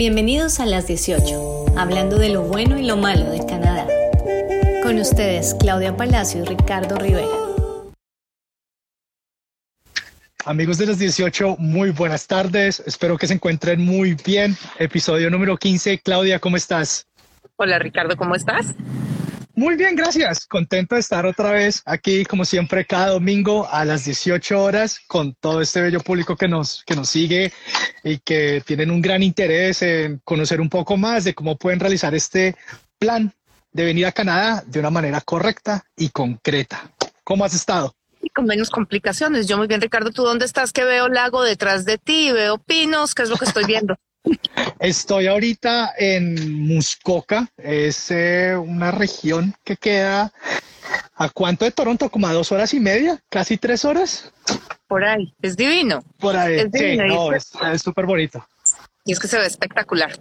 Bienvenidos 0.00 0.60
a 0.60 0.64
las 0.64 0.86
18, 0.86 1.76
hablando 1.76 2.16
de 2.16 2.30
lo 2.30 2.40
bueno 2.40 2.78
y 2.78 2.86
lo 2.86 2.96
malo 2.96 3.30
de 3.30 3.44
Canadá. 3.44 3.86
Con 4.82 4.98
ustedes, 4.98 5.54
Claudia 5.60 5.94
Palacio 5.94 6.42
y 6.42 6.46
Ricardo 6.46 6.96
Rivera. 6.96 7.28
Amigos 10.46 10.78
de 10.78 10.86
las 10.86 10.98
18, 10.98 11.56
muy 11.58 11.90
buenas 11.90 12.26
tardes. 12.26 12.82
Espero 12.86 13.18
que 13.18 13.26
se 13.26 13.34
encuentren 13.34 13.84
muy 13.84 14.14
bien. 14.24 14.56
Episodio 14.78 15.28
número 15.28 15.58
15. 15.58 15.98
Claudia, 15.98 16.38
¿cómo 16.38 16.56
estás? 16.56 17.06
Hola 17.56 17.78
Ricardo, 17.78 18.16
¿cómo 18.16 18.34
estás? 18.34 18.74
Muy 19.60 19.76
bien, 19.76 19.94
gracias. 19.94 20.46
Contento 20.46 20.94
de 20.94 21.02
estar 21.02 21.26
otra 21.26 21.52
vez 21.52 21.82
aquí, 21.84 22.24
como 22.24 22.46
siempre, 22.46 22.86
cada 22.86 23.08
domingo 23.08 23.68
a 23.70 23.84
las 23.84 24.06
18 24.06 24.58
horas 24.58 25.00
con 25.06 25.34
todo 25.34 25.60
este 25.60 25.82
bello 25.82 26.00
público 26.00 26.34
que 26.34 26.48
nos, 26.48 26.82
que 26.86 26.96
nos 26.96 27.10
sigue 27.10 27.52
y 28.02 28.16
que 28.20 28.62
tienen 28.64 28.90
un 28.90 29.02
gran 29.02 29.22
interés 29.22 29.82
en 29.82 30.18
conocer 30.24 30.62
un 30.62 30.70
poco 30.70 30.96
más 30.96 31.24
de 31.24 31.34
cómo 31.34 31.58
pueden 31.58 31.78
realizar 31.78 32.14
este 32.14 32.56
plan 32.98 33.34
de 33.70 33.84
venir 33.84 34.06
a 34.06 34.12
Canadá 34.12 34.64
de 34.66 34.80
una 34.80 34.88
manera 34.88 35.20
correcta 35.20 35.84
y 35.94 36.08
concreta. 36.08 36.90
¿Cómo 37.22 37.44
has 37.44 37.52
estado? 37.52 37.94
Y 38.22 38.30
con 38.30 38.46
menos 38.46 38.70
complicaciones. 38.70 39.46
Yo 39.46 39.58
muy 39.58 39.66
bien, 39.66 39.82
Ricardo. 39.82 40.10
¿Tú 40.10 40.22
dónde 40.22 40.46
estás? 40.46 40.72
Que 40.72 40.84
veo 40.84 41.10
lago 41.10 41.42
detrás 41.42 41.84
de 41.84 41.98
ti, 41.98 42.32
veo 42.32 42.56
pinos. 42.56 43.14
¿Qué 43.14 43.24
es 43.24 43.28
lo 43.28 43.36
que 43.36 43.44
estoy 43.44 43.66
viendo? 43.66 43.94
Estoy 44.78 45.26
ahorita 45.26 45.94
en 45.98 46.66
Muskoka, 46.66 47.48
es 47.56 48.10
eh, 48.10 48.56
una 48.56 48.90
región 48.90 49.54
que 49.64 49.76
queda 49.76 50.32
a 51.14 51.28
cuánto 51.28 51.64
de 51.64 51.70
Toronto, 51.70 52.10
como 52.10 52.26
a 52.26 52.32
dos 52.32 52.50
horas 52.52 52.72
y 52.74 52.80
media, 52.80 53.22
casi 53.28 53.56
tres 53.56 53.84
horas. 53.84 54.32
Por 54.88 55.04
ahí, 55.04 55.32
es 55.42 55.56
divino. 55.56 56.02
Por 56.18 56.36
ahí, 56.36 56.60
sí, 56.72 56.96
no, 56.96 57.32
es 57.32 57.52
súper 57.82 58.06
bonito. 58.06 58.44
Y 59.04 59.12
es 59.12 59.20
que 59.20 59.28
se 59.28 59.38
ve 59.38 59.46
espectacular. 59.46 60.12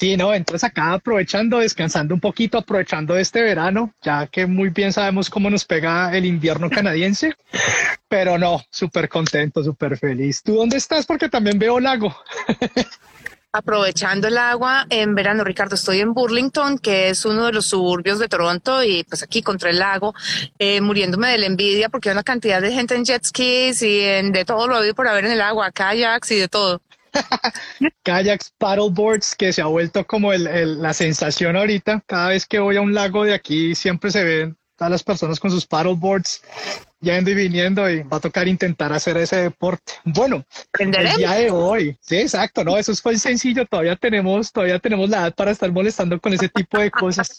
Sí, 0.00 0.16
no, 0.16 0.32
entonces 0.32 0.64
acá 0.64 0.94
aprovechando, 0.94 1.58
descansando 1.58 2.14
un 2.14 2.20
poquito, 2.20 2.56
aprovechando 2.56 3.18
este 3.18 3.42
verano, 3.42 3.92
ya 4.00 4.26
que 4.28 4.46
muy 4.46 4.70
bien 4.70 4.94
sabemos 4.94 5.28
cómo 5.28 5.50
nos 5.50 5.66
pega 5.66 6.16
el 6.16 6.24
invierno 6.24 6.70
canadiense, 6.70 7.34
pero 8.08 8.38
no, 8.38 8.62
súper 8.70 9.10
contento, 9.10 9.62
súper 9.62 9.98
feliz. 9.98 10.42
¿Tú 10.42 10.54
dónde 10.54 10.78
estás? 10.78 11.04
Porque 11.04 11.28
también 11.28 11.58
veo 11.58 11.78
lago. 11.78 12.16
aprovechando 13.52 14.28
el 14.28 14.38
agua 14.38 14.86
en 14.88 15.14
verano, 15.14 15.44
Ricardo, 15.44 15.74
estoy 15.74 16.00
en 16.00 16.14
Burlington, 16.14 16.78
que 16.78 17.10
es 17.10 17.26
uno 17.26 17.44
de 17.44 17.52
los 17.52 17.66
suburbios 17.66 18.18
de 18.18 18.28
Toronto, 18.28 18.82
y 18.82 19.04
pues 19.04 19.22
aquí 19.22 19.42
contra 19.42 19.68
el 19.68 19.80
lago, 19.80 20.14
eh, 20.58 20.80
muriéndome 20.80 21.28
de 21.28 21.36
la 21.36 21.46
envidia 21.46 21.90
porque 21.90 22.08
hay 22.08 22.14
una 22.14 22.22
cantidad 22.22 22.62
de 22.62 22.72
gente 22.72 22.94
en 22.94 23.04
jet 23.04 23.24
skis 23.24 23.82
y 23.82 24.00
en, 24.00 24.32
de 24.32 24.46
todo 24.46 24.66
lo 24.66 24.76
habido 24.76 24.94
por 24.94 25.08
haber 25.08 25.26
en 25.26 25.32
el 25.32 25.42
agua, 25.42 25.70
kayaks 25.72 26.30
y 26.30 26.36
de 26.36 26.48
todo. 26.48 26.80
Kayaks, 28.02 28.52
paddleboards, 28.58 29.34
que 29.34 29.52
se 29.52 29.62
ha 29.62 29.66
vuelto 29.66 30.06
como 30.06 30.32
la 30.32 30.92
sensación 30.94 31.56
ahorita. 31.56 32.02
Cada 32.06 32.28
vez 32.28 32.46
que 32.46 32.58
voy 32.58 32.76
a 32.76 32.80
un 32.80 32.94
lago 32.94 33.24
de 33.24 33.34
aquí, 33.34 33.74
siempre 33.74 34.10
se 34.10 34.24
ven 34.24 34.56
todas 34.76 34.90
las 34.90 35.02
personas 35.02 35.38
con 35.38 35.50
sus 35.50 35.66
paddleboards 35.66 36.42
yendo 37.00 37.30
y 37.30 37.34
viniendo 37.34 37.90
y 37.90 38.02
va 38.02 38.18
a 38.18 38.20
tocar 38.20 38.48
intentar 38.48 38.92
hacer 38.92 39.16
ese 39.16 39.36
deporte. 39.36 39.92
Bueno, 40.04 40.44
el 40.78 40.90
día 41.16 41.32
de 41.32 41.50
hoy, 41.50 41.96
sí, 42.00 42.16
exacto, 42.16 42.62
no, 42.64 42.76
eso 42.76 42.94
fue 42.96 43.18
sencillo, 43.18 43.66
todavía 43.66 43.96
tenemos, 43.96 44.52
todavía 44.52 44.78
tenemos 44.78 45.08
la 45.08 45.18
edad 45.18 45.34
para 45.34 45.50
estar 45.50 45.70
molestando 45.72 46.20
con 46.20 46.32
ese 46.32 46.48
tipo 46.48 46.78
de 46.78 46.90
cosas. 46.90 47.36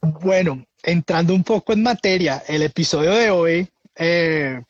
bueno, 0.00 0.64
entrando 0.82 1.34
un 1.34 1.44
poco 1.44 1.72
en 1.72 1.82
materia, 1.82 2.42
el 2.46 2.62
episodio 2.62 3.12
de 3.14 3.30
hoy 3.30 3.68
eh, 3.96 4.62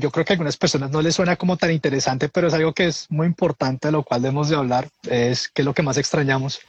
yo 0.00 0.10
creo 0.10 0.24
que 0.24 0.32
a 0.32 0.34
algunas 0.34 0.56
personas 0.56 0.90
no 0.90 1.00
les 1.00 1.14
suena 1.14 1.36
como 1.36 1.56
tan 1.56 1.70
interesante, 1.70 2.28
pero 2.28 2.48
es 2.48 2.54
algo 2.54 2.72
que 2.72 2.86
es 2.86 3.06
muy 3.10 3.26
importante, 3.26 3.88
de 3.88 3.92
lo 3.92 4.02
cual 4.02 4.22
debemos 4.22 4.48
de 4.48 4.56
hablar, 4.56 4.88
es 5.08 5.48
qué 5.48 5.62
es 5.62 5.66
lo 5.66 5.74
que 5.74 5.82
más 5.82 5.96
extrañamos 5.96 6.60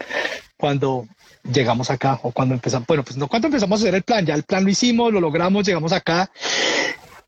cuando 0.58 1.08
llegamos 1.44 1.90
acá 1.92 2.20
o 2.24 2.32
cuando 2.32 2.56
empezamos, 2.56 2.88
bueno, 2.88 3.04
pues 3.04 3.18
no 3.18 3.28
cuando 3.28 3.48
empezamos 3.48 3.80
a 3.80 3.84
hacer 3.84 3.96
el 3.96 4.04
plan, 4.04 4.26
ya 4.26 4.34
el 4.34 4.44
plan 4.44 4.64
lo 4.64 4.70
hicimos, 4.70 5.12
lo 5.12 5.20
logramos, 5.20 5.66
llegamos 5.66 5.92
acá 5.92 6.32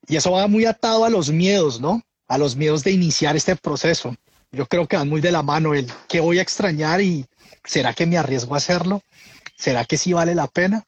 y 0.08 0.16
eso 0.16 0.32
va 0.32 0.48
muy 0.48 0.66
atado 0.66 1.04
a 1.06 1.10
los 1.10 1.30
miedos, 1.30 1.82
¿no? 1.82 2.02
A 2.28 2.38
los 2.38 2.56
miedos 2.56 2.84
de 2.84 2.92
iniciar 2.92 3.36
este 3.36 3.56
proceso. 3.56 4.16
Yo 4.52 4.66
creo 4.66 4.88
que 4.88 4.96
van 4.96 5.10
muy 5.10 5.22
de 5.22 5.32
la 5.32 5.44
mano 5.44 5.74
el 5.74 5.92
qué 6.08 6.22
voy 6.22 6.40
a 6.40 6.42
extrañar 6.42 7.02
y 7.02 7.26
será 7.66 7.94
que 7.94 8.06
me 8.06 8.18
arriesgo 8.18 8.56
a 8.56 8.58
hacerlo, 8.58 9.02
será 9.58 9.84
que 9.84 9.98
sí 9.98 10.14
vale 10.14 10.34
la 10.34 10.48
pena 10.48 10.86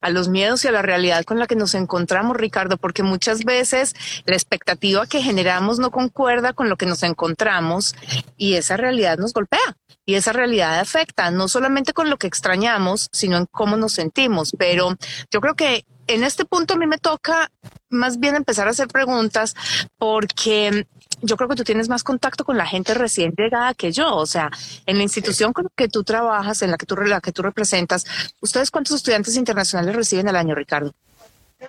a 0.00 0.10
los 0.10 0.28
miedos 0.28 0.64
y 0.64 0.68
a 0.68 0.72
la 0.72 0.82
realidad 0.82 1.24
con 1.24 1.38
la 1.38 1.46
que 1.46 1.56
nos 1.56 1.74
encontramos, 1.74 2.36
Ricardo, 2.36 2.76
porque 2.76 3.02
muchas 3.02 3.44
veces 3.44 3.94
la 4.24 4.34
expectativa 4.34 5.06
que 5.06 5.22
generamos 5.22 5.78
no 5.78 5.90
concuerda 5.90 6.52
con 6.52 6.68
lo 6.68 6.76
que 6.76 6.86
nos 6.86 7.02
encontramos 7.02 7.94
y 8.36 8.54
esa 8.54 8.76
realidad 8.76 9.18
nos 9.18 9.32
golpea 9.32 9.76
y 10.04 10.14
esa 10.14 10.32
realidad 10.32 10.80
afecta 10.80 11.30
no 11.30 11.48
solamente 11.48 11.92
con 11.92 12.08
lo 12.08 12.16
que 12.16 12.26
extrañamos, 12.26 13.08
sino 13.12 13.36
en 13.36 13.46
cómo 13.46 13.76
nos 13.76 13.92
sentimos. 13.92 14.52
Pero 14.58 14.96
yo 15.30 15.40
creo 15.40 15.54
que 15.54 15.84
en 16.06 16.24
este 16.24 16.44
punto 16.44 16.74
a 16.74 16.76
mí 16.78 16.86
me 16.86 16.98
toca 16.98 17.50
más 17.90 18.18
bien 18.18 18.34
empezar 18.34 18.66
a 18.66 18.70
hacer 18.70 18.88
preguntas 18.88 19.54
porque 19.98 20.86
yo 21.22 21.36
creo 21.36 21.48
que 21.48 21.56
tú 21.56 21.64
tienes 21.64 21.88
más 21.88 22.02
contacto 22.04 22.44
con 22.44 22.56
la 22.56 22.66
gente 22.66 22.94
recién 22.94 23.32
llegada 23.36 23.74
que 23.74 23.92
yo. 23.92 24.16
O 24.16 24.26
sea, 24.26 24.50
en 24.86 24.96
la 24.96 25.02
institución 25.02 25.52
con 25.52 25.64
la 25.64 25.70
que 25.74 25.88
tú 25.88 26.04
trabajas, 26.04 26.62
en 26.62 26.70
la 26.70 26.76
que 26.76 26.86
tú, 26.86 26.96
la 26.96 27.20
que 27.20 27.32
tú 27.32 27.42
representas, 27.42 28.04
¿ustedes 28.40 28.70
cuántos 28.70 28.96
estudiantes 28.96 29.36
internacionales 29.36 29.94
reciben 29.94 30.28
al 30.28 30.36
año, 30.36 30.54
Ricardo? 30.54 30.94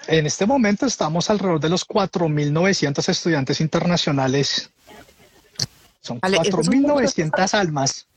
En 0.08 0.26
este 0.26 0.46
momento 0.46 0.86
estamos 0.86 1.30
alrededor 1.30 1.60
de 1.60 1.70
los 1.70 1.88
4.900 1.88 3.10
estudiantes 3.10 3.60
internacionales. 3.60 4.70
Son 6.02 6.22
4.900 6.22 7.54
almas. 7.54 8.08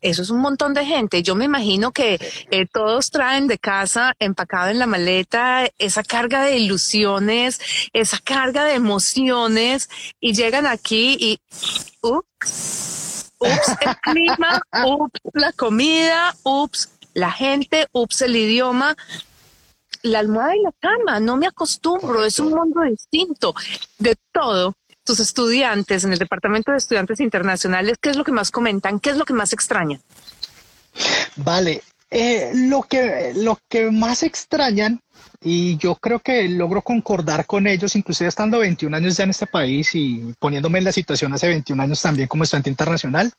Eso 0.00 0.22
es 0.22 0.30
un 0.30 0.40
montón 0.40 0.74
de 0.74 0.84
gente. 0.84 1.22
Yo 1.22 1.34
me 1.34 1.44
imagino 1.44 1.92
que 1.92 2.18
eh, 2.50 2.66
todos 2.66 3.10
traen 3.10 3.48
de 3.48 3.58
casa 3.58 4.14
empacado 4.18 4.68
en 4.68 4.78
la 4.78 4.86
maleta 4.86 5.68
esa 5.78 6.02
carga 6.02 6.42
de 6.42 6.56
ilusiones, 6.58 7.60
esa 7.92 8.18
carga 8.18 8.64
de 8.64 8.74
emociones 8.74 9.88
y 10.20 10.34
llegan 10.34 10.66
aquí 10.66 11.16
y 11.18 11.40
ups, 12.00 13.32
ups 13.38 13.76
el 13.80 13.96
clima, 13.96 14.62
ups 14.86 15.20
la 15.32 15.52
comida, 15.52 16.34
ups 16.44 16.90
la 17.14 17.32
gente, 17.32 17.86
ups 17.92 18.22
el 18.22 18.36
idioma. 18.36 18.96
La 20.02 20.20
almohada 20.20 20.54
y 20.54 20.62
la 20.62 20.70
cama, 20.78 21.18
no 21.18 21.36
me 21.36 21.48
acostumbro, 21.48 22.24
es 22.24 22.38
un 22.38 22.50
mundo 22.50 22.82
distinto 22.82 23.52
de 23.98 24.14
todo 24.30 24.74
tus 25.08 25.20
estudiantes 25.20 26.04
en 26.04 26.12
el 26.12 26.18
Departamento 26.18 26.70
de 26.70 26.76
Estudiantes 26.76 27.18
Internacionales, 27.20 27.96
¿qué 27.98 28.10
es 28.10 28.16
lo 28.16 28.24
que 28.24 28.32
más 28.32 28.50
comentan? 28.50 29.00
¿Qué 29.00 29.08
es 29.08 29.16
lo 29.16 29.24
que 29.24 29.32
más 29.32 29.54
extrañan? 29.54 30.02
Vale, 31.36 31.82
eh, 32.10 32.50
lo, 32.54 32.82
que, 32.82 33.32
lo 33.34 33.58
que 33.70 33.90
más 33.90 34.22
extrañan, 34.22 35.00
y 35.40 35.78
yo 35.78 35.94
creo 35.94 36.20
que 36.20 36.46
logro 36.50 36.82
concordar 36.82 37.46
con 37.46 37.66
ellos, 37.66 37.96
inclusive 37.96 38.28
estando 38.28 38.58
21 38.58 38.94
años 38.94 39.16
ya 39.16 39.24
en 39.24 39.30
este 39.30 39.46
país 39.46 39.94
y 39.94 40.34
poniéndome 40.38 40.78
en 40.78 40.84
la 40.84 40.92
situación 40.92 41.32
hace 41.32 41.48
21 41.48 41.82
años 41.82 42.02
también 42.02 42.28
como 42.28 42.44
estudiante 42.44 42.68
internacional, 42.68 43.32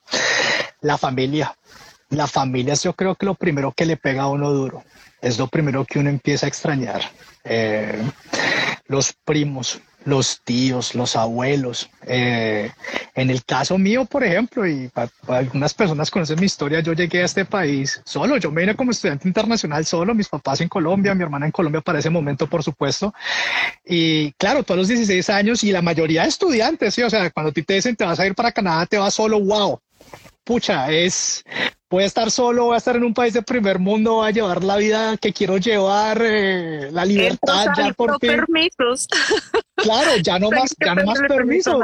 la 0.81 0.97
familia. 0.97 1.55
La 2.09 2.25
familia 2.25 2.73
es 2.73 2.81
yo 2.81 2.93
creo 2.93 3.13
que 3.13 3.27
lo 3.27 3.35
primero 3.35 3.71
que 3.73 3.85
le 3.85 3.95
pega 3.95 4.23
a 4.23 4.29
uno 4.29 4.49
duro, 4.49 4.83
es 5.21 5.37
lo 5.37 5.45
primero 5.45 5.85
que 5.85 5.99
uno 5.99 6.09
empieza 6.09 6.47
a 6.47 6.49
extrañar. 6.49 7.03
Eh, 7.43 8.01
los 8.87 9.13
primos, 9.23 9.79
los 10.05 10.41
tíos, 10.43 10.95
los 10.95 11.15
abuelos. 11.15 11.89
Eh, 12.05 12.71
en 13.15 13.29
el 13.29 13.43
caso 13.43 13.77
mío, 13.77 14.05
por 14.05 14.23
ejemplo, 14.23 14.67
y 14.67 14.89
algunas 15.27 15.73
personas 15.73 16.09
conocen 16.09 16.39
mi 16.39 16.45
historia, 16.45 16.79
yo 16.79 16.93
llegué 16.93 17.21
a 17.21 17.25
este 17.25 17.45
país 17.45 18.01
solo, 18.05 18.37
yo 18.37 18.51
me 18.51 18.61
vine 18.61 18.75
como 18.75 18.91
estudiante 18.91 19.27
internacional 19.27 19.85
solo, 19.85 20.15
mis 20.15 20.29
papás 20.29 20.61
en 20.61 20.69
Colombia, 20.69 21.13
mi 21.13 21.23
hermana 21.23 21.45
en 21.45 21.51
Colombia 21.51 21.81
para 21.81 21.99
ese 21.99 22.09
momento, 22.09 22.47
por 22.47 22.63
supuesto. 22.63 23.13
Y 23.85 24.31
claro, 24.33 24.63
todos 24.63 24.79
los 24.79 24.87
16 24.87 25.29
años 25.29 25.63
y 25.63 25.71
la 25.71 25.81
mayoría 25.81 26.23
de 26.23 26.29
estudiantes, 26.29 26.93
¿sí? 26.93 27.03
o 27.03 27.09
sea, 27.09 27.29
cuando 27.31 27.51
te 27.51 27.63
dicen 27.67 27.95
te 27.95 28.05
vas 28.05 28.19
a 28.19 28.25
ir 28.25 28.35
para 28.35 28.51
Canadá, 28.51 28.85
te 28.85 28.97
vas 28.97 29.13
solo, 29.13 29.39
wow. 29.39 29.79
Pucha, 30.43 30.89
es 30.89 31.43
voy 31.89 32.03
a 32.03 32.05
estar 32.05 32.29
solo, 32.29 32.65
voy 32.65 32.75
a 32.75 32.77
estar 32.77 32.95
en 32.95 33.03
un 33.03 33.13
país 33.13 33.33
de 33.33 33.41
primer 33.41 33.79
mundo, 33.79 34.15
voy 34.15 34.27
a 34.27 34.31
llevar 34.31 34.63
la 34.63 34.77
vida 34.77 35.17
que 35.17 35.33
quiero 35.33 35.57
llevar, 35.57 36.21
eh, 36.23 36.89
la 36.91 37.03
libertad 37.05 37.67
ya 37.75 37.93
por 37.93 38.19
permisos. 38.19 39.07
Claro, 39.75 40.17
ya 40.17 40.37
no 40.37 40.51
más, 40.51 40.75
ya 40.77 40.93
no 40.93 41.05
más 41.05 41.19
permiso. 41.21 41.79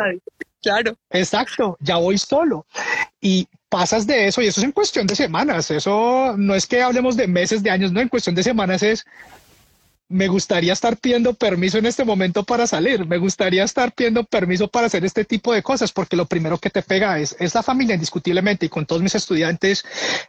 Claro. 0.61 0.97
Exacto, 1.11 1.77
ya 1.79 1.95
voy 1.95 2.17
solo. 2.17 2.65
Y 3.21 3.47
pasas 3.69 4.05
de 4.05 4.27
eso, 4.27 4.41
y 4.41 4.47
eso 4.47 4.59
es 4.59 4.65
en 4.65 4.73
cuestión 4.73 5.07
de 5.07 5.15
semanas. 5.15 5.71
Eso 5.71 6.35
no 6.37 6.55
es 6.55 6.67
que 6.67 6.81
hablemos 6.81 7.15
de 7.15 7.27
meses, 7.27 7.63
de 7.63 7.69
años, 7.69 7.93
no, 7.93 8.01
en 8.01 8.09
cuestión 8.09 8.35
de 8.35 8.43
semanas 8.43 8.83
es 8.83 9.05
me 10.07 10.27
gustaría 10.27 10.73
estar 10.73 10.97
pidiendo 10.97 11.33
permiso 11.33 11.77
en 11.77 11.85
este 11.85 12.05
momento 12.05 12.43
para 12.43 12.67
salir, 12.67 13.05
me 13.07 13.17
gustaría 13.17 13.63
estar 13.63 13.91
pidiendo 13.91 14.23
permiso 14.23 14.67
para 14.67 14.87
hacer 14.87 15.03
este 15.03 15.25
tipo 15.25 15.53
de 15.53 15.63
cosas, 15.63 15.91
porque 15.91 16.15
lo 16.15 16.25
primero 16.25 16.57
que 16.57 16.69
te 16.69 16.83
pega 16.83 17.19
es, 17.19 17.35
es 17.39 17.55
la 17.55 17.63
familia, 17.63 17.95
indiscutiblemente, 17.95 18.67
y 18.67 18.69
con 18.69 18.85
todos 18.85 19.01
mis 19.01 19.15
estudiantes 19.15 19.83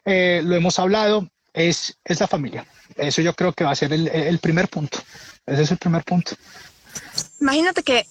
eh, 0.04 0.40
lo 0.44 0.56
hemos 0.56 0.78
hablado, 0.78 1.28
es, 1.52 1.98
es 2.04 2.20
la 2.20 2.26
familia. 2.26 2.66
Eso 2.96 3.22
yo 3.22 3.34
creo 3.34 3.52
que 3.52 3.64
va 3.64 3.72
a 3.72 3.76
ser 3.76 3.92
el, 3.92 4.08
el 4.08 4.38
primer 4.38 4.68
punto. 4.68 4.98
Ese 5.44 5.62
es 5.62 5.70
el 5.70 5.78
primer 5.78 6.04
punto. 6.04 6.32
Imagínate 7.40 7.82
que 7.82 8.06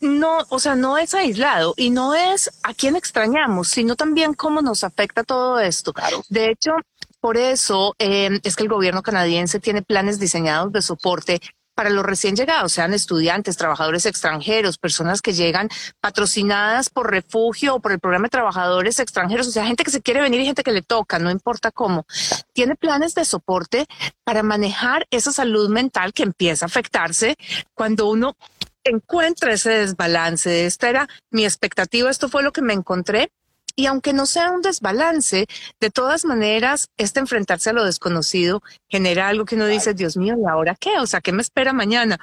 no, 0.00 0.38
o 0.48 0.58
sea, 0.58 0.74
no 0.74 0.96
es 0.96 1.14
aislado 1.14 1.74
y 1.76 1.90
no 1.90 2.14
es 2.14 2.50
a 2.62 2.72
quién 2.74 2.96
extrañamos, 2.96 3.68
sino 3.68 3.96
también 3.96 4.34
cómo 4.34 4.62
nos 4.62 4.84
afecta 4.84 5.24
todo 5.24 5.58
esto. 5.58 5.92
De 6.28 6.50
hecho, 6.50 6.72
por 7.20 7.36
eso 7.36 7.94
eh, 7.98 8.40
es 8.42 8.56
que 8.56 8.62
el 8.62 8.68
gobierno 8.68 9.02
canadiense 9.02 9.60
tiene 9.60 9.82
planes 9.82 10.18
diseñados 10.18 10.72
de 10.72 10.82
soporte 10.82 11.40
para 11.78 11.90
los 11.90 12.04
recién 12.04 12.34
llegados, 12.34 12.72
sean 12.72 12.92
estudiantes, 12.92 13.56
trabajadores 13.56 14.04
extranjeros, 14.04 14.78
personas 14.78 15.22
que 15.22 15.32
llegan 15.32 15.68
patrocinadas 16.00 16.90
por 16.90 17.08
refugio 17.08 17.76
o 17.76 17.80
por 17.80 17.92
el 17.92 18.00
programa 18.00 18.24
de 18.24 18.30
trabajadores 18.30 18.98
extranjeros, 18.98 19.46
o 19.46 19.52
sea, 19.52 19.64
gente 19.64 19.84
que 19.84 19.92
se 19.92 20.02
quiere 20.02 20.20
venir 20.20 20.40
y 20.40 20.46
gente 20.46 20.64
que 20.64 20.72
le 20.72 20.82
toca, 20.82 21.20
no 21.20 21.30
importa 21.30 21.70
cómo. 21.70 22.04
Tiene 22.52 22.74
planes 22.74 23.14
de 23.14 23.24
soporte 23.24 23.86
para 24.24 24.42
manejar 24.42 25.06
esa 25.12 25.30
salud 25.30 25.68
mental 25.70 26.12
que 26.12 26.24
empieza 26.24 26.64
a 26.64 26.66
afectarse 26.66 27.36
cuando 27.74 28.10
uno 28.10 28.36
encuentra 28.82 29.52
ese 29.52 29.70
desbalance. 29.70 30.66
Esta 30.66 30.88
era 30.88 31.08
mi 31.30 31.44
expectativa, 31.44 32.10
esto 32.10 32.28
fue 32.28 32.42
lo 32.42 32.50
que 32.50 32.60
me 32.62 32.72
encontré 32.72 33.30
y 33.78 33.86
aunque 33.86 34.12
no 34.12 34.26
sea 34.26 34.50
un 34.50 34.60
desbalance, 34.60 35.46
de 35.78 35.90
todas 35.90 36.24
maneras, 36.24 36.88
este 36.96 37.20
enfrentarse 37.20 37.70
a 37.70 37.72
lo 37.72 37.84
desconocido 37.84 38.60
genera 38.88 39.28
algo 39.28 39.44
que 39.44 39.54
uno 39.54 39.66
dice, 39.66 39.94
Dios 39.94 40.16
mío, 40.16 40.34
¿y 40.36 40.50
ahora 40.50 40.74
qué? 40.74 40.98
O 40.98 41.06
sea, 41.06 41.20
¿qué 41.20 41.30
me 41.30 41.42
espera 41.42 41.72
mañana? 41.72 42.18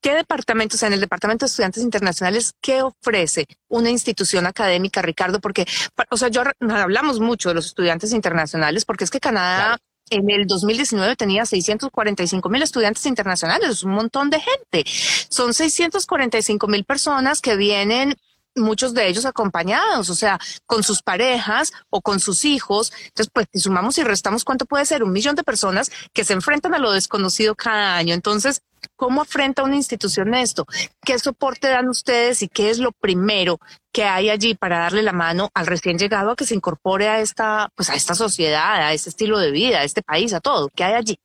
¿Qué 0.00 0.14
departamento, 0.14 0.76
o 0.76 0.78
sea, 0.78 0.86
en 0.86 0.94
el 0.94 1.00
Departamento 1.00 1.44
de 1.44 1.48
Estudiantes 1.48 1.82
Internacionales, 1.82 2.54
qué 2.62 2.80
ofrece 2.80 3.44
una 3.68 3.90
institución 3.90 4.46
académica, 4.46 5.02
Ricardo? 5.02 5.40
Porque, 5.40 5.66
o 6.08 6.16
sea, 6.16 6.28
yo 6.28 6.42
hablamos 6.70 7.20
mucho 7.20 7.50
de 7.50 7.56
los 7.56 7.66
estudiantes 7.66 8.12
internacionales 8.12 8.86
porque 8.86 9.04
es 9.04 9.10
que 9.10 9.20
Canadá 9.20 9.76
en 10.08 10.30
el 10.30 10.46
2019 10.46 11.16
tenía 11.16 11.44
645 11.44 12.48
mil 12.48 12.62
estudiantes 12.62 13.04
internacionales, 13.04 13.68
es 13.68 13.82
un 13.82 13.92
montón 13.92 14.30
de 14.30 14.40
gente. 14.40 14.90
Son 15.28 15.52
645 15.52 16.66
mil 16.66 16.84
personas 16.84 17.42
que 17.42 17.56
vienen 17.56 18.16
muchos 18.56 18.94
de 18.94 19.08
ellos 19.08 19.26
acompañados, 19.26 20.10
o 20.10 20.14
sea, 20.14 20.38
con 20.66 20.82
sus 20.82 21.02
parejas 21.02 21.72
o 21.90 22.00
con 22.00 22.20
sus 22.20 22.44
hijos. 22.44 22.92
Entonces, 23.06 23.30
pues 23.32 23.46
si 23.52 23.60
sumamos 23.60 23.98
y 23.98 24.04
restamos, 24.04 24.44
¿cuánto 24.44 24.66
puede 24.66 24.86
ser? 24.86 25.02
Un 25.02 25.12
millón 25.12 25.36
de 25.36 25.44
personas 25.44 25.90
que 26.12 26.24
se 26.24 26.32
enfrentan 26.32 26.74
a 26.74 26.78
lo 26.78 26.90
desconocido 26.92 27.54
cada 27.54 27.96
año. 27.96 28.14
Entonces, 28.14 28.62
¿cómo 28.96 29.22
afrenta 29.22 29.62
una 29.62 29.76
institución 29.76 30.34
esto? 30.34 30.66
¿Qué 31.04 31.18
soporte 31.18 31.68
dan 31.68 31.88
ustedes 31.88 32.42
y 32.42 32.48
qué 32.48 32.70
es 32.70 32.78
lo 32.78 32.92
primero 32.92 33.58
que 33.92 34.04
hay 34.04 34.30
allí 34.30 34.54
para 34.54 34.78
darle 34.78 35.02
la 35.02 35.12
mano 35.12 35.50
al 35.54 35.66
recién 35.66 35.98
llegado 35.98 36.30
a 36.30 36.36
que 36.36 36.46
se 36.46 36.54
incorpore 36.54 37.08
a 37.08 37.20
esta, 37.20 37.70
pues 37.74 37.90
a 37.90 37.94
esta 37.94 38.14
sociedad, 38.14 38.76
a 38.76 38.92
este 38.92 39.10
estilo 39.10 39.38
de 39.38 39.50
vida, 39.50 39.78
a 39.78 39.84
este 39.84 40.02
país, 40.02 40.32
a 40.32 40.40
todo? 40.40 40.68
¿Qué 40.74 40.84
hay 40.84 40.94
allí? 40.94 41.18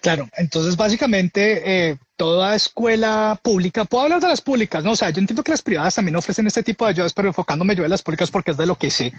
Claro, 0.00 0.28
entonces 0.36 0.76
básicamente 0.76 1.90
eh, 1.90 1.98
toda 2.16 2.54
escuela 2.54 3.38
pública, 3.42 3.84
puedo 3.84 4.04
hablar 4.04 4.20
de 4.20 4.28
las 4.28 4.40
públicas, 4.40 4.82
no, 4.82 4.92
o 4.92 4.96
sea, 4.96 5.10
yo 5.10 5.20
entiendo 5.20 5.42
que 5.42 5.50
las 5.50 5.62
privadas 5.62 5.94
también 5.94 6.16
ofrecen 6.16 6.46
este 6.46 6.62
tipo 6.62 6.84
de 6.84 6.90
ayudas, 6.90 7.12
pero 7.12 7.28
enfocándome 7.28 7.76
yo 7.76 7.84
en 7.84 7.90
las 7.90 8.02
públicas 8.02 8.30
porque 8.30 8.52
es 8.52 8.56
de 8.56 8.66
lo 8.66 8.76
que 8.76 8.90
sé. 8.90 9.12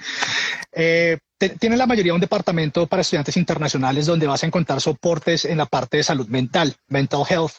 Eh, 0.72 1.20
tiene 1.60 1.78
la 1.78 1.86
mayoría 1.86 2.14
un 2.14 2.20
departamento 2.20 2.88
para 2.88 3.02
estudiantes 3.02 3.38
internacionales 3.38 4.08
donde 4.08 4.26
vas 4.26 4.42
a 4.44 4.48
encontrar 4.48 4.82
soportes 4.82 5.46
en 5.46 5.60
la 5.60 5.68
parte 5.68 5.98
de 5.98 6.04
salud 6.04 6.28
mental, 6.28 6.76
mental 6.88 7.24
health. 7.30 7.54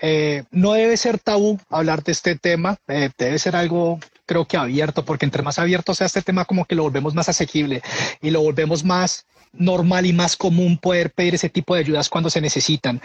Eh, 0.00 0.44
no 0.52 0.74
debe 0.74 0.96
ser 0.96 1.18
tabú 1.18 1.58
hablar 1.68 2.04
de 2.04 2.12
este 2.12 2.36
tema, 2.36 2.76
eh, 2.86 3.10
debe 3.18 3.38
ser 3.40 3.56
algo 3.56 3.98
creo 4.26 4.44
que 4.44 4.58
abierto, 4.58 5.04
porque 5.04 5.24
entre 5.24 5.42
más 5.42 5.58
abierto 5.58 5.94
sea 5.94 6.06
este 6.06 6.22
tema, 6.22 6.44
como 6.44 6.66
que 6.66 6.74
lo 6.74 6.82
volvemos 6.82 7.14
más 7.14 7.30
asequible 7.30 7.82
y 8.20 8.30
lo 8.30 8.42
volvemos 8.42 8.84
más 8.84 9.26
normal 9.52 10.06
y 10.06 10.12
más 10.12 10.36
común 10.36 10.78
poder 10.78 11.10
pedir 11.10 11.34
ese 11.34 11.48
tipo 11.48 11.74
de 11.74 11.80
ayudas 11.80 12.08
cuando 12.08 12.30
se 12.30 12.40
necesitan. 12.40 13.00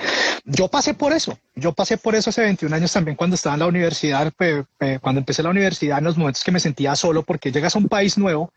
Yo 0.45 0.67
pasé 0.67 0.93
por 0.93 1.13
eso, 1.13 1.37
yo 1.55 1.73
pasé 1.73 1.97
por 1.97 2.15
eso 2.15 2.29
hace 2.29 2.41
21 2.41 2.75
años 2.75 2.91
también 2.91 3.15
cuando 3.15 3.35
estaba 3.35 3.55
en 3.55 3.59
la 3.59 3.67
universidad, 3.67 4.33
cuando 5.01 5.19
empecé 5.19 5.43
la 5.43 5.49
universidad, 5.49 5.99
en 5.99 6.03
los 6.05 6.17
momentos 6.17 6.43
que 6.43 6.51
me 6.51 6.59
sentía 6.59 6.95
solo, 6.95 7.23
porque 7.23 7.51
llegas 7.51 7.75
a 7.75 7.79
un 7.79 7.87
país 7.87 8.17
nuevo, 8.17 8.51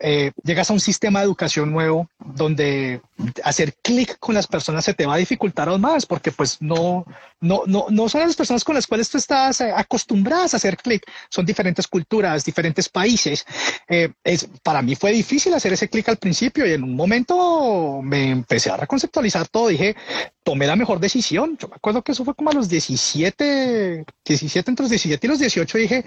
eh, 0.00 0.32
llegas 0.42 0.68
a 0.68 0.72
un 0.72 0.80
sistema 0.80 1.20
de 1.20 1.26
educación 1.26 1.70
nuevo 1.70 2.08
donde 2.18 3.00
hacer 3.44 3.74
clic 3.82 4.18
con 4.18 4.34
las 4.34 4.48
personas 4.48 4.84
se 4.84 4.94
te 4.94 5.06
va 5.06 5.14
a 5.14 5.18
dificultar 5.18 5.68
aún 5.68 5.80
más, 5.80 6.06
porque 6.06 6.32
pues 6.32 6.60
no, 6.60 7.04
no, 7.40 7.62
no, 7.66 7.86
no 7.88 8.08
son 8.08 8.22
las 8.22 8.34
personas 8.34 8.64
con 8.64 8.74
las 8.74 8.86
cuales 8.86 9.08
tú 9.08 9.18
estás 9.18 9.60
eh, 9.60 9.72
acostumbradas 9.74 10.54
a 10.54 10.56
hacer 10.56 10.76
clic, 10.76 11.04
son 11.28 11.46
diferentes 11.46 11.86
culturas, 11.86 12.44
diferentes 12.44 12.88
países. 12.88 13.46
Eh, 13.88 14.10
es, 14.24 14.48
para 14.62 14.82
mí 14.82 14.96
fue 14.96 15.12
difícil 15.12 15.54
hacer 15.54 15.72
ese 15.72 15.88
clic 15.88 16.08
al 16.08 16.16
principio 16.16 16.66
y 16.66 16.72
en 16.72 16.82
un 16.82 16.96
momento 16.96 17.11
me 18.02 18.30
empecé 18.30 18.70
a 18.70 18.76
reconceptualizar 18.76 19.48
todo, 19.48 19.68
dije, 19.68 19.96
tomé 20.42 20.66
la 20.66 20.76
mejor 20.76 21.00
decisión. 21.00 21.56
Yo 21.58 21.68
me 21.68 21.76
acuerdo 21.76 22.02
que 22.02 22.12
eso 22.12 22.24
fue 22.24 22.34
como 22.34 22.50
a 22.50 22.54
los 22.54 22.68
17, 22.68 24.04
17, 24.24 24.70
entre 24.70 24.84
los 24.84 24.90
17 24.90 25.26
y 25.26 25.30
los 25.30 25.38
18 25.38 25.78
dije, 25.78 26.04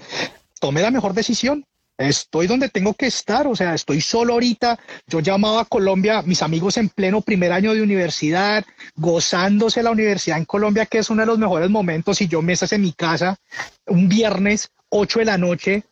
tomé 0.60 0.82
la 0.82 0.90
mejor 0.90 1.14
decisión. 1.14 1.64
Estoy 1.98 2.46
donde 2.46 2.68
tengo 2.68 2.92
que 2.92 3.06
estar, 3.06 3.46
o 3.46 3.56
sea, 3.56 3.72
estoy 3.72 4.02
solo 4.02 4.34
ahorita. 4.34 4.78
Yo 5.06 5.20
llamaba 5.20 5.62
a 5.62 5.64
Colombia, 5.64 6.20
mis 6.22 6.42
amigos 6.42 6.76
en 6.76 6.90
pleno 6.90 7.22
primer 7.22 7.52
año 7.52 7.72
de 7.72 7.80
universidad, 7.80 8.66
gozándose 8.96 9.82
la 9.82 9.92
universidad 9.92 10.36
en 10.36 10.44
Colombia, 10.44 10.84
que 10.84 10.98
es 10.98 11.08
uno 11.08 11.22
de 11.22 11.26
los 11.26 11.38
mejores 11.38 11.70
momentos, 11.70 12.20
y 12.20 12.28
yo 12.28 12.42
mesas 12.42 12.72
en 12.72 12.82
mi 12.82 12.92
casa 12.92 13.38
un 13.86 14.10
viernes, 14.10 14.70
8 14.90 15.20
de 15.20 15.24
la 15.24 15.38
noche, 15.38 15.84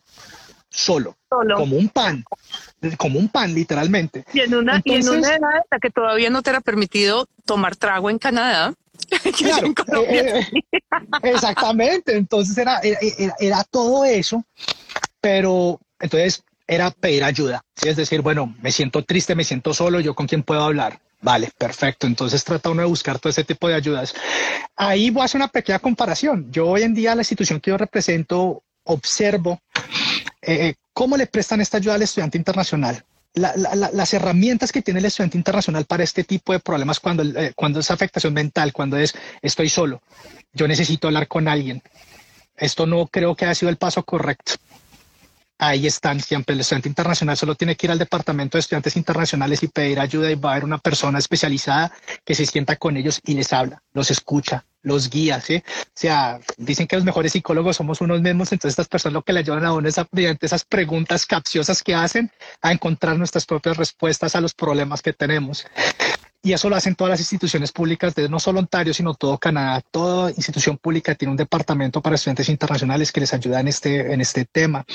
solo, 0.75 1.17
como 1.29 1.77
un 1.77 1.89
pan, 1.89 2.23
como 2.97 3.19
un 3.19 3.29
pan, 3.29 3.53
literalmente. 3.53 4.25
Y 4.33 4.41
en 4.41 4.55
una, 4.55 4.81
y 4.83 4.95
en 4.95 5.09
una 5.09 5.29
edad 5.29 5.35
en 5.35 5.63
la 5.71 5.79
que 5.81 5.89
todavía 5.89 6.29
no 6.29 6.41
te 6.41 6.49
era 6.49 6.61
permitido 6.61 7.27
tomar 7.45 7.75
trago 7.75 8.09
en 8.09 8.19
Canadá. 8.19 8.73
Claro, 9.37 9.73
eh, 10.07 10.47
eh, 10.71 10.81
exactamente. 11.23 12.15
Entonces 12.15 12.57
era, 12.57 12.79
era, 12.79 13.35
era, 13.39 13.63
todo 13.65 14.05
eso, 14.05 14.43
pero 15.19 15.79
entonces 15.99 16.43
era 16.65 16.91
pedir 16.91 17.23
ayuda. 17.23 17.61
Es 17.83 17.97
decir, 17.97 18.21
bueno, 18.21 18.55
me 18.61 18.71
siento 18.71 19.03
triste, 19.03 19.35
me 19.35 19.43
siento 19.43 19.73
solo, 19.73 19.99
¿yo 19.99 20.15
con 20.15 20.27
quién 20.27 20.43
puedo 20.43 20.63
hablar? 20.63 20.99
Vale, 21.21 21.51
perfecto. 21.57 22.07
Entonces 22.07 22.43
trata 22.43 22.69
uno 22.69 22.81
de 22.81 22.87
buscar 22.87 23.19
todo 23.19 23.29
ese 23.29 23.43
tipo 23.43 23.67
de 23.67 23.75
ayudas. 23.75 24.15
Ahí 24.75 25.09
voy 25.09 25.21
a 25.21 25.25
hacer 25.25 25.39
una 25.39 25.49
pequeña 25.49 25.79
comparación. 25.79 26.51
Yo 26.51 26.67
hoy 26.67 26.83
en 26.83 26.93
día 26.93 27.15
la 27.15 27.21
institución 27.21 27.59
que 27.59 27.71
yo 27.71 27.77
represento 27.77 28.63
observo 28.85 29.59
eh, 30.45 30.75
cómo 30.93 31.17
le 31.17 31.27
prestan 31.27 31.61
esta 31.61 31.77
ayuda 31.77 31.95
al 31.95 32.01
estudiante 32.01 32.37
internacional. 32.37 33.03
las 33.33 34.13
herramientas 34.13 34.71
que 34.71 34.81
tiene 34.81 34.99
el 34.99 35.05
estudiante 35.05 35.37
internacional 35.37 35.85
para 35.85 36.03
este 36.03 36.23
tipo 36.23 36.53
de 36.53 36.59
problemas 36.59 36.99
cuando, 36.99 37.23
eh, 37.23 37.53
cuando 37.55 37.79
es 37.79 37.91
afectación 37.91 38.33
mental, 38.33 38.71
cuando 38.71 38.97
es 38.97 39.13
estoy 39.41 39.69
solo, 39.69 40.01
yo 40.53 40.67
necesito 40.67 41.07
hablar 41.07 41.27
con 41.27 41.47
alguien. 41.47 41.81
Esto 42.55 42.85
no 42.85 43.07
creo 43.07 43.35
que 43.35 43.45
haya 43.45 43.55
sido 43.55 43.69
el 43.69 43.77
paso 43.77 44.03
correcto 44.03 44.53
ahí 45.57 45.87
están 45.87 46.19
siempre. 46.19 46.53
El 46.53 46.61
estudiante 46.61 46.89
internacional 46.89 47.37
solo 47.37 47.55
tiene 47.55 47.75
que 47.75 47.87
ir 47.87 47.91
al 47.91 47.99
departamento 47.99 48.57
de 48.57 48.61
estudiantes 48.61 48.95
internacionales 48.95 49.63
y 49.63 49.67
pedir 49.67 49.99
ayuda 49.99 50.31
y 50.31 50.35
va 50.35 50.49
a 50.49 50.51
haber 50.53 50.65
una 50.65 50.77
persona 50.77 51.19
especializada 51.19 51.91
que 52.23 52.35
se 52.35 52.45
sienta 52.45 52.75
con 52.75 52.97
ellos 52.97 53.19
y 53.23 53.33
les 53.33 53.53
habla, 53.53 53.81
los 53.93 54.11
escucha, 54.11 54.65
los 54.85 55.09
guía, 55.09 55.41
¿sí? 55.41 55.57
O 55.65 55.91
sea, 55.93 56.39
dicen 56.57 56.87
que 56.87 56.95
los 56.95 57.03
mejores 57.03 57.33
psicólogos 57.33 57.75
somos 57.75 58.01
unos 58.01 58.21
mismos, 58.21 58.51
entonces 58.51 58.73
estas 58.73 58.87
personas 58.87 59.13
lo 59.13 59.23
que 59.23 59.33
le 59.33 59.39
ayudan 59.39 59.65
a 59.65 59.73
uno 59.73 59.89
es 59.89 59.95
mediante 60.11 60.45
esas 60.45 60.63
preguntas 60.63 61.25
capciosas 61.25 61.83
que 61.83 61.95
hacen 61.95 62.31
a 62.61 62.71
encontrar 62.71 63.17
nuestras 63.17 63.45
propias 63.45 63.77
respuestas 63.77 64.35
a 64.35 64.41
los 64.41 64.53
problemas 64.53 65.01
que 65.01 65.11
tenemos. 65.11 65.65
Y 66.45 66.53
eso 66.53 66.69
lo 66.69 66.75
hacen 66.75 66.93
todas 66.93 67.09
las 67.09 67.19
instituciones 67.19 67.71
públicas, 67.71 68.13
de 68.13 68.29
no 68.29 68.39
solo 68.39 68.59
Ontario, 68.59 68.93
sino 68.93 69.15
todo 69.15 69.39
Canadá. 69.39 69.81
Toda 69.81 70.29
institución 70.29 70.77
pública 70.77 71.15
tiene 71.15 71.31
un 71.31 71.37
departamento 71.37 72.01
para 72.01 72.17
estudiantes 72.17 72.49
internacionales 72.49 73.11
que 73.11 73.19
les 73.19 73.33
ayuda 73.33 73.61
en 73.61 73.67
este, 73.67 74.13
en 74.13 74.21
este 74.21 74.45
tema. 74.45 74.85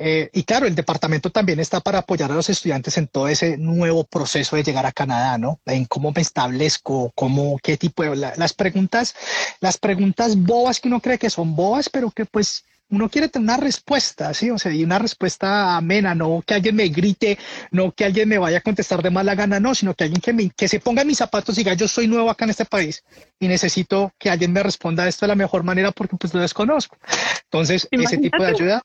Eh, 0.00 0.30
y 0.32 0.42
claro, 0.42 0.66
el 0.66 0.74
departamento 0.74 1.30
también 1.30 1.60
está 1.60 1.78
para 1.78 1.98
apoyar 1.98 2.32
a 2.32 2.34
los 2.34 2.50
estudiantes 2.50 2.98
en 2.98 3.06
todo 3.06 3.28
ese 3.28 3.56
nuevo 3.56 4.02
proceso 4.02 4.56
de 4.56 4.64
llegar 4.64 4.84
a 4.84 4.90
Canadá, 4.90 5.38
¿no? 5.38 5.60
En 5.64 5.84
cómo 5.84 6.10
me 6.10 6.22
establezco, 6.22 7.12
cómo, 7.14 7.60
qué 7.62 7.76
tipo 7.76 8.02
de... 8.02 8.16
las 8.16 8.52
preguntas, 8.52 9.14
las 9.60 9.78
preguntas 9.78 10.36
bobas 10.36 10.80
que 10.80 10.88
uno 10.88 10.98
cree 10.98 11.18
que 11.18 11.30
son 11.30 11.54
bobas, 11.54 11.88
pero 11.88 12.10
que 12.10 12.24
pues 12.24 12.64
uno 12.90 13.08
quiere 13.08 13.28
tener 13.28 13.44
una 13.44 13.56
respuesta, 13.56 14.34
¿sí? 14.34 14.50
O 14.50 14.58
sea, 14.58 14.72
y 14.72 14.84
una 14.84 14.98
respuesta 14.98 15.76
amena, 15.76 16.14
no 16.14 16.42
que 16.44 16.54
alguien 16.54 16.76
me 16.76 16.88
grite, 16.88 17.38
no 17.70 17.92
que 17.92 18.04
alguien 18.04 18.28
me 18.28 18.38
vaya 18.38 18.58
a 18.58 18.62
contestar 18.62 19.02
de 19.02 19.10
mala 19.10 19.34
gana, 19.34 19.60
no, 19.60 19.74
sino 19.74 19.94
que 19.94 20.04
alguien 20.04 20.20
que, 20.20 20.32
me, 20.32 20.50
que 20.50 20.68
se 20.68 20.80
ponga 20.80 21.02
en 21.02 21.08
mis 21.08 21.18
zapatos 21.18 21.56
y 21.56 21.60
diga, 21.60 21.74
yo 21.74 21.86
soy 21.88 22.08
nuevo 22.08 22.30
acá 22.30 22.44
en 22.44 22.50
este 22.50 22.64
país 22.64 23.04
y 23.38 23.48
necesito 23.48 24.12
que 24.18 24.30
alguien 24.30 24.52
me 24.52 24.62
responda 24.62 25.06
esto 25.06 25.24
de 25.26 25.28
la 25.28 25.36
mejor 25.36 25.62
manera 25.62 25.92
porque 25.92 26.16
pues 26.16 26.34
lo 26.34 26.40
desconozco. 26.40 26.96
Entonces, 27.44 27.88
ese 27.90 28.18
tipo 28.18 28.42
de 28.42 28.48
ayuda 28.50 28.82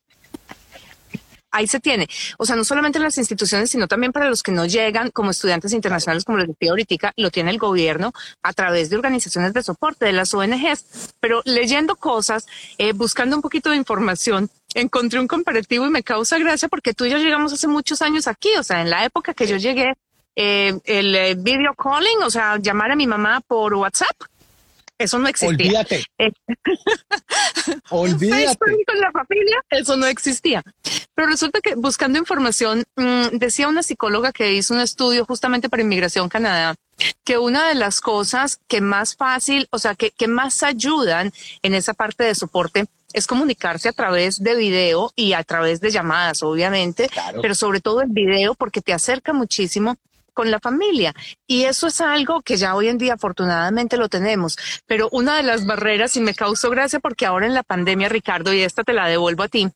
ahí 1.56 1.68
se 1.68 1.80
tiene. 1.80 2.08
O 2.38 2.46
sea, 2.46 2.56
no 2.56 2.64
solamente 2.64 2.98
en 2.98 3.04
las 3.04 3.18
instituciones, 3.18 3.70
sino 3.70 3.88
también 3.88 4.12
para 4.12 4.30
los 4.30 4.44
que 4.44 4.52
no 4.52 4.66
llegan 4.66 5.10
como 5.12 5.32
estudiantes 5.32 5.74
internacionales, 5.74 6.26
como 6.26 6.38
les 6.38 6.48
decía 6.48 6.70
ahorita, 6.72 7.14
lo 7.18 7.32
tiene 7.32 7.52
el 7.52 7.58
gobierno 7.58 8.14
a 8.44 8.54
través 8.54 8.90
de 8.90 8.96
organizaciones 8.96 9.54
de 9.54 9.64
soporte, 9.64 10.06
de 10.06 10.14
las 10.14 10.34
ONGs. 10.34 11.14
Pero 11.20 11.42
leyendo 11.46 11.96
cosas, 11.96 12.46
eh, 12.78 12.94
buscando 12.94 13.36
un 13.36 13.42
poquito 13.42 13.70
de 13.70 13.78
información, 13.78 14.50
encontré 14.74 15.20
un 15.20 15.28
comparativo 15.28 15.86
y 15.86 15.90
me 15.90 16.04
causa 16.04 16.38
gracia 16.38 16.68
porque 16.68 16.94
tú 16.94 17.06
y 17.06 17.10
yo 17.10 17.18
llegamos 17.18 17.54
hace 17.54 17.68
muchos 17.68 18.02
años 18.02 18.28
aquí. 18.28 18.50
O 18.60 18.64
sea, 18.64 18.82
en 18.82 18.90
la 18.90 19.06
época 19.06 19.34
que 19.34 19.48
yo 19.48 19.58
llegué, 19.58 19.94
eh, 20.36 20.78
el 20.84 21.16
eh, 21.16 21.36
video 21.36 21.74
calling, 21.74 22.22
o 22.24 22.30
sea, 22.30 22.58
llamar 22.58 22.92
a 22.92 22.96
mi 22.96 23.08
mamá 23.08 23.42
por 23.48 23.74
WhatsApp 23.74 24.16
eso 24.98 25.20
no 25.20 25.28
existía. 25.28 25.50
Olvídate. 25.50 26.06
Olvídate. 27.90 28.58
con 28.58 29.00
la 29.00 29.12
familia, 29.12 29.62
eso 29.70 29.98
no 29.98 30.06
existía. 30.06 30.64
Pero 31.14 31.28
resulta 31.28 31.60
que 31.62 31.76
buscando 31.76 32.20
información, 32.20 32.84
mm, 32.96 33.38
decía 33.38 33.68
una 33.68 33.84
psicóloga 33.84 34.32
que 34.32 34.54
hizo 34.54 34.74
un 34.74 34.80
estudio 34.80 35.26
justamente 35.26 35.70
para 35.70 35.84
Inmigración 35.84 36.30
Canadá, 36.30 36.76
que 37.24 37.38
una 37.38 37.68
de 37.68 37.76
las 37.76 38.02
cosas 38.02 38.60
que 38.68 38.82
más 38.82 39.16
fácil, 39.16 39.68
o 39.72 39.80
sea, 39.80 39.96
que, 39.96 40.12
que 40.12 40.28
más 40.28 40.64
ayudan 40.64 41.32
en 41.62 41.74
esa 41.74 41.94
parte 41.94 42.24
de 42.24 42.36
soporte 42.36 42.86
es 43.14 43.28
comunicarse 43.28 43.90
a 43.90 43.94
través 43.94 44.44
de 44.44 44.56
video 44.56 45.12
y 45.16 45.34
a 45.34 45.44
través 45.44 45.80
de 45.80 45.90
llamadas, 45.90 46.44
obviamente, 46.44 47.10
pero 47.42 47.56
sobre 47.56 47.80
todo 47.80 48.02
el 48.02 48.10
video 48.10 48.56
porque 48.56 48.82
te 48.82 48.92
acerca 48.92 49.32
muchísimo 49.32 49.96
con 50.36 50.52
la 50.52 50.60
familia. 50.60 51.16
Y 51.48 51.64
eso 51.64 51.88
es 51.88 52.02
algo 52.02 52.44
que 52.44 52.58
ya 52.58 52.76
hoy 52.76 52.90
en 52.90 53.00
día 53.00 53.16
afortunadamente 53.16 53.98
lo 53.98 54.10
tenemos. 54.10 54.58
Pero 54.86 55.10
una 55.12 55.38
de 55.38 55.44
las 55.44 55.66
barreras, 55.66 56.16
y 56.16 56.20
me 56.20 56.36
causó 56.36 56.70
gracia 56.70 57.00
porque 57.00 57.26
ahora 57.26 57.48
en 57.48 57.56
la 57.56 57.64
pandemia, 57.64 58.10
Ricardo, 58.10 58.54
y 58.54 58.62
esta 58.62 58.84
te 58.84 58.94
la 58.94 59.08
devuelvo 59.08 59.42
a 59.42 59.48
ti, 59.48 59.72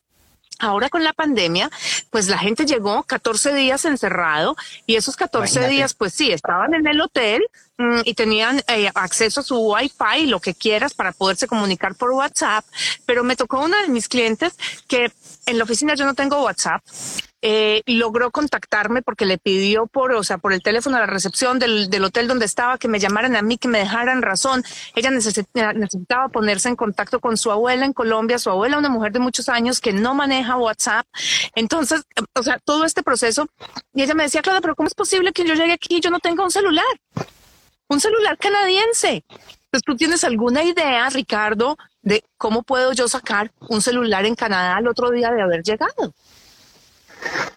Ahora 0.62 0.90
con 0.90 1.02
la 1.02 1.14
pandemia, 1.14 1.70
pues 2.10 2.28
la 2.28 2.36
gente 2.36 2.66
llegó 2.66 3.02
14 3.04 3.54
días 3.54 3.86
encerrado 3.86 4.56
y 4.84 4.96
esos 4.96 5.16
14 5.16 5.68
días, 5.68 5.94
pues 5.94 6.12
sí, 6.12 6.32
estaban 6.32 6.74
en 6.74 6.86
el 6.86 7.00
hotel 7.00 7.42
mm, 7.78 8.00
y 8.04 8.12
tenían 8.12 8.62
eh, 8.68 8.90
acceso 8.94 9.40
a 9.40 9.42
su 9.42 9.56
wifi, 9.56 10.26
lo 10.26 10.38
que 10.38 10.52
quieras 10.52 10.92
para 10.92 11.12
poderse 11.12 11.46
comunicar 11.46 11.94
por 11.94 12.10
WhatsApp. 12.10 12.66
Pero 13.06 13.24
me 13.24 13.36
tocó 13.36 13.64
una 13.64 13.80
de 13.80 13.88
mis 13.88 14.06
clientes 14.06 14.54
que 14.86 15.10
en 15.46 15.56
la 15.56 15.64
oficina 15.64 15.94
yo 15.94 16.04
no 16.04 16.14
tengo 16.14 16.42
WhatsApp 16.42 16.82
eh, 17.42 17.82
logró 17.86 18.30
contactarme 18.30 19.02
porque 19.02 19.24
le 19.24 19.38
pidió 19.38 19.86
por, 19.86 20.12
o 20.12 20.22
sea, 20.22 20.38
por 20.38 20.52
el 20.52 20.62
teléfono 20.62 20.96
a 20.96 21.00
la 21.00 21.06
recepción 21.06 21.58
del, 21.58 21.88
del, 21.88 22.04
hotel 22.04 22.28
donde 22.28 22.44
estaba 22.44 22.76
que 22.76 22.88
me 22.88 22.98
llamaran 22.98 23.34
a 23.36 23.42
mí, 23.42 23.56
que 23.56 23.68
me 23.68 23.78
dejaran 23.78 24.22
razón. 24.22 24.62
Ella 24.94 25.10
necesitaba, 25.10 26.28
ponerse 26.28 26.68
en 26.68 26.76
contacto 26.76 27.20
con 27.20 27.36
su 27.36 27.50
abuela 27.50 27.86
en 27.86 27.92
Colombia, 27.92 28.38
su 28.38 28.50
abuela, 28.50 28.78
una 28.78 28.90
mujer 28.90 29.12
de 29.12 29.20
muchos 29.20 29.48
años 29.48 29.80
que 29.80 29.92
no 29.92 30.14
maneja 30.14 30.56
WhatsApp. 30.56 31.06
Entonces, 31.54 32.04
o 32.34 32.42
sea, 32.42 32.58
todo 32.58 32.84
este 32.84 33.02
proceso. 33.02 33.46
Y 33.94 34.02
ella 34.02 34.14
me 34.14 34.24
decía, 34.24 34.42
Claudia, 34.42 34.60
pero 34.60 34.76
¿cómo 34.76 34.88
es 34.88 34.94
posible 34.94 35.32
que 35.32 35.44
yo 35.44 35.54
llegue 35.54 35.72
aquí 35.72 35.96
y 35.96 36.00
yo 36.00 36.10
no 36.10 36.20
tenga 36.20 36.44
un 36.44 36.50
celular? 36.50 36.84
Un 37.88 38.00
celular 38.00 38.36
canadiense. 38.38 39.24
Entonces, 39.28 39.84
¿tú 39.84 39.96
tienes 39.96 40.24
alguna 40.24 40.64
idea, 40.64 41.08
Ricardo, 41.10 41.76
de 42.02 42.24
cómo 42.36 42.62
puedo 42.62 42.92
yo 42.92 43.08
sacar 43.08 43.52
un 43.68 43.80
celular 43.80 44.26
en 44.26 44.34
Canadá 44.34 44.76
al 44.76 44.88
otro 44.88 45.10
día 45.10 45.30
de 45.30 45.42
haber 45.42 45.62
llegado? 45.62 46.12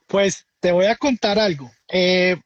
Pues 0.07 0.45
te 0.59 0.71
voy 0.71 0.85
a 0.85 0.95
contar 0.95 1.39
algo. 1.39 1.71
Eh, 1.89 2.37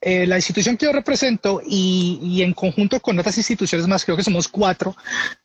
eh, 0.00 0.26
la 0.26 0.36
institución 0.36 0.76
que 0.76 0.84
yo 0.84 0.92
represento 0.92 1.62
y, 1.66 2.42
en 2.42 2.52
conjunto 2.52 3.00
con 3.00 3.18
otras 3.18 3.38
instituciones 3.38 3.88
más, 3.88 4.04
creo 4.04 4.16
que 4.16 4.22
somos 4.22 4.48
cuatro, 4.48 4.94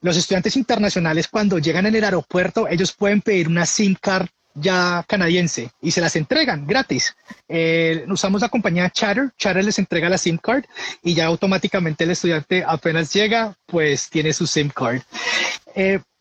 los 0.02 0.18
estudiantes 0.18 0.58
internacionales 0.58 1.28
cuando 1.30 1.60
llegan 1.60 1.86
en 1.86 1.96
el 1.96 2.04
aeropuerto, 2.04 2.68
ellos 2.68 2.92
pueden 2.92 3.22
pedir 3.22 3.48
una 3.48 3.66
SIM 3.66 3.96
card 4.00 4.28
ya 4.54 5.06
canadiense 5.08 5.72
y 5.82 5.92
se 5.92 6.02
las 6.02 6.16
entregan 6.18 6.68
gratis. 6.68 7.16
Eh, 7.48 8.06
usamos 8.10 8.42
la 8.42 8.50
compañía 8.50 8.90
Chatter, 8.90 9.30
Chatter 9.38 9.64
les 9.64 9.80
entrega 9.80 10.10
la 10.10 10.18
SIM 10.18 10.38
card 10.38 10.66
y 11.02 11.14
ya 11.14 11.28
automáticamente 11.28 12.04
el 12.04 12.12
estudiante 12.12 12.64
apenas 12.68 13.14
llega, 13.14 13.56
pues 13.66 14.10
tiene 14.10 14.34
su 14.34 14.46
SIM 14.46 14.70
card. 14.70 15.02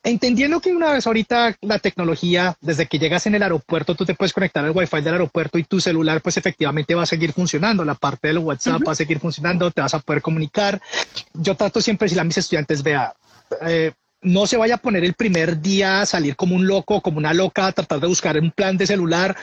Entendiendo 0.04 0.60
que 0.60 0.74
una 0.74 0.92
vez 0.92 1.06
ahorita 1.06 1.56
la 1.60 1.78
tecnología, 1.80 2.56
desde 2.60 2.86
que 2.86 2.98
llegas 2.98 3.26
en 3.26 3.34
el 3.34 3.42
aeropuerto, 3.42 3.94
tú 3.94 4.04
te 4.06 4.14
puedes 4.14 4.32
conectar 4.32 4.64
al 4.64 4.70
Wi-Fi 4.70 5.00
del 5.00 5.14
aeropuerto 5.14 5.58
y 5.58 5.64
tu 5.64 5.80
celular, 5.80 6.22
pues 6.22 6.36
efectivamente 6.36 6.94
va 6.94 7.02
a 7.02 7.06
seguir 7.06 7.32
funcionando. 7.32 7.84
La 7.84 7.94
parte 7.94 8.28
del 8.28 8.38
WhatsApp 8.38 8.82
va 8.86 8.92
a 8.92 8.94
seguir 8.94 9.18
funcionando, 9.18 9.70
te 9.70 9.80
vas 9.80 9.94
a 9.94 9.98
poder 9.98 10.22
comunicar. 10.22 10.80
Yo 11.34 11.56
trato 11.56 11.80
siempre 11.80 12.04
de 12.04 12.08
decirle 12.10 12.20
a 12.22 12.24
mis 12.24 12.38
estudiantes, 12.38 12.82
vea, 12.82 13.12
eh, 13.66 13.92
no 14.22 14.46
se 14.46 14.56
vaya 14.56 14.76
a 14.76 14.78
poner 14.78 15.04
el 15.04 15.14
primer 15.14 15.60
día 15.60 16.00
a 16.00 16.06
salir 16.06 16.36
como 16.36 16.54
un 16.54 16.66
loco, 16.66 17.00
como 17.00 17.18
una 17.18 17.34
loca, 17.34 17.66
a 17.66 17.72
tratar 17.72 18.00
de 18.00 18.06
buscar 18.06 18.38
un 18.38 18.52
plan 18.52 18.76
de 18.76 18.86
celular. 18.86 19.36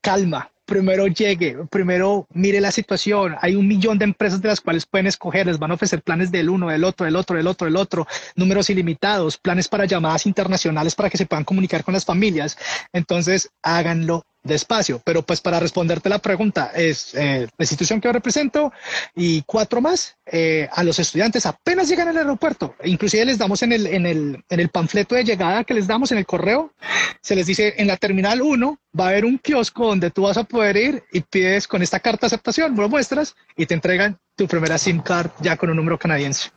Calma, 0.00 0.50
primero 0.66 1.06
llegue, 1.06 1.56
primero 1.70 2.26
mire 2.34 2.60
la 2.60 2.72
situación. 2.72 3.36
Hay 3.40 3.54
un 3.54 3.66
millón 3.66 3.98
de 3.98 4.04
empresas 4.04 4.42
de 4.42 4.48
las 4.48 4.60
cuales 4.60 4.84
pueden 4.84 5.06
escoger, 5.06 5.46
les 5.46 5.58
van 5.58 5.70
a 5.70 5.74
ofrecer 5.74 6.02
planes 6.02 6.30
del 6.30 6.50
uno, 6.50 6.68
del 6.68 6.84
otro, 6.84 7.06
del 7.06 7.16
otro, 7.16 7.36
del 7.36 7.46
otro, 7.46 7.64
del 7.66 7.76
otro, 7.76 8.06
números 8.34 8.68
ilimitados, 8.68 9.38
planes 9.38 9.68
para 9.68 9.86
llamadas 9.86 10.26
internacionales 10.26 10.94
para 10.94 11.08
que 11.08 11.16
se 11.16 11.26
puedan 11.26 11.44
comunicar 11.44 11.84
con 11.84 11.94
las 11.94 12.04
familias. 12.04 12.58
Entonces, 12.92 13.50
háganlo 13.62 14.24
despacio. 14.46 15.00
Pero 15.04 15.22
pues 15.22 15.40
para 15.40 15.60
responderte 15.60 16.08
la 16.08 16.18
pregunta, 16.18 16.70
es 16.74 17.14
eh, 17.14 17.48
la 17.56 17.62
institución 17.62 18.00
que 18.00 18.08
yo 18.08 18.12
represento 18.12 18.72
y 19.14 19.42
cuatro 19.42 19.80
más 19.80 20.16
eh, 20.26 20.68
a 20.72 20.82
los 20.82 20.98
estudiantes 20.98 21.46
apenas 21.46 21.88
llegan 21.88 22.08
al 22.08 22.16
aeropuerto. 22.16 22.74
Inclusive 22.84 23.24
les 23.24 23.38
damos 23.38 23.62
en 23.62 23.72
el, 23.72 23.86
en, 23.86 24.06
el, 24.06 24.44
en 24.48 24.60
el 24.60 24.68
panfleto 24.68 25.14
de 25.14 25.24
llegada 25.24 25.64
que 25.64 25.74
les 25.74 25.86
damos 25.86 26.12
en 26.12 26.18
el 26.18 26.26
correo, 26.26 26.72
se 27.20 27.34
les 27.34 27.46
dice 27.46 27.74
en 27.78 27.86
la 27.86 27.96
terminal 27.96 28.42
1 28.42 28.78
va 28.98 29.06
a 29.06 29.08
haber 29.10 29.24
un 29.24 29.38
kiosco 29.38 29.86
donde 29.88 30.10
tú 30.10 30.22
vas 30.22 30.36
a 30.36 30.44
poder 30.44 30.76
ir 30.76 31.04
y 31.12 31.20
pides 31.20 31.68
con 31.68 31.82
esta 31.82 32.00
carta 32.00 32.22
de 32.22 32.28
aceptación, 32.28 32.74
lo 32.76 32.88
muestras 32.88 33.36
y 33.56 33.66
te 33.66 33.74
entregan 33.74 34.18
tu 34.36 34.46
primera 34.46 34.78
SIM 34.78 35.00
card 35.00 35.30
ya 35.40 35.56
con 35.56 35.70
un 35.70 35.76
número 35.76 35.98
canadiense. 35.98 36.50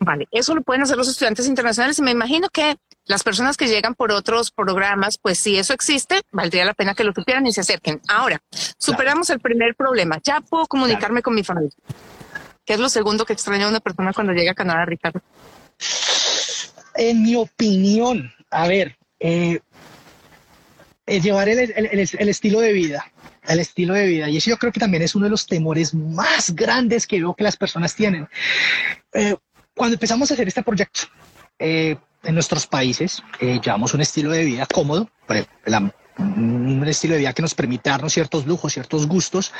Vale, 0.00 0.26
eso 0.30 0.54
lo 0.54 0.62
pueden 0.62 0.82
hacer 0.82 0.96
los 0.96 1.08
estudiantes 1.08 1.46
internacionales 1.46 1.98
y 1.98 2.02
me 2.02 2.10
imagino 2.10 2.48
que 2.48 2.76
las 3.06 3.22
personas 3.22 3.56
que 3.56 3.68
llegan 3.68 3.94
por 3.94 4.12
otros 4.12 4.50
programas, 4.50 5.18
pues 5.18 5.38
si 5.38 5.58
eso 5.58 5.72
existe, 5.72 6.20
valdría 6.32 6.64
la 6.64 6.74
pena 6.74 6.94
que 6.94 7.04
lo 7.04 7.12
supieran 7.12 7.46
y 7.46 7.52
se 7.52 7.60
acerquen. 7.60 8.00
Ahora, 8.08 8.40
superamos 8.78 9.30
el 9.30 9.40
primer 9.40 9.74
problema. 9.74 10.20
Ya 10.22 10.40
puedo 10.40 10.66
comunicarme 10.66 11.22
con 11.22 11.34
mi 11.34 11.44
familia. 11.44 11.70
¿Qué 12.64 12.74
es 12.74 12.80
lo 12.80 12.88
segundo 12.88 13.24
que 13.24 13.32
extraña 13.32 13.66
a 13.66 13.68
una 13.68 13.80
persona 13.80 14.12
cuando 14.12 14.32
llega 14.32 14.52
a 14.52 14.54
Canadá, 14.54 14.84
Ricardo? 14.84 15.22
En 16.96 17.22
mi 17.22 17.36
opinión, 17.36 18.32
a 18.50 18.66
ver, 18.66 18.96
eh, 19.20 19.60
llevar 21.06 21.48
el, 21.48 21.60
estilo 22.28 22.60
de 22.60 22.72
vida, 22.72 23.12
el 23.46 23.60
estilo 23.60 23.94
de 23.94 24.06
vida. 24.06 24.28
Y 24.28 24.38
eso 24.38 24.50
yo 24.50 24.58
creo 24.58 24.72
que 24.72 24.80
también 24.80 25.04
es 25.04 25.14
uno 25.14 25.26
de 25.26 25.30
los 25.30 25.46
temores 25.46 25.94
más 25.94 26.54
grandes 26.56 27.06
que 27.06 27.20
veo 27.20 27.34
que 27.34 27.44
las 27.44 27.56
personas 27.56 27.94
tienen. 27.94 28.28
Eh, 29.12 29.36
cuando 29.76 29.94
empezamos 29.94 30.28
a 30.30 30.34
hacer 30.34 30.48
este 30.48 30.64
proyecto, 30.64 31.02
eh, 31.58 31.96
en 32.26 32.34
nuestros 32.34 32.66
países 32.66 33.22
eh, 33.40 33.60
llevamos 33.62 33.94
un 33.94 34.00
estilo 34.00 34.30
de 34.30 34.44
vida 34.44 34.66
cómodo, 34.66 35.08
un 36.18 36.84
estilo 36.86 37.14
de 37.14 37.20
vida 37.20 37.32
que 37.32 37.42
nos 37.42 37.54
permite 37.54 37.90
darnos 37.90 38.12
ciertos 38.12 38.46
lujos, 38.46 38.72
ciertos 38.72 39.06
gustos, 39.06 39.52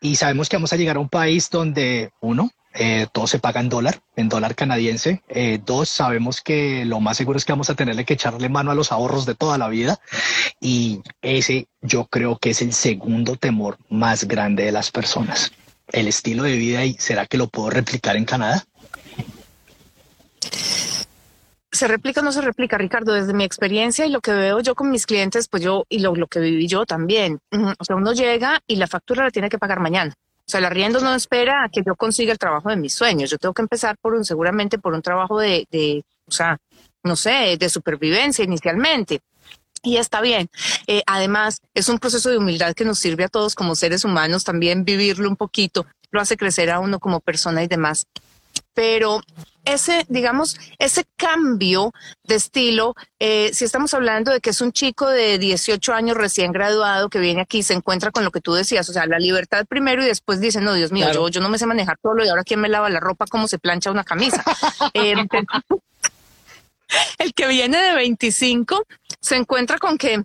y 0.00 0.16
sabemos 0.16 0.48
que 0.48 0.56
vamos 0.56 0.72
a 0.72 0.76
llegar 0.76 0.96
a 0.96 1.00
un 1.00 1.08
país 1.08 1.50
donde, 1.50 2.10
uno, 2.20 2.50
eh, 2.72 3.06
todo 3.12 3.26
se 3.26 3.38
paga 3.40 3.60
en 3.60 3.68
dólar, 3.68 4.00
en 4.16 4.28
dólar 4.28 4.54
canadiense. 4.54 5.22
Eh, 5.28 5.58
dos, 5.64 5.88
sabemos 5.88 6.40
que 6.40 6.84
lo 6.84 7.00
más 7.00 7.16
seguro 7.16 7.36
es 7.36 7.44
que 7.44 7.52
vamos 7.52 7.68
a 7.68 7.74
tenerle 7.74 8.04
que 8.04 8.14
echarle 8.14 8.48
mano 8.48 8.70
a 8.70 8.74
los 8.74 8.92
ahorros 8.92 9.26
de 9.26 9.34
toda 9.34 9.58
la 9.58 9.68
vida. 9.68 9.98
Y 10.60 11.00
ese 11.20 11.66
yo 11.82 12.06
creo 12.06 12.38
que 12.38 12.50
es 12.50 12.62
el 12.62 12.72
segundo 12.72 13.36
temor 13.36 13.78
más 13.88 14.24
grande 14.24 14.64
de 14.64 14.72
las 14.72 14.90
personas. 14.90 15.52
El 15.88 16.06
estilo 16.06 16.44
de 16.44 16.56
vida 16.56 16.84
y 16.84 16.94
será 16.94 17.26
que 17.26 17.38
lo 17.38 17.48
puedo 17.48 17.70
replicar 17.70 18.16
en 18.16 18.24
Canadá. 18.24 18.64
¿Se 21.72 21.86
replica 21.86 22.20
o 22.20 22.24
no 22.24 22.32
se 22.32 22.40
replica, 22.40 22.78
Ricardo? 22.78 23.12
Desde 23.12 23.32
mi 23.32 23.44
experiencia 23.44 24.04
y 24.04 24.10
lo 24.10 24.20
que 24.20 24.32
veo 24.32 24.60
yo 24.60 24.74
con 24.74 24.90
mis 24.90 25.06
clientes, 25.06 25.46
pues 25.48 25.62
yo 25.62 25.84
y 25.88 26.00
lo, 26.00 26.14
que 26.26 26.40
viví 26.40 26.66
yo 26.66 26.84
también. 26.84 27.38
O 27.78 27.84
sea, 27.84 27.96
uno 27.96 28.12
llega 28.12 28.60
y 28.66 28.76
la 28.76 28.88
factura 28.88 29.24
la 29.24 29.30
tiene 29.30 29.48
que 29.48 29.58
pagar 29.58 29.78
mañana. 29.78 30.12
O 30.38 30.50
sea, 30.50 30.58
el 30.58 30.64
arriendo 30.64 31.00
no 31.00 31.14
espera 31.14 31.64
a 31.64 31.68
que 31.68 31.82
yo 31.86 31.94
consiga 31.94 32.32
el 32.32 32.38
trabajo 32.38 32.70
de 32.70 32.76
mis 32.76 32.92
sueños. 32.92 33.30
Yo 33.30 33.38
tengo 33.38 33.54
que 33.54 33.62
empezar 33.62 33.96
por 33.98 34.14
un, 34.14 34.24
seguramente 34.24 34.78
por 34.78 34.94
un 34.94 35.02
trabajo 35.02 35.38
de, 35.38 35.68
de 35.70 36.02
o 36.26 36.32
sea, 36.32 36.58
no 37.04 37.14
sé, 37.14 37.56
de 37.56 37.68
supervivencia 37.68 38.44
inicialmente. 38.44 39.20
Y 39.82 39.96
está 39.96 40.20
bien. 40.20 40.50
Eh, 40.88 41.02
además, 41.06 41.60
es 41.72 41.88
un 41.88 41.98
proceso 41.98 42.30
de 42.30 42.38
humildad 42.38 42.74
que 42.74 42.84
nos 42.84 42.98
sirve 42.98 43.24
a 43.24 43.28
todos 43.28 43.54
como 43.54 43.76
seres 43.76 44.04
humanos 44.04 44.42
también 44.42 44.84
vivirlo 44.84 45.28
un 45.28 45.36
poquito. 45.36 45.86
Lo 46.10 46.20
hace 46.20 46.36
crecer 46.36 46.70
a 46.70 46.80
uno 46.80 46.98
como 46.98 47.20
persona 47.20 47.62
y 47.62 47.68
demás 47.68 48.06
pero 48.74 49.20
ese, 49.64 50.04
digamos, 50.08 50.56
ese 50.78 51.04
cambio 51.16 51.92
de 52.24 52.34
estilo, 52.34 52.94
eh, 53.18 53.50
si 53.52 53.64
estamos 53.64 53.92
hablando 53.94 54.32
de 54.32 54.40
que 54.40 54.50
es 54.50 54.60
un 54.60 54.72
chico 54.72 55.08
de 55.08 55.38
18 55.38 55.92
años 55.92 56.16
recién 56.16 56.52
graduado 56.52 57.08
que 57.08 57.18
viene 57.18 57.42
aquí 57.42 57.58
y 57.58 57.62
se 57.62 57.74
encuentra 57.74 58.10
con 58.10 58.24
lo 58.24 58.30
que 58.30 58.40
tú 58.40 58.54
decías, 58.54 58.88
o 58.88 58.92
sea, 58.92 59.06
la 59.06 59.18
libertad 59.18 59.66
primero 59.66 60.02
y 60.02 60.06
después 60.06 60.40
dice, 60.40 60.60
no, 60.60 60.74
Dios 60.74 60.92
mío, 60.92 61.12
yo, 61.12 61.28
yo 61.28 61.40
no 61.40 61.48
me 61.48 61.58
sé 61.58 61.66
manejar 61.66 61.98
solo 62.02 62.24
y 62.24 62.28
ahora 62.28 62.44
quién 62.44 62.60
me 62.60 62.68
lava 62.68 62.88
la 62.90 63.00
ropa, 63.00 63.26
cómo 63.26 63.48
se 63.48 63.58
plancha 63.58 63.90
una 63.90 64.04
camisa. 64.04 64.44
Eh, 64.94 65.14
el 67.18 67.32
que 67.34 67.46
viene 67.46 67.78
de 67.80 67.94
25 67.94 68.84
se 69.20 69.36
encuentra 69.36 69.78
con 69.78 69.98
que 69.98 70.24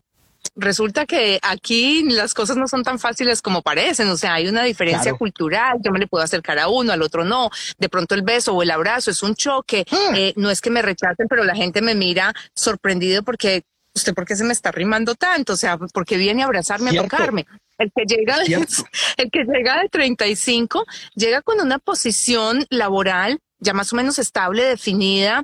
resulta 0.56 1.06
que 1.06 1.40
aquí 1.42 2.04
las 2.04 2.34
cosas 2.34 2.58
no 2.58 2.68
son 2.68 2.84
tan 2.84 3.00
fáciles 3.00 3.42
como 3.42 3.62
parecen, 3.62 4.10
o 4.10 4.18
sea, 4.18 4.36
hay 4.36 4.48
una 4.48 4.64
diferencia 4.64 5.14
cultural, 5.14 5.80
yo 5.84 5.92
me 5.92 6.00
le 6.00 6.08
puedo 6.08 6.24
acercar 6.24 6.60
a 6.60 6.68
uno, 6.68 6.94
al 6.94 7.02
otro 7.02 7.24
no, 7.24 7.50
de 7.78 7.90
pronto 7.90 8.16
el 8.16 8.22
beso 8.22 8.54
o 8.54 8.64
el 8.64 8.72
abrazo 8.72 9.12
es 9.12 9.24
un 9.24 9.36
choque, 9.36 9.86
ah. 9.92 10.14
eh, 10.16 10.34
no 10.36 10.50
es 10.50 10.62
que 10.62 10.70
me 10.70 10.82
rechacen, 10.82 11.28
pero 11.28 11.44
la 11.44 11.56
gente 11.56 11.82
me 11.82 11.96
mira 11.96 12.34
sorprendido 12.54 13.24
porque 13.24 13.64
usted 13.94 14.14
por 14.14 14.26
qué 14.26 14.36
se 14.36 14.44
me 14.44 14.54
está 14.54 14.72
rimando 14.72 15.16
tanto, 15.16 15.54
o 15.54 15.58
sea, 15.58 15.78
porque 15.78 16.18
viene 16.18 16.44
a 16.44 16.46
abrazarme, 16.46 16.92
a 16.92 17.02
tocarme. 17.02 17.46
El 17.78 17.92
que 17.94 18.04
llega 18.06 18.40
de, 18.40 18.46
el 19.18 19.32
que 19.32 19.44
llega 19.44 19.82
de 19.82 19.90
35 19.90 20.86
llega 21.16 21.42
con 21.42 21.60
una 21.60 21.80
posición 21.80 22.66
laboral 22.70 23.40
ya 23.60 23.74
más 23.74 23.92
o 23.94 23.96
menos 23.96 24.20
estable, 24.20 24.64
definida, 24.64 25.44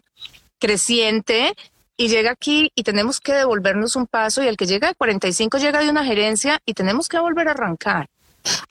creciente, 0.59 1.55
y 2.01 2.07
llega 2.07 2.31
aquí 2.31 2.71
y 2.73 2.81
tenemos 2.81 3.19
que 3.19 3.31
devolvernos 3.31 3.95
un 3.95 4.07
paso 4.07 4.41
y 4.41 4.47
el 4.47 4.57
que 4.57 4.65
llega 4.65 4.87
de 4.87 4.95
45 4.95 5.59
llega 5.59 5.81
de 5.81 5.89
una 5.91 6.03
gerencia 6.03 6.59
y 6.65 6.73
tenemos 6.73 7.07
que 7.07 7.19
volver 7.19 7.47
a 7.47 7.51
arrancar. 7.51 8.07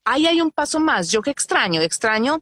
Ahí 0.04 0.26
hay 0.26 0.40
un 0.40 0.50
paso 0.50 0.80
más. 0.80 1.12
Yo 1.12 1.22
que 1.22 1.30
extraño, 1.30 1.80
extraño, 1.80 2.40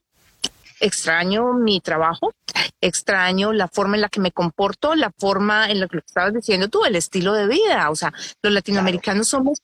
extraño 0.80 1.52
mi 1.52 1.82
trabajo, 1.82 2.32
extraño 2.80 3.52
la 3.52 3.68
forma 3.68 3.96
en 3.96 4.00
la 4.00 4.08
que 4.08 4.20
me 4.20 4.32
comporto, 4.32 4.94
la 4.94 5.12
forma 5.18 5.70
en 5.70 5.80
la 5.80 5.88
que 5.88 5.98
estabas 5.98 6.32
diciendo 6.32 6.68
tú, 6.68 6.86
el 6.86 6.96
estilo 6.96 7.34
de 7.34 7.48
vida. 7.48 7.90
O 7.90 7.94
sea, 7.94 8.14
los 8.40 8.50
latinoamericanos 8.50 9.28
somos 9.28 9.58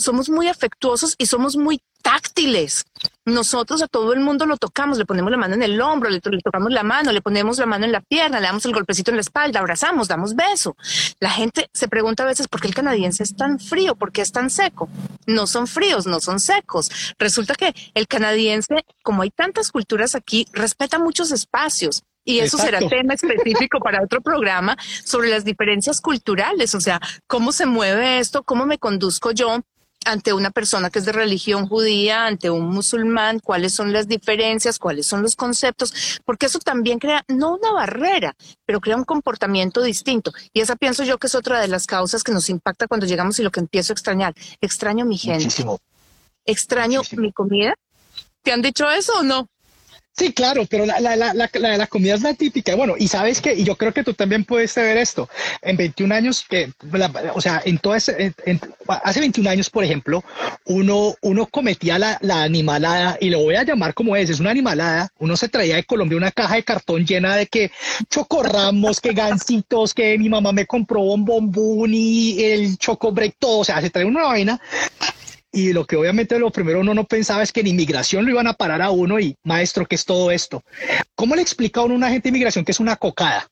somos 0.00 0.28
muy 0.28 0.48
afectuosos 0.48 1.14
y 1.18 1.26
somos 1.26 1.56
muy 1.56 1.80
táctiles. 2.02 2.84
Nosotros 3.24 3.82
a 3.82 3.86
todo 3.86 4.12
el 4.12 4.20
mundo 4.20 4.46
lo 4.46 4.56
tocamos, 4.56 4.98
le 4.98 5.04
ponemos 5.04 5.30
la 5.30 5.36
mano 5.36 5.54
en 5.54 5.62
el 5.62 5.80
hombro, 5.80 6.10
le, 6.10 6.20
tocamos 6.20 6.72
la 6.72 6.82
mano, 6.82 7.12
le 7.12 7.20
ponemos 7.20 7.58
la 7.58 7.66
mano 7.66 7.84
en 7.84 7.92
la 7.92 8.00
pierna, 8.00 8.40
le 8.40 8.46
damos 8.46 8.64
el 8.64 8.72
golpecito 8.72 9.10
en 9.10 9.18
la 9.18 9.20
espalda, 9.20 9.60
abrazamos, 9.60 10.08
damos 10.08 10.34
beso. 10.34 10.76
La 11.20 11.30
gente 11.30 11.68
se 11.72 11.88
pregunta 11.88 12.22
a 12.22 12.26
veces 12.26 12.48
por 12.48 12.60
qué 12.60 12.68
el 12.68 12.74
canadiense 12.74 13.22
es 13.22 13.36
tan 13.36 13.60
frío, 13.60 13.94
por 13.94 14.12
qué 14.12 14.22
es 14.22 14.32
tan 14.32 14.50
seco. 14.50 14.88
No 15.26 15.46
son 15.46 15.66
fríos, 15.66 16.06
no 16.06 16.20
son 16.20 16.40
secos. 16.40 16.90
Resulta 17.18 17.54
que 17.54 17.74
el 17.94 18.08
canadiense, 18.08 18.84
como 19.02 19.22
hay 19.22 19.30
tantas 19.30 19.70
culturas 19.70 20.14
aquí, 20.14 20.46
respeta 20.52 20.98
muchos 20.98 21.30
espacios. 21.30 22.02
Y 22.22 22.40
eso 22.40 22.58
será 22.58 22.80
tema 22.80 23.14
específico 23.14 23.80
para 23.80 24.02
otro 24.02 24.20
programa 24.20 24.76
sobre 25.04 25.30
las 25.30 25.44
diferencias 25.44 26.02
culturales, 26.02 26.74
o 26.74 26.80
sea, 26.80 27.00
cómo 27.26 27.50
se 27.50 27.64
mueve 27.64 28.18
esto, 28.18 28.42
cómo 28.42 28.66
me 28.66 28.78
conduzco 28.78 29.32
yo 29.32 29.62
ante 30.06 30.32
una 30.32 30.50
persona 30.50 30.90
que 30.90 30.98
es 30.98 31.04
de 31.04 31.12
religión 31.12 31.66
judía, 31.68 32.26
ante 32.26 32.50
un 32.50 32.68
musulmán, 32.68 33.38
cuáles 33.38 33.74
son 33.74 33.92
las 33.92 34.08
diferencias, 34.08 34.78
cuáles 34.78 35.06
son 35.06 35.22
los 35.22 35.36
conceptos, 35.36 36.20
porque 36.24 36.46
eso 36.46 36.58
también 36.58 36.98
crea 36.98 37.24
no 37.28 37.54
una 37.54 37.72
barrera, 37.72 38.34
pero 38.64 38.80
crea 38.80 38.96
un 38.96 39.04
comportamiento 39.04 39.82
distinto. 39.82 40.32
Y 40.52 40.60
esa 40.60 40.76
pienso 40.76 41.04
yo 41.04 41.18
que 41.18 41.26
es 41.26 41.34
otra 41.34 41.60
de 41.60 41.68
las 41.68 41.86
causas 41.86 42.22
que 42.22 42.32
nos 42.32 42.48
impacta 42.48 42.86
cuando 42.86 43.06
llegamos 43.06 43.38
y 43.38 43.42
lo 43.42 43.50
que 43.50 43.60
empiezo 43.60 43.92
a 43.92 43.94
extrañar. 43.94 44.34
Extraño 44.60 45.04
mi 45.04 45.18
gente. 45.18 45.64
Extraño 46.46 47.02
mi 47.12 47.32
comida. 47.32 47.74
¿Te 48.42 48.52
han 48.52 48.62
dicho 48.62 48.90
eso 48.90 49.18
o 49.18 49.22
no? 49.22 49.48
Sí, 50.16 50.32
claro, 50.32 50.66
pero 50.68 50.84
la, 50.84 51.00
la, 51.00 51.16
la, 51.16 51.32
la, 51.34 51.86
comida 51.86 52.14
es 52.14 52.22
la 52.22 52.34
típica. 52.34 52.74
Bueno, 52.74 52.94
y 52.98 53.08
sabes 53.08 53.40
que, 53.40 53.54
y 53.54 53.64
yo 53.64 53.76
creo 53.76 53.94
que 53.94 54.04
tú 54.04 54.12
también 54.12 54.44
puedes 54.44 54.74
ver 54.74 54.98
esto. 54.98 55.30
En 55.62 55.76
21 55.76 56.14
años, 56.14 56.44
que, 56.46 56.70
o 57.32 57.40
sea, 57.40 57.62
en 57.64 57.78
todo 57.78 57.94
ese, 57.94 58.34
hace 58.86 59.20
21 59.20 59.48
años, 59.48 59.70
por 59.70 59.84
ejemplo, 59.84 60.22
uno, 60.66 61.14
uno 61.22 61.46
cometía 61.46 61.98
la, 61.98 62.18
animalada, 62.42 63.16
y 63.20 63.30
lo 63.30 63.38
voy 63.38 63.54
a 63.54 63.62
llamar 63.62 63.94
como 63.94 64.14
es, 64.16 64.28
es 64.28 64.40
una 64.40 64.50
animalada. 64.50 65.10
Uno 65.18 65.36
se 65.36 65.48
traía 65.48 65.76
de 65.76 65.84
Colombia 65.84 66.18
una 66.18 66.32
caja 66.32 66.56
de 66.56 66.64
cartón 66.64 67.06
llena 67.06 67.36
de 67.36 67.46
que 67.46 67.70
chocorramos, 68.10 69.00
que 69.00 69.12
gancitos, 69.12 69.94
que 69.94 70.18
mi 70.18 70.28
mamá 70.28 70.52
me 70.52 70.66
compró 70.66 71.00
un 71.00 71.24
bombón 71.24 71.94
y 71.94 72.42
el 72.42 72.76
chocobreak, 72.76 73.36
todo. 73.38 73.60
O 73.60 73.64
sea, 73.64 73.80
se 73.80 73.90
trae 73.90 74.04
una 74.04 74.24
vaina 74.24 74.60
y 75.52 75.72
lo 75.72 75.84
que 75.84 75.96
obviamente 75.96 76.38
lo 76.38 76.50
primero 76.50 76.80
uno 76.80 76.94
no 76.94 77.04
pensaba 77.04 77.42
es 77.42 77.52
que 77.52 77.60
en 77.60 77.68
inmigración 77.68 78.24
lo 78.24 78.30
iban 78.30 78.46
a 78.46 78.54
parar 78.54 78.82
a 78.82 78.90
uno 78.90 79.18
y 79.18 79.36
maestro, 79.44 79.86
¿qué 79.86 79.96
es 79.96 80.04
todo 80.04 80.30
esto? 80.30 80.62
¿Cómo 81.14 81.34
le 81.34 81.42
explica 81.42 81.80
a 81.80 81.84
uno 81.84 81.94
a 81.94 81.96
un 81.98 82.04
agente 82.04 82.24
de 82.24 82.30
inmigración 82.30 82.64
que 82.64 82.72
es 82.72 82.80
una 82.80 82.96
cocada? 82.96 83.50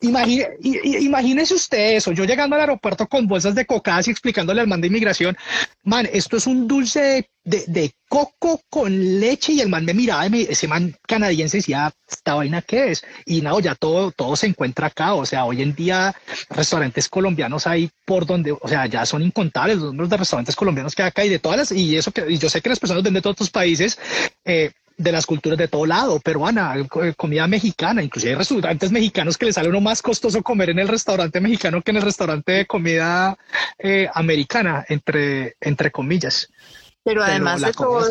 Imagínese 0.00 1.54
usted 1.54 1.96
eso, 1.96 2.12
yo 2.12 2.24
llegando 2.24 2.56
al 2.56 2.62
aeropuerto 2.62 3.06
con 3.06 3.26
bolsas 3.26 3.54
de 3.54 3.66
cocadas 3.66 4.08
y 4.08 4.10
explicándole 4.10 4.60
al 4.60 4.66
man 4.66 4.80
de 4.80 4.88
inmigración, 4.88 5.36
man, 5.82 6.08
esto 6.12 6.36
es 6.36 6.46
un 6.46 6.68
dulce 6.68 7.30
de, 7.44 7.92
coco 8.08 8.60
con 8.70 9.20
leche 9.20 9.52
y 9.52 9.60
el 9.60 9.68
man 9.68 9.84
me 9.84 9.92
miraba 9.94 10.26
y 10.28 10.46
ese 10.48 10.66
man 10.66 10.94
canadiense 11.06 11.58
decía, 11.58 11.92
¿esta 12.10 12.34
vaina 12.34 12.62
qué 12.62 12.92
es? 12.92 13.04
Y 13.26 13.42
no, 13.42 13.60
ya 13.60 13.74
todo, 13.74 14.12
todo 14.12 14.34
se 14.36 14.46
encuentra 14.46 14.86
acá, 14.86 15.14
o 15.14 15.26
sea, 15.26 15.44
hoy 15.44 15.62
en 15.62 15.74
día 15.74 16.14
restaurantes 16.50 17.08
colombianos 17.08 17.66
hay 17.66 17.90
por 18.06 18.24
donde, 18.24 18.52
o 18.52 18.68
sea, 18.68 18.86
ya 18.86 19.04
son 19.04 19.22
incontables 19.22 19.76
los 19.76 19.86
números 19.86 20.10
de 20.10 20.16
restaurantes 20.16 20.56
colombianos 20.56 20.94
que 20.94 21.02
hay 21.02 21.08
acá 21.08 21.24
y 21.24 21.28
de 21.28 21.38
todas 21.38 21.58
las, 21.58 21.72
y 21.72 21.96
eso 21.96 22.12
que 22.12 22.24
y 22.30 22.38
yo 22.38 22.48
sé 22.48 22.60
que 22.60 22.70
las 22.70 22.78
personas 22.78 23.02
ven 23.02 23.14
de 23.14 23.20
todos 23.20 23.34
otros 23.34 23.50
países, 23.50 23.98
eh, 24.44 24.72
de 24.98 25.12
las 25.12 25.26
culturas 25.26 25.56
de 25.56 25.68
todo 25.68 25.86
lado, 25.86 26.18
peruana, 26.18 26.74
eh, 26.76 27.14
comida 27.16 27.46
mexicana, 27.46 28.02
inclusive 28.02 28.32
hay 28.32 28.38
restaurantes 28.38 28.90
mexicanos 28.90 29.38
que 29.38 29.46
le 29.46 29.52
sale 29.52 29.68
uno 29.68 29.80
más 29.80 30.02
costoso 30.02 30.42
comer 30.42 30.70
en 30.70 30.80
el 30.80 30.88
restaurante 30.88 31.40
mexicano 31.40 31.82
que 31.82 31.92
en 31.92 31.98
el 31.98 32.02
restaurante 32.02 32.52
de 32.52 32.66
comida 32.66 33.38
eh, 33.78 34.08
americana, 34.12 34.84
entre, 34.88 35.56
entre 35.60 35.92
comillas. 35.92 36.48
Pero 37.04 37.22
además 37.22 37.60
de 37.60 37.72
todo, 37.72 38.02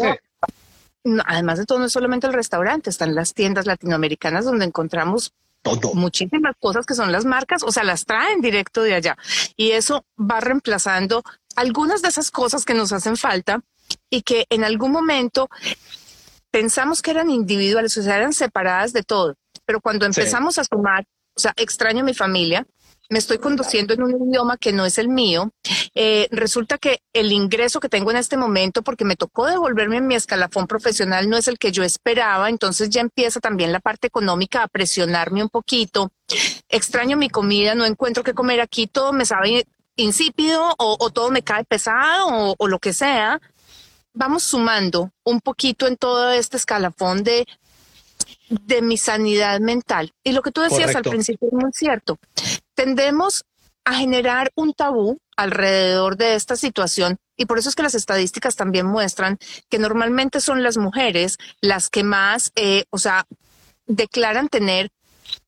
además 1.25 1.59
de 1.59 1.65
todo, 1.65 1.79
no 1.79 1.85
es 1.85 1.91
solamente 1.91 2.25
el 2.25 2.33
restaurante, 2.33 2.89
están 2.89 3.13
las 3.13 3.33
tiendas 3.33 3.65
latinoamericanas 3.65 4.45
donde 4.45 4.65
encontramos 4.65 5.33
todo. 5.61 5.93
muchísimas 5.93 6.55
cosas 6.57 6.85
que 6.85 6.95
son 6.95 7.11
las 7.11 7.25
marcas, 7.25 7.63
o 7.63 7.71
sea, 7.73 7.83
las 7.83 8.05
traen 8.05 8.39
directo 8.39 8.81
de 8.81 8.95
allá. 8.95 9.17
Y 9.57 9.71
eso 9.71 10.05
va 10.17 10.39
reemplazando 10.39 11.21
algunas 11.57 12.01
de 12.01 12.07
esas 12.07 12.31
cosas 12.31 12.63
que 12.63 12.73
nos 12.73 12.93
hacen 12.93 13.17
falta 13.17 13.61
y 14.09 14.21
que 14.21 14.45
en 14.49 14.63
algún 14.63 14.91
momento 14.91 15.49
pensamos 16.57 17.03
que 17.03 17.11
eran 17.11 17.29
individuales, 17.29 17.95
o 17.97 18.01
sea, 18.01 18.17
eran 18.17 18.33
separadas 18.33 18.91
de 18.91 19.03
todo. 19.03 19.35
Pero 19.63 19.79
cuando 19.79 20.07
empezamos 20.07 20.57
a 20.57 20.63
sumar, 20.63 21.05
o 21.35 21.39
sea, 21.39 21.53
extraño 21.55 21.99
a 21.99 22.03
mi 22.03 22.15
familia, 22.15 22.65
me 23.11 23.19
estoy 23.19 23.37
conduciendo 23.37 23.93
en 23.93 24.01
un 24.01 24.27
idioma 24.27 24.57
que 24.57 24.73
no 24.73 24.83
es 24.83 24.97
el 24.97 25.07
mío, 25.07 25.51
eh, 25.93 26.27
resulta 26.31 26.79
que 26.79 27.01
el 27.13 27.31
ingreso 27.31 27.79
que 27.79 27.89
tengo 27.89 28.09
en 28.09 28.17
este 28.17 28.37
momento, 28.37 28.81
porque 28.81 29.05
me 29.05 29.15
tocó 29.15 29.45
devolverme 29.45 29.97
en 29.97 30.07
mi 30.07 30.15
escalafón 30.15 30.65
profesional, 30.65 31.29
no 31.29 31.37
es 31.37 31.47
el 31.47 31.59
que 31.59 31.71
yo 31.71 31.83
esperaba, 31.83 32.49
entonces 32.49 32.89
ya 32.89 33.01
empieza 33.01 33.39
también 33.39 33.71
la 33.71 33.79
parte 33.79 34.07
económica 34.07 34.63
a 34.63 34.67
presionarme 34.67 35.43
un 35.43 35.49
poquito. 35.49 36.09
Extraño 36.69 37.17
mi 37.17 37.29
comida, 37.29 37.75
no 37.75 37.85
encuentro 37.85 38.23
qué 38.23 38.33
comer 38.33 38.61
aquí, 38.61 38.87
todo 38.87 39.13
me 39.13 39.25
sabe 39.25 39.67
insípido 39.95 40.73
o, 40.79 41.11
todo 41.11 41.29
me 41.29 41.43
cae 41.43 41.65
pesado 41.65 42.55
o 42.57 42.67
lo 42.67 42.79
que 42.79 42.93
sea 42.93 43.39
vamos 44.17 44.43
sumando 44.43 45.11
un 45.23 45.39
poquito 45.41 45.87
en 45.87 45.95
todo 45.95 46.31
este 46.31 46.57
escalafón 46.57 47.23
de, 47.23 47.45
de 48.49 48.81
mi 48.81 48.97
sanidad 48.97 49.59
mental. 49.59 50.11
Y 50.23 50.31
lo 50.31 50.41
que 50.41 50.51
tú 50.51 50.61
decías 50.61 50.95
al 50.95 51.03
principio 51.03 51.47
es 51.47 51.53
muy 51.53 51.71
cierto. 51.71 52.17
Tendemos 52.73 53.45
a 53.85 53.93
generar 53.93 54.51
un 54.55 54.73
tabú 54.73 55.19
alrededor 55.37 56.17
de 56.17 56.35
esta 56.35 56.55
situación 56.55 57.17
y 57.37 57.45
por 57.45 57.59
eso 57.59 57.69
es 57.69 57.75
que 57.75 57.83
las 57.83 57.95
estadísticas 57.95 58.55
también 58.55 58.87
muestran 58.87 59.37
que 59.69 59.77
normalmente 59.77 60.41
son 60.41 60.63
las 60.63 60.77
mujeres 60.77 61.37
las 61.61 61.89
que 61.89 62.03
más, 62.03 62.51
eh, 62.55 62.85
o 62.89 62.97
sea, 62.97 63.25
declaran 63.85 64.49
tener 64.49 64.89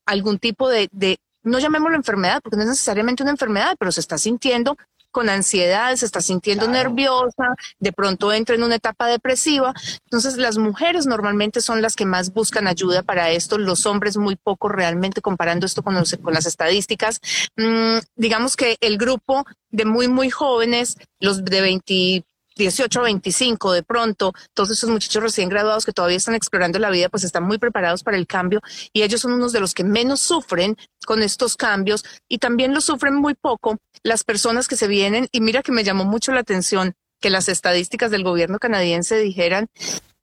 algún 0.05 0.37
tipo 0.37 0.69
de, 0.69 0.87
de, 0.91 1.17
no 1.41 1.59
llamémoslo 1.59 1.97
enfermedad, 1.97 2.39
porque 2.41 2.55
no 2.55 2.63
es 2.63 2.69
necesariamente 2.69 3.23
una 3.23 3.31
enfermedad, 3.31 3.75
pero 3.79 3.91
se 3.91 3.99
está 3.99 4.17
sintiendo 4.17 4.77
con 5.11 5.29
ansiedad, 5.29 5.95
se 5.95 6.05
está 6.05 6.21
sintiendo 6.21 6.67
nerviosa, 6.67 7.55
de 7.79 7.91
pronto 7.91 8.31
entra 8.31 8.55
en 8.55 8.63
una 8.63 8.75
etapa 8.75 9.07
depresiva. 9.07 9.73
Entonces, 10.05 10.37
las 10.37 10.57
mujeres 10.57 11.05
normalmente 11.05 11.61
son 11.61 11.81
las 11.81 11.95
que 11.95 12.05
más 12.05 12.33
buscan 12.33 12.67
ayuda 12.67 13.03
para 13.03 13.31
esto, 13.31 13.57
los 13.57 13.85
hombres 13.85 14.17
muy 14.17 14.35
poco 14.35 14.69
realmente 14.69 15.21
comparando 15.21 15.65
esto 15.65 15.83
con, 15.83 15.95
con 16.21 16.33
las 16.33 16.45
estadísticas. 16.45 17.19
Mm, 17.55 17.99
digamos 18.15 18.55
que 18.55 18.77
el 18.81 18.97
grupo 18.97 19.45
de 19.69 19.85
muy, 19.85 20.07
muy 20.07 20.29
jóvenes, 20.29 20.97
los 21.19 21.43
de 21.43 21.61
20 21.61 22.23
18 22.59 22.99
a 22.99 23.03
25 23.03 23.71
de 23.71 23.83
pronto, 23.83 24.33
todos 24.53 24.69
esos 24.69 24.89
muchachos 24.89 25.23
recién 25.23 25.49
graduados 25.49 25.85
que 25.85 25.93
todavía 25.93 26.17
están 26.17 26.35
explorando 26.35 26.77
la 26.77 26.89
vida, 26.89 27.09
pues 27.09 27.23
están 27.23 27.43
muy 27.43 27.57
preparados 27.57 28.03
para 28.03 28.17
el 28.17 28.27
cambio 28.27 28.59
y 28.93 29.01
ellos 29.01 29.21
son 29.21 29.33
unos 29.33 29.53
de 29.53 29.61
los 29.61 29.73
que 29.73 29.83
menos 29.83 30.19
sufren 30.19 30.75
con 31.05 31.23
estos 31.23 31.55
cambios 31.55 32.03
y 32.27 32.37
también 32.37 32.73
lo 32.73 32.81
sufren 32.81 33.15
muy 33.15 33.33
poco 33.33 33.77
las 34.03 34.23
personas 34.23 34.67
que 34.67 34.75
se 34.75 34.87
vienen. 34.87 35.27
Y 35.31 35.41
mira 35.41 35.61
que 35.61 35.71
me 35.71 35.83
llamó 35.83 36.05
mucho 36.05 36.31
la 36.31 36.41
atención 36.41 36.95
que 37.19 37.29
las 37.29 37.49
estadísticas 37.49 38.11
del 38.11 38.23
gobierno 38.23 38.59
canadiense 38.59 39.17
dijeran 39.17 39.67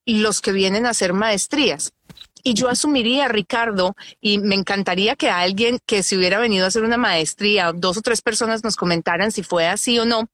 los 0.06 0.40
que 0.40 0.52
vienen 0.52 0.86
a 0.86 0.90
hacer 0.90 1.12
maestrías. 1.12 1.92
Y 2.42 2.54
yo 2.54 2.68
asumiría, 2.68 3.26
Ricardo, 3.26 3.96
y 4.20 4.38
me 4.38 4.54
encantaría 4.54 5.16
que 5.16 5.30
alguien 5.30 5.80
que 5.84 6.04
se 6.04 6.16
hubiera 6.16 6.38
venido 6.38 6.64
a 6.64 6.68
hacer 6.68 6.84
una 6.84 6.96
maestría, 6.96 7.72
dos 7.72 7.96
o 7.96 8.02
tres 8.02 8.22
personas 8.22 8.62
nos 8.62 8.76
comentaran 8.76 9.32
si 9.32 9.42
fue 9.42 9.66
así 9.66 9.98
o 9.98 10.04
no, 10.04 10.28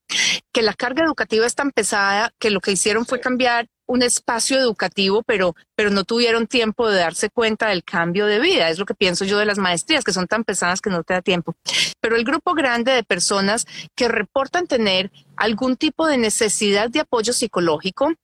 que 0.52 0.60
la 0.60 0.74
carga 0.74 1.04
educativa 1.04 1.46
es 1.46 1.54
tan 1.54 1.70
pesada 1.70 2.34
que 2.38 2.50
lo 2.50 2.60
que 2.60 2.72
hicieron 2.72 3.06
fue 3.06 3.20
cambiar 3.20 3.68
un 3.92 4.02
espacio 4.02 4.58
educativo, 4.58 5.22
pero, 5.22 5.54
pero 5.74 5.90
no 5.90 6.04
tuvieron 6.04 6.46
tiempo 6.46 6.88
de 6.88 6.98
darse 6.98 7.28
cuenta 7.28 7.68
del 7.68 7.84
cambio 7.84 8.24
de 8.24 8.40
vida. 8.40 8.70
Es 8.70 8.78
lo 8.78 8.86
que 8.86 8.94
pienso 8.94 9.26
yo 9.26 9.38
de 9.38 9.44
las 9.44 9.58
maestrías, 9.58 10.02
que 10.02 10.14
son 10.14 10.26
tan 10.26 10.44
pesadas 10.44 10.80
que 10.80 10.88
no 10.88 11.04
te 11.04 11.12
da 11.12 11.20
tiempo. 11.20 11.54
Pero 12.00 12.16
el 12.16 12.24
grupo 12.24 12.54
grande 12.54 12.92
de 12.92 13.04
personas 13.04 13.66
que 13.94 14.08
reportan 14.08 14.66
tener 14.66 15.12
algún 15.36 15.76
tipo 15.76 16.06
de 16.06 16.16
necesidad 16.16 16.88
de 16.88 17.00
apoyo 17.00 17.34
psicológico, 17.34 18.14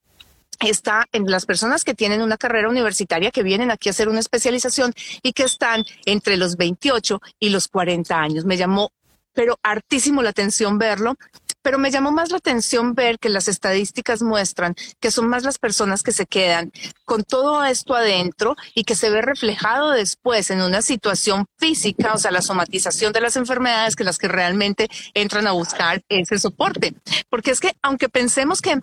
está 0.59 1.05
en 1.13 1.31
las 1.31 1.45
personas 1.45 1.85
que 1.85 1.95
tienen 1.95 2.23
una 2.23 2.39
carrera 2.39 2.71
universitaria 2.71 3.31
que 3.31 3.43
vienen 3.43 3.71
aquí 3.71 3.91
a 3.91 3.93
hacer 3.93 4.09
una 4.09 4.21
especialización 4.21 4.95
y 5.23 5.33
que 5.33 5.45
están 5.45 5.85
entre 6.07 6.39
los 6.39 6.57
28 6.57 7.21
y 7.39 7.51
los 7.51 7.69
40 7.69 8.19
años. 8.19 8.45
Me 8.47 8.57
llamó, 8.57 8.91
pero 9.35 9.59
hartísimo 9.63 10.23
la 10.23 10.31
atención 10.31 10.79
verlo 10.79 11.17
pero 11.63 11.79
me 11.79 11.91
llamó 11.91 12.13
más 12.13 12.31
la 12.31 12.39
atención 12.39 12.95
ver 12.95 13.19
que 13.19 13.29
las 13.29 13.49
estadísticas 13.49 14.23
muestran 14.23 14.75
que 15.01 15.11
son 15.11 15.29
más 15.29 15.45
las 15.45 15.59
personas 15.59 16.03
que 16.03 16.13
se 16.13 16.27
quedan 16.27 16.73
con 17.05 17.25
todo 17.25 17.65
esto 17.65 17.95
adentro 17.95 18.57
y 18.75 18.85
que 18.85 18.95
se 18.95 19.11
ve 19.11 19.23
reflejado 19.23 19.91
después 19.91 20.51
en 20.51 20.63
una 20.63 20.83
situación 20.83 21.47
física, 21.57 22.15
o 22.15 22.19
sea, 22.19 22.31
la 22.31 22.43
somatización 22.43 23.13
de 23.13 23.21
las 23.21 23.37
enfermedades 23.37 23.97
que 23.97 24.05
las 24.05 24.19
que 24.19 24.29
realmente 24.29 24.89
entran 25.15 25.47
a 25.47 25.53
buscar 25.53 26.03
ese 26.09 26.39
soporte. 26.39 26.95
Porque 27.29 27.51
es 27.51 27.61
que 27.61 27.77
aunque 27.83 28.09
pensemos 28.09 28.61
que 28.61 28.81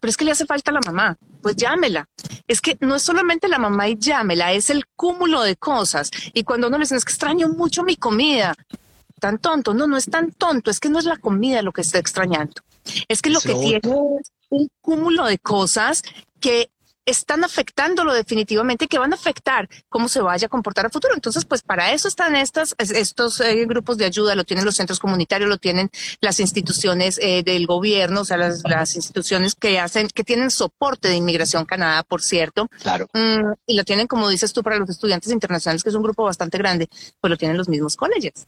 pero 0.00 0.10
es 0.10 0.16
que 0.16 0.24
le 0.24 0.30
hace 0.30 0.46
falta 0.46 0.70
a 0.70 0.74
la 0.74 0.80
mamá, 0.80 1.16
pues 1.42 1.56
llámela. 1.56 2.08
Es 2.46 2.60
que 2.60 2.76
no 2.80 2.96
es 2.96 3.02
solamente 3.02 3.48
la 3.48 3.58
mamá 3.58 3.88
y 3.88 3.96
llámela, 3.98 4.52
es 4.52 4.70
el 4.70 4.86
cúmulo 4.94 5.42
de 5.42 5.56
cosas. 5.56 6.10
Y 6.32 6.44
cuando 6.44 6.68
uno 6.68 6.78
le 6.78 6.84
dice, 6.84 6.96
es 6.96 7.04
que 7.04 7.12
extraño 7.12 7.48
mucho 7.48 7.82
mi 7.82 7.96
comida, 7.96 8.54
tan 9.18 9.38
tonto, 9.38 9.74
no, 9.74 9.86
no 9.86 9.96
es 9.96 10.06
tan 10.06 10.32
tonto, 10.32 10.70
es 10.70 10.80
que 10.80 10.88
no 10.88 10.98
es 10.98 11.04
la 11.04 11.16
comida 11.16 11.62
lo 11.62 11.72
que 11.72 11.82
está 11.82 11.98
extrañando. 11.98 12.62
Es 13.08 13.22
que 13.22 13.30
lo 13.30 13.40
que 13.40 13.54
tiene 13.54 13.80
es 14.20 14.32
un 14.48 14.68
cúmulo 14.80 15.26
de 15.26 15.38
cosas 15.38 16.02
que 16.40 16.70
están 17.08 17.42
afectándolo 17.42 18.12
definitivamente 18.12 18.84
y 18.84 18.88
que 18.88 18.98
van 18.98 19.12
a 19.12 19.16
afectar 19.16 19.68
cómo 19.88 20.08
se 20.08 20.20
vaya 20.20 20.46
a 20.46 20.48
comportar 20.50 20.86
a 20.86 20.90
futuro. 20.90 21.14
Entonces, 21.14 21.44
pues 21.46 21.62
para 21.62 21.92
eso 21.92 22.06
están 22.06 22.36
estas, 22.36 22.74
estos 22.78 23.40
eh, 23.40 23.64
grupos 23.64 23.96
de 23.96 24.04
ayuda, 24.04 24.34
lo 24.34 24.44
tienen 24.44 24.64
los 24.64 24.76
centros 24.76 24.98
comunitarios, 24.98 25.48
lo 25.48 25.56
tienen 25.56 25.90
las 26.20 26.38
instituciones 26.38 27.18
eh, 27.22 27.42
del 27.42 27.66
gobierno, 27.66 28.20
o 28.20 28.24
sea, 28.24 28.36
las, 28.36 28.62
las, 28.64 28.94
instituciones 28.94 29.54
que 29.54 29.80
hacen, 29.80 30.08
que 30.08 30.24
tienen 30.24 30.50
soporte 30.50 31.08
de 31.08 31.16
Inmigración 31.16 31.64
Canadá, 31.64 32.02
por 32.02 32.22
cierto. 32.22 32.68
Claro. 32.82 33.06
Mm, 33.14 33.52
y 33.66 33.76
lo 33.76 33.84
tienen, 33.84 34.06
como 34.06 34.28
dices 34.28 34.52
tú, 34.52 34.62
para 34.62 34.76
los 34.76 34.90
estudiantes 34.90 35.32
internacionales, 35.32 35.82
que 35.82 35.88
es 35.88 35.94
un 35.94 36.02
grupo 36.02 36.24
bastante 36.24 36.58
grande, 36.58 36.88
pues 37.20 37.30
lo 37.30 37.36
tienen 37.38 37.56
los 37.56 37.68
mismos 37.68 37.96
colleges. 37.96 38.46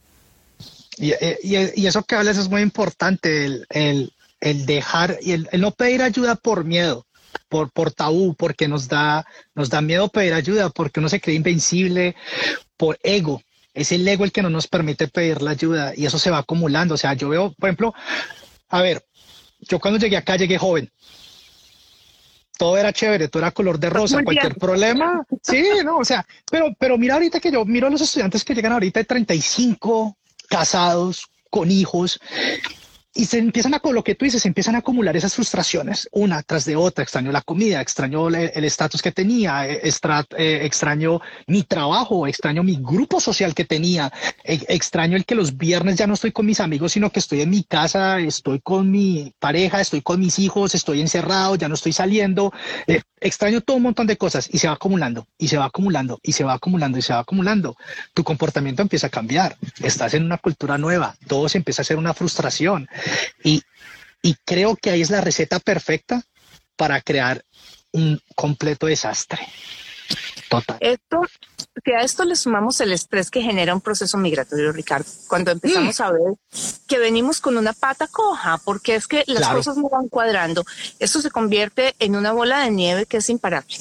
Y, 0.97 1.13
y, 1.13 1.71
y 1.75 1.87
eso 1.87 2.03
que 2.03 2.15
hablas 2.15 2.37
es 2.37 2.49
muy 2.49 2.61
importante, 2.61 3.45
el, 3.45 3.65
el, 3.69 4.13
el 4.39 4.65
dejar 4.65 5.17
y 5.21 5.31
el, 5.31 5.49
el 5.51 5.61
no 5.61 5.71
pedir 5.71 6.01
ayuda 6.01 6.35
por 6.35 6.65
miedo 6.65 7.05
por, 7.51 7.69
por 7.71 7.91
tabú, 7.91 8.33
porque 8.33 8.67
nos 8.67 8.87
da, 8.87 9.25
nos 9.55 9.69
da 9.69 9.81
miedo 9.81 10.07
pedir 10.07 10.33
ayuda, 10.33 10.69
porque 10.69 10.99
uno 11.01 11.09
se 11.09 11.19
cree 11.19 11.35
invencible, 11.35 12.15
por 12.77 12.97
ego. 13.03 13.41
Es 13.73 13.91
el 13.91 14.07
ego 14.07 14.23
el 14.23 14.31
que 14.31 14.41
no 14.41 14.49
nos 14.49 14.67
permite 14.67 15.07
pedir 15.07 15.41
la 15.41 15.51
ayuda 15.51 15.93
y 15.95 16.05
eso 16.05 16.17
se 16.17 16.31
va 16.31 16.39
acumulando. 16.39 16.95
O 16.95 16.97
sea, 16.97 17.13
yo 17.13 17.29
veo, 17.29 17.53
por 17.53 17.69
ejemplo, 17.69 17.93
a 18.69 18.81
ver, 18.81 19.03
yo 19.59 19.79
cuando 19.79 19.99
llegué 19.99 20.17
acá 20.17 20.37
llegué 20.37 20.57
joven. 20.57 20.89
Todo 22.57 22.77
era 22.77 22.93
chévere, 22.93 23.27
todo 23.27 23.41
era 23.41 23.51
color 23.51 23.79
de 23.79 23.89
rosa, 23.89 24.23
cualquier 24.23 24.55
problema. 24.55 25.25
Sí, 25.41 25.63
no, 25.83 25.97
o 25.97 26.05
sea, 26.05 26.25
pero, 26.49 26.67
pero 26.77 26.97
mira 26.97 27.15
ahorita 27.15 27.39
que 27.39 27.51
yo 27.51 27.65
miro 27.65 27.87
a 27.87 27.89
los 27.89 28.01
estudiantes 28.01 28.45
que 28.45 28.53
llegan 28.53 28.73
ahorita 28.73 28.99
de 28.99 29.05
35, 29.05 30.17
casados, 30.51 31.25
con 31.49 31.71
hijos, 31.71 32.19
y 33.13 33.25
se 33.25 33.39
empiezan 33.39 33.73
a, 33.73 33.81
lo 33.83 34.03
que 34.03 34.15
tú 34.15 34.23
dices, 34.23 34.41
se 34.41 34.47
empiezan 34.47 34.75
a 34.75 34.79
acumular 34.79 35.15
esas 35.17 35.35
frustraciones 35.35 36.07
una 36.13 36.43
tras 36.43 36.63
de 36.63 36.77
otra. 36.77 37.03
Extraño 37.03 37.31
la 37.31 37.41
comida, 37.41 37.81
extraño 37.81 38.29
el 38.29 38.63
estatus 38.63 39.01
que 39.01 39.11
tenía, 39.11 39.67
eh, 39.67 39.81
eh, 39.83 40.59
extraño 40.63 41.19
mi 41.47 41.63
trabajo, 41.63 42.25
extraño 42.25 42.63
mi 42.63 42.77
grupo 42.77 43.19
social 43.19 43.53
que 43.53 43.65
tenía, 43.65 44.11
e, 44.45 44.59
extraño 44.69 45.17
el 45.17 45.25
que 45.25 45.35
los 45.35 45.57
viernes 45.57 45.97
ya 45.97 46.07
no 46.07 46.13
estoy 46.13 46.31
con 46.31 46.45
mis 46.45 46.61
amigos, 46.61 46.93
sino 46.93 47.09
que 47.09 47.19
estoy 47.19 47.41
en 47.41 47.49
mi 47.49 47.63
casa, 47.63 48.19
estoy 48.19 48.61
con 48.61 48.89
mi 48.89 49.33
pareja, 49.39 49.81
estoy 49.81 50.01
con 50.01 50.19
mis 50.19 50.39
hijos, 50.39 50.73
estoy 50.73 51.01
encerrado, 51.01 51.55
ya 51.55 51.67
no 51.67 51.75
estoy 51.75 51.91
saliendo. 51.91 52.53
Eh, 52.87 53.01
extraño 53.19 53.61
todo 53.61 53.77
un 53.77 53.83
montón 53.83 54.07
de 54.07 54.17
cosas 54.17 54.49
y 54.51 54.57
se 54.57 54.67
va 54.67 54.73
acumulando 54.73 55.27
y 55.37 55.49
se 55.49 55.57
va 55.57 55.65
acumulando 55.65 56.19
y 56.23 56.31
se 56.31 56.43
va 56.43 56.53
acumulando 56.53 56.97
y 56.97 57.01
se 57.01 57.13
va 57.13 57.19
acumulando. 57.19 57.75
Tu 58.13 58.23
comportamiento 58.23 58.81
empieza 58.81 59.07
a 59.07 59.09
cambiar. 59.09 59.57
Estás 59.83 60.13
en 60.13 60.23
una 60.23 60.37
cultura 60.37 60.77
nueva, 60.77 61.15
todo 61.27 61.49
se 61.49 61.57
empieza 61.57 61.81
a 61.81 61.83
hacer 61.83 61.97
una 61.97 62.13
frustración 62.13 62.87
y, 63.43 63.61
y 64.21 64.35
creo 64.45 64.75
que 64.75 64.89
ahí 64.89 65.01
es 65.01 65.09
la 65.09 65.21
receta 65.21 65.59
perfecta 65.59 66.21
para 66.75 67.01
crear 67.01 67.43
un 67.91 68.21
completo 68.35 68.87
desastre. 68.87 69.47
Total. 70.49 70.77
Esto, 70.81 71.21
que 71.83 71.95
a 71.95 72.01
esto 72.01 72.25
le 72.25 72.35
sumamos 72.35 72.81
el 72.81 72.91
estrés 72.91 73.31
que 73.31 73.41
genera 73.41 73.73
un 73.73 73.81
proceso 73.81 74.17
migratorio, 74.17 74.71
Ricardo. 74.73 75.09
Cuando 75.27 75.51
empezamos 75.51 75.99
mm. 75.99 76.03
a 76.03 76.11
ver 76.11 76.33
que 76.87 76.99
venimos 76.99 77.39
con 77.39 77.57
una 77.57 77.73
pata 77.73 78.07
coja, 78.07 78.59
porque 78.65 78.95
es 78.95 79.07
que 79.07 79.23
las 79.27 79.47
cosas 79.47 79.77
no 79.77 79.89
van 79.89 80.09
cuadrando, 80.09 80.65
esto 80.99 81.21
se 81.21 81.31
convierte 81.31 81.95
en 81.99 82.15
una 82.15 82.33
bola 82.33 82.59
de 82.59 82.71
nieve 82.71 83.05
que 83.05 83.17
es 83.17 83.29
imparable. 83.29 83.77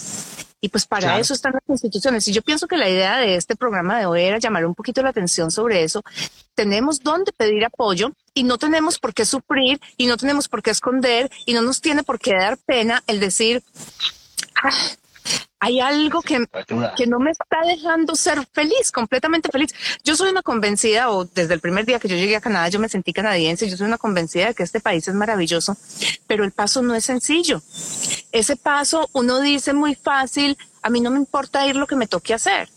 Y 0.61 0.69
pues 0.69 0.87
para 0.87 1.19
eso 1.19 1.33
están 1.33 1.55
las 1.55 1.63
instituciones. 1.69 2.29
Y 2.29 2.33
yo 2.33 2.43
pienso 2.43 2.69
que 2.69 2.77
la 2.77 2.89
idea 2.89 3.17
de 3.19 3.37
este 3.37 3.57
programa 3.57 3.99
de 3.99 4.07
hoy 4.07 4.23
era 4.23 4.39
llamar 4.39 4.67
un 4.67 4.75
poquito 4.75 5.03
la 5.03 5.09
atención 5.09 5.51
sobre 5.51 5.83
eso. 5.85 6.03
Tenemos 6.55 7.01
dónde 7.01 7.33
pedir 7.33 7.65
apoyo 7.65 8.13
y 8.35 8.43
no 8.43 8.59
tenemos 8.59 8.99
por 8.99 9.15
qué 9.15 9.25
sufrir 9.25 9.81
y 9.97 10.07
no 10.07 10.17
tenemos 10.19 10.49
por 10.49 10.63
qué 10.63 10.71
esconder 10.71 11.31
y 11.47 11.55
no 11.55 11.63
nos 11.63 11.81
tiene 11.81 12.03
por 12.03 12.19
qué 12.19 12.35
dar 12.35 12.59
pena 12.59 13.03
el 13.07 13.21
decir, 13.21 13.63
ah, 14.63 14.71
hay 15.61 15.79
algo 15.79 16.23
que, 16.23 16.45
que 16.97 17.07
no 17.07 17.21
me 17.21 17.31
está 17.31 17.61
dejando 17.67 18.15
ser 18.15 18.45
feliz, 18.53 18.91
completamente 18.91 19.51
feliz. 19.51 19.73
Yo 20.03 20.17
soy 20.17 20.31
una 20.31 20.43
convencida, 20.43 21.11
o 21.11 21.27
desde 21.27 21.53
el 21.55 21.61
primer 21.61 21.85
día 21.85 22.01
que 22.01 22.09
yo 22.09 22.17
llegué 22.17 22.35
a 22.37 22.41
Canadá, 22.41 22.69
yo 22.69 22.81
me 22.81 22.89
sentí 22.89 23.13
canadiense, 23.13 23.69
yo 23.69 23.77
soy 23.77 23.87
una 23.87 23.99
convencida 23.99 24.47
de 24.47 24.55
que 24.55 24.63
este 24.63 24.81
país 24.81 25.07
es 25.07 25.15
maravilloso, 25.15 25.77
pero 26.27 26.45
el 26.45 26.53
paso 26.53 26.83
no 26.83 26.95
es 26.95 27.05
sencillo. 27.05 27.61
Ese 28.33 28.57
paso 28.57 29.09
uno 29.13 29.41
dice 29.41 29.75
muy 29.75 29.95
fácil, 29.95 30.57
a 30.83 30.89
mí 30.89 31.01
no 31.01 31.11
me 31.11 31.19
importa 31.19 31.67
ir 31.67 31.77
lo 31.77 31.87
que 31.87 31.97
me 31.97 32.07
toque 32.07 32.33
hacer. 32.33 32.69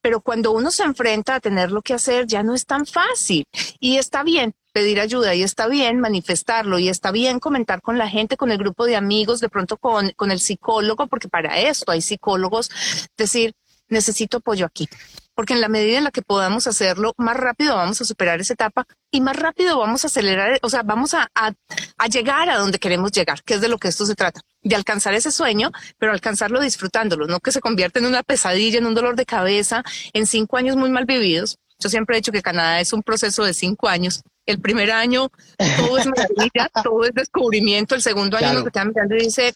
Pero 0.00 0.20
cuando 0.20 0.52
uno 0.52 0.70
se 0.70 0.84
enfrenta 0.84 1.34
a 1.34 1.40
tener 1.40 1.72
lo 1.72 1.82
que 1.82 1.94
hacer, 1.94 2.26
ya 2.26 2.42
no 2.42 2.54
es 2.54 2.64
tan 2.64 2.86
fácil. 2.86 3.44
Y 3.80 3.98
está 3.98 4.22
bien, 4.22 4.54
pedir 4.72 5.00
ayuda 5.00 5.34
y 5.34 5.42
está 5.42 5.66
bien 5.68 6.00
manifestarlo 6.00 6.78
y 6.78 6.88
está 6.88 7.10
bien 7.10 7.40
comentar 7.40 7.82
con 7.82 7.98
la 7.98 8.08
gente, 8.08 8.36
con 8.36 8.50
el 8.50 8.58
grupo 8.58 8.86
de 8.86 8.96
amigos, 8.96 9.40
de 9.40 9.48
pronto 9.48 9.76
con, 9.76 10.10
con 10.16 10.30
el 10.30 10.40
psicólogo, 10.40 11.06
porque 11.06 11.28
para 11.28 11.58
esto 11.58 11.92
hay 11.92 12.00
psicólogos, 12.02 12.70
decir, 13.16 13.52
necesito 13.88 14.38
apoyo 14.38 14.66
aquí. 14.66 14.88
Porque 15.34 15.54
en 15.54 15.60
la 15.60 15.68
medida 15.68 15.96
en 15.96 16.04
la 16.04 16.10
que 16.10 16.22
podamos 16.22 16.66
hacerlo, 16.66 17.14
más 17.16 17.36
rápido 17.36 17.74
vamos 17.74 18.00
a 18.00 18.04
superar 18.04 18.40
esa 18.40 18.52
etapa 18.52 18.84
y 19.10 19.20
más 19.20 19.36
rápido 19.36 19.78
vamos 19.78 20.04
a 20.04 20.08
acelerar, 20.08 20.58
o 20.62 20.68
sea, 20.68 20.82
vamos 20.82 21.14
a, 21.14 21.28
a, 21.34 21.52
a 21.96 22.06
llegar 22.08 22.50
a 22.50 22.58
donde 22.58 22.78
queremos 22.78 23.10
llegar, 23.12 23.42
que 23.42 23.54
es 23.54 23.60
de 23.60 23.68
lo 23.68 23.78
que 23.78 23.88
esto 23.88 24.04
se 24.04 24.14
trata, 24.14 24.42
de 24.62 24.76
alcanzar 24.76 25.14
ese 25.14 25.30
sueño, 25.30 25.70
pero 25.98 26.12
alcanzarlo 26.12 26.60
disfrutándolo, 26.60 27.26
no 27.26 27.40
que 27.40 27.52
se 27.52 27.60
convierta 27.60 28.00
en 28.00 28.06
una 28.06 28.22
pesadilla, 28.22 28.78
en 28.78 28.86
un 28.86 28.94
dolor 28.94 29.16
de 29.16 29.24
cabeza, 29.24 29.82
en 30.12 30.26
cinco 30.26 30.58
años 30.58 30.76
muy 30.76 30.90
mal 30.90 31.06
vividos. 31.06 31.56
Yo 31.78 31.88
siempre 31.88 32.16
he 32.16 32.20
dicho 32.20 32.32
que 32.32 32.42
Canadá 32.42 32.80
es 32.80 32.92
un 32.92 33.02
proceso 33.02 33.42
de 33.42 33.54
cinco 33.54 33.88
años 33.88 34.22
el 34.50 34.60
primer 34.60 34.90
año 34.90 35.30
todo 35.76 35.98
es 35.98 36.06
maravilla, 36.06 36.70
todo 36.82 37.04
es 37.04 37.14
descubrimiento. 37.14 37.94
El 37.94 38.02
segundo 38.02 38.36
año 38.36 38.62
claro. 38.62 38.70
uno 38.74 38.84
mirando 38.90 39.16
y 39.16 39.20
dice, 39.24 39.52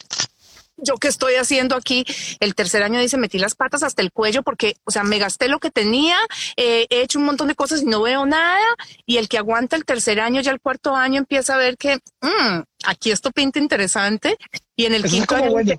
yo 0.76 0.96
qué 0.96 1.08
estoy 1.08 1.34
haciendo 1.34 1.76
aquí. 1.76 2.04
El 2.40 2.54
tercer 2.54 2.82
año 2.82 3.00
dice, 3.00 3.16
metí 3.16 3.38
las 3.38 3.54
patas 3.54 3.82
hasta 3.82 4.02
el 4.02 4.12
cuello 4.12 4.42
porque, 4.42 4.76
o 4.84 4.90
sea, 4.90 5.04
me 5.04 5.18
gasté 5.18 5.48
lo 5.48 5.58
que 5.58 5.70
tenía, 5.70 6.16
eh, 6.56 6.86
he 6.90 7.02
hecho 7.02 7.18
un 7.18 7.24
montón 7.26 7.48
de 7.48 7.54
cosas 7.54 7.82
y 7.82 7.86
no 7.86 8.02
veo 8.02 8.26
nada. 8.26 8.64
Y 9.06 9.18
el 9.18 9.28
que 9.28 9.38
aguanta 9.38 9.76
el 9.76 9.84
tercer 9.84 10.20
año, 10.20 10.40
ya 10.40 10.50
el 10.50 10.60
cuarto 10.60 10.94
año 10.94 11.18
empieza 11.18 11.54
a 11.54 11.58
ver 11.58 11.76
que 11.76 11.96
mmm, 12.20 12.62
aquí 12.86 13.10
esto 13.10 13.30
pinta 13.30 13.58
interesante. 13.58 14.36
Y 14.76 14.86
en 14.86 14.94
el 14.94 15.04
Eso 15.04 15.14
quinto 15.14 15.36
año, 15.36 15.50
bueno. 15.50 15.72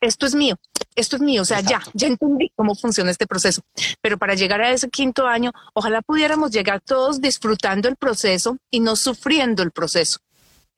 esto 0.00 0.26
es 0.26 0.34
mío 0.34 0.56
esto 0.98 1.16
es 1.16 1.22
mío, 1.22 1.42
o 1.42 1.44
sea, 1.44 1.60
Exacto. 1.60 1.90
ya, 1.94 2.06
ya 2.06 2.06
entendí 2.08 2.50
cómo 2.54 2.74
funciona 2.74 3.10
este 3.10 3.26
proceso. 3.26 3.62
Pero 4.00 4.18
para 4.18 4.34
llegar 4.34 4.60
a 4.60 4.70
ese 4.70 4.88
quinto 4.88 5.26
año, 5.26 5.52
ojalá 5.74 6.02
pudiéramos 6.02 6.50
llegar 6.50 6.80
todos 6.80 7.20
disfrutando 7.20 7.88
el 7.88 7.96
proceso 7.96 8.58
y 8.70 8.80
no 8.80 8.96
sufriendo 8.96 9.62
el 9.62 9.70
proceso 9.70 10.18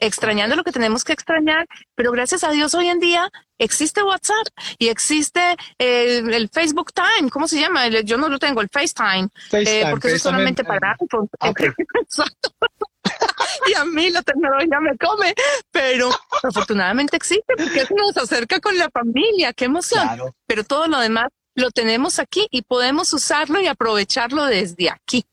extrañando 0.00 0.56
lo 0.56 0.64
que 0.64 0.72
tenemos 0.72 1.04
que 1.04 1.12
extrañar, 1.12 1.66
pero 1.94 2.10
gracias 2.10 2.42
a 2.42 2.50
Dios 2.50 2.74
hoy 2.74 2.88
en 2.88 2.98
día 2.98 3.30
existe 3.58 4.02
WhatsApp 4.02 4.46
y 4.78 4.88
existe 4.88 5.56
el, 5.78 6.32
el 6.32 6.48
Facebook 6.48 6.92
Time, 6.92 7.30
¿cómo 7.30 7.46
se 7.46 7.60
llama? 7.60 7.86
El, 7.86 8.04
yo 8.04 8.16
no 8.16 8.28
lo 8.28 8.38
tengo, 8.38 8.62
el 8.62 8.68
FaceTime, 8.70 9.28
FaceTime 9.50 9.80
eh, 9.80 9.86
porque 9.90 10.08
eso 10.08 10.16
es 10.16 10.22
solamente 10.22 10.64
para... 10.64 10.96
Okay. 11.40 11.68
y 13.68 13.74
a 13.74 13.84
mí 13.84 14.10
la 14.10 14.22
tecnología 14.22 14.80
me 14.80 14.96
come, 14.96 15.34
pero 15.70 16.10
afortunadamente 16.42 17.16
existe 17.16 17.54
porque 17.56 17.82
eso 17.82 17.94
nos 17.94 18.16
acerca 18.16 18.60
con 18.60 18.76
la 18.78 18.88
familia, 18.90 19.52
qué 19.52 19.66
emoción. 19.66 20.02
Claro. 20.02 20.34
Pero 20.46 20.64
todo 20.64 20.86
lo 20.86 20.98
demás 20.98 21.28
lo 21.54 21.70
tenemos 21.70 22.18
aquí 22.18 22.46
y 22.50 22.62
podemos 22.62 23.12
usarlo 23.12 23.60
y 23.60 23.66
aprovecharlo 23.66 24.44
desde 24.46 24.90
aquí. 24.90 25.26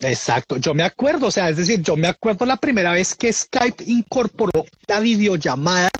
Exacto, 0.00 0.56
yo 0.56 0.72
me 0.72 0.82
acuerdo, 0.82 1.26
o 1.26 1.30
sea, 1.30 1.50
es 1.50 1.58
decir, 1.58 1.82
yo 1.82 1.94
me 1.94 2.08
acuerdo 2.08 2.46
la 2.46 2.56
primera 2.56 2.92
vez 2.92 3.14
que 3.14 3.30
Skype 3.30 3.84
incorporó 3.86 4.64
la 4.88 4.98
videollamada, 4.98 5.90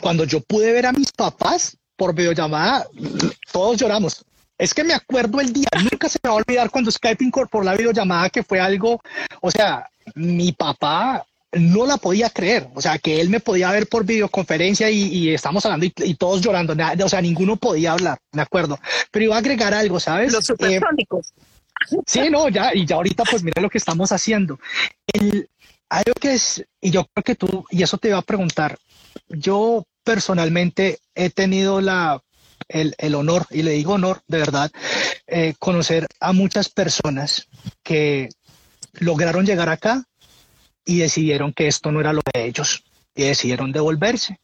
cuando 0.00 0.24
yo 0.24 0.40
pude 0.40 0.72
ver 0.72 0.86
a 0.86 0.92
mis 0.92 1.12
papás 1.12 1.76
por 1.96 2.14
videollamada, 2.14 2.86
todos 3.52 3.76
lloramos. 3.76 4.24
Es 4.58 4.74
que 4.74 4.82
me 4.82 4.92
acuerdo 4.92 5.40
el 5.40 5.52
día, 5.52 5.68
nunca 5.80 6.08
se 6.08 6.18
me 6.20 6.30
va 6.30 6.34
a 6.34 6.38
olvidar 6.38 6.68
cuando 6.70 6.90
Skype 6.90 7.24
incorporó 7.24 7.62
la 7.64 7.76
videollamada, 7.76 8.28
que 8.28 8.42
fue 8.42 8.58
algo, 8.58 9.00
o 9.40 9.50
sea, 9.52 9.88
mi 10.16 10.50
papá 10.50 11.24
no 11.52 11.86
la 11.86 11.96
podía 11.96 12.30
creer, 12.30 12.68
o 12.74 12.80
sea, 12.80 12.98
que 12.98 13.20
él 13.20 13.30
me 13.30 13.38
podía 13.38 13.70
ver 13.70 13.88
por 13.88 14.04
videoconferencia 14.04 14.90
y, 14.90 15.04
y 15.04 15.32
estamos 15.32 15.64
hablando 15.64 15.86
y, 15.86 15.92
y, 15.98 16.14
todos 16.14 16.40
llorando, 16.40 16.74
o 17.04 17.08
sea, 17.08 17.22
ninguno 17.22 17.56
podía 17.56 17.92
hablar, 17.92 18.18
de 18.32 18.42
acuerdo. 18.42 18.80
Pero 19.12 19.26
iba 19.26 19.36
a 19.36 19.38
agregar 19.38 19.72
algo, 19.74 20.00
¿sabes? 20.00 20.32
Los 20.32 20.44
supersónicos. 20.44 21.28
Eh, 21.36 21.57
sí, 22.06 22.30
no, 22.30 22.48
ya, 22.48 22.74
y 22.74 22.86
ya 22.86 22.96
ahorita 22.96 23.24
pues 23.24 23.42
mira 23.42 23.62
lo 23.62 23.70
que 23.70 23.78
estamos 23.78 24.12
haciendo. 24.12 24.58
El, 25.06 25.48
algo 25.88 26.12
que 26.20 26.34
es, 26.34 26.64
y 26.80 26.90
yo 26.90 27.06
creo 27.06 27.24
que 27.24 27.34
tú, 27.34 27.64
y 27.70 27.82
eso 27.82 27.98
te 27.98 28.08
iba 28.08 28.18
a 28.18 28.22
preguntar, 28.22 28.78
yo 29.28 29.84
personalmente 30.04 30.98
he 31.14 31.30
tenido 31.30 31.80
la, 31.80 32.22
el, 32.68 32.94
el 32.98 33.14
honor, 33.14 33.46
y 33.50 33.62
le 33.62 33.72
digo 33.72 33.94
honor 33.94 34.20
de 34.26 34.38
verdad, 34.38 34.70
eh, 35.26 35.54
conocer 35.58 36.06
a 36.20 36.32
muchas 36.32 36.68
personas 36.68 37.48
que 37.82 38.28
lograron 38.94 39.46
llegar 39.46 39.68
acá 39.68 40.04
y 40.84 40.98
decidieron 40.98 41.52
que 41.52 41.68
esto 41.68 41.92
no 41.92 42.00
era 42.00 42.12
lo 42.12 42.22
de 42.32 42.46
ellos 42.46 42.82
y 43.14 43.24
decidieron 43.24 43.72
devolverse. 43.72 44.38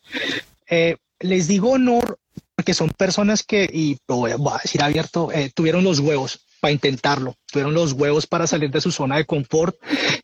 Eh, 0.68 0.97
les 1.20 1.49
digo 1.49 1.70
honor 1.70 2.18
porque 2.55 2.75
son 2.75 2.90
personas 2.90 3.42
que, 3.42 3.68
y 3.73 3.97
voy 4.07 4.33
a, 4.33 4.37
decir 4.62 4.83
abierto, 4.83 5.33
eh, 5.33 5.51
tuvieron 5.55 5.85
los 5.85 5.99
huevos 6.01 6.43
para 6.64 6.72
intentarlo, 6.72 7.37
tuvieron 7.53 7.74
los 7.74 7.92
huevos 7.92 8.27
para 8.27 8.46
salir 8.46 8.70
de 8.70 8.81
su 8.81 8.90
zona 8.90 9.18
de 9.18 9.27
confort, 9.27 9.77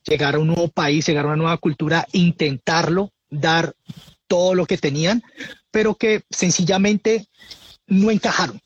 llegar 0.08 0.36
a 0.36 0.38
un 0.38 0.46
nuevo 0.46 0.68
país, 0.68 1.06
llegar 1.06 1.26
a 1.26 1.28
una 1.28 1.36
nueva 1.36 1.58
cultura, 1.58 2.06
intentarlo, 2.12 3.12
dar 3.28 3.74
todo 4.26 4.54
lo 4.54 4.64
que 4.64 4.78
tenían, 4.78 5.22
pero 5.70 5.96
que 5.96 6.22
sencillamente 6.30 7.26
no 7.86 8.10
encajaron. 8.10 8.58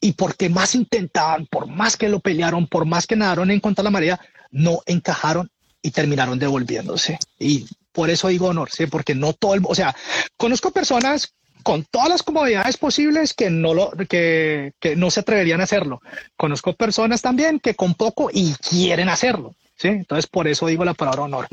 Y 0.00 0.12
porque 0.12 0.48
más 0.48 0.74
intentaban, 0.74 1.44
por 1.48 1.66
más 1.66 1.98
que 1.98 2.08
lo 2.08 2.20
pelearon, 2.20 2.66
por 2.66 2.86
más 2.86 3.06
que 3.06 3.14
nadaron 3.14 3.50
en 3.50 3.60
contra 3.60 3.82
de 3.82 3.88
la 3.88 3.90
marea, 3.90 4.20
no 4.50 4.80
encajaron 4.86 5.50
y 5.82 5.90
terminaron 5.90 6.38
devolviéndose. 6.38 7.18
Y 7.38 7.66
por 7.92 8.08
eso 8.08 8.28
digo 8.28 8.46
honor, 8.46 8.70
¿sí? 8.70 8.86
porque 8.86 9.14
no 9.14 9.34
todo 9.34 9.52
el, 9.52 9.60
o 9.64 9.74
sea, 9.74 9.94
conozco 10.38 10.70
personas 10.70 11.34
con 11.62 11.84
todas 11.84 12.08
las 12.08 12.22
comodidades 12.22 12.76
posibles 12.76 13.34
que 13.34 13.50
no 13.50 13.74
lo 13.74 13.90
que, 14.08 14.72
que, 14.80 14.96
no 14.96 15.10
se 15.10 15.20
atreverían 15.20 15.60
a 15.60 15.64
hacerlo. 15.64 16.00
Conozco 16.36 16.74
personas 16.74 17.22
también 17.22 17.60
que 17.60 17.74
con 17.74 17.94
poco 17.94 18.30
y 18.32 18.54
quieren 18.54 19.08
hacerlo, 19.08 19.54
¿sí? 19.76 19.88
Entonces 19.88 20.26
por 20.26 20.48
eso 20.48 20.66
digo 20.66 20.84
la 20.84 20.94
palabra 20.94 21.22
honor. 21.22 21.48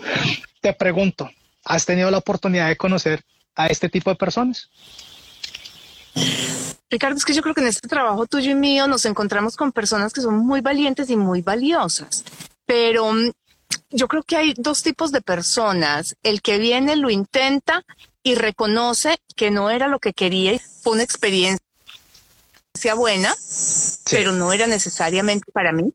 Te 0.62 0.74
pregunto, 0.74 1.30
¿has 1.65 1.86
tenido 1.86 2.12
la 2.12 2.17
oportunidad 2.17 2.67
de 2.67 2.78
conocer 2.78 3.22
a 3.56 3.67
este 3.67 3.89
tipo 3.89 4.10
de 4.10 4.15
personas? 4.15 4.69
Ricardo, 6.89 7.17
es 7.17 7.26
que 7.26 7.34
yo 7.34 7.41
creo 7.41 7.54
que 7.54 7.62
en 7.62 7.67
este 7.67 7.88
trabajo 7.88 8.26
tuyo 8.26 8.52
y 8.52 8.56
mío 8.56 8.88
nos 8.88 9.06
encontramos 9.06 9.56
con 9.56 9.72
personas 9.72 10.12
que 10.12 10.22
son 10.22 10.38
muy 10.38 10.62
valientes 10.62 11.10
y 11.10 11.15
muy 11.15 11.41
valiosas, 11.41 12.24
pero 12.65 13.13
mm, 13.13 13.32
yo 13.89 14.08
creo 14.08 14.23
que 14.23 14.38
hay 14.38 14.54
dos 14.58 14.84
tipos 14.84 15.12
de 15.12 15.21
personas. 15.21 16.15
El 16.23 16.41
que 16.41 16.58
viene, 16.58 16.95
lo 16.95 17.10
intenta 17.10 17.86
y 18.23 18.36
reconoce 18.36 19.17
que 19.36 19.52
no 19.52 19.69
era 19.69 19.88
lo 19.88 19.99
que 19.99 20.13
quería 20.13 20.54
y 20.54 20.60
fue 20.60 20.93
una 20.93 21.04
experiencia 21.04 21.60
buena, 22.95 23.36
pero 24.10 24.32
no 24.32 24.54
era 24.54 24.67
necesariamente 24.67 25.52
para 25.52 25.71
mí. 25.71 25.93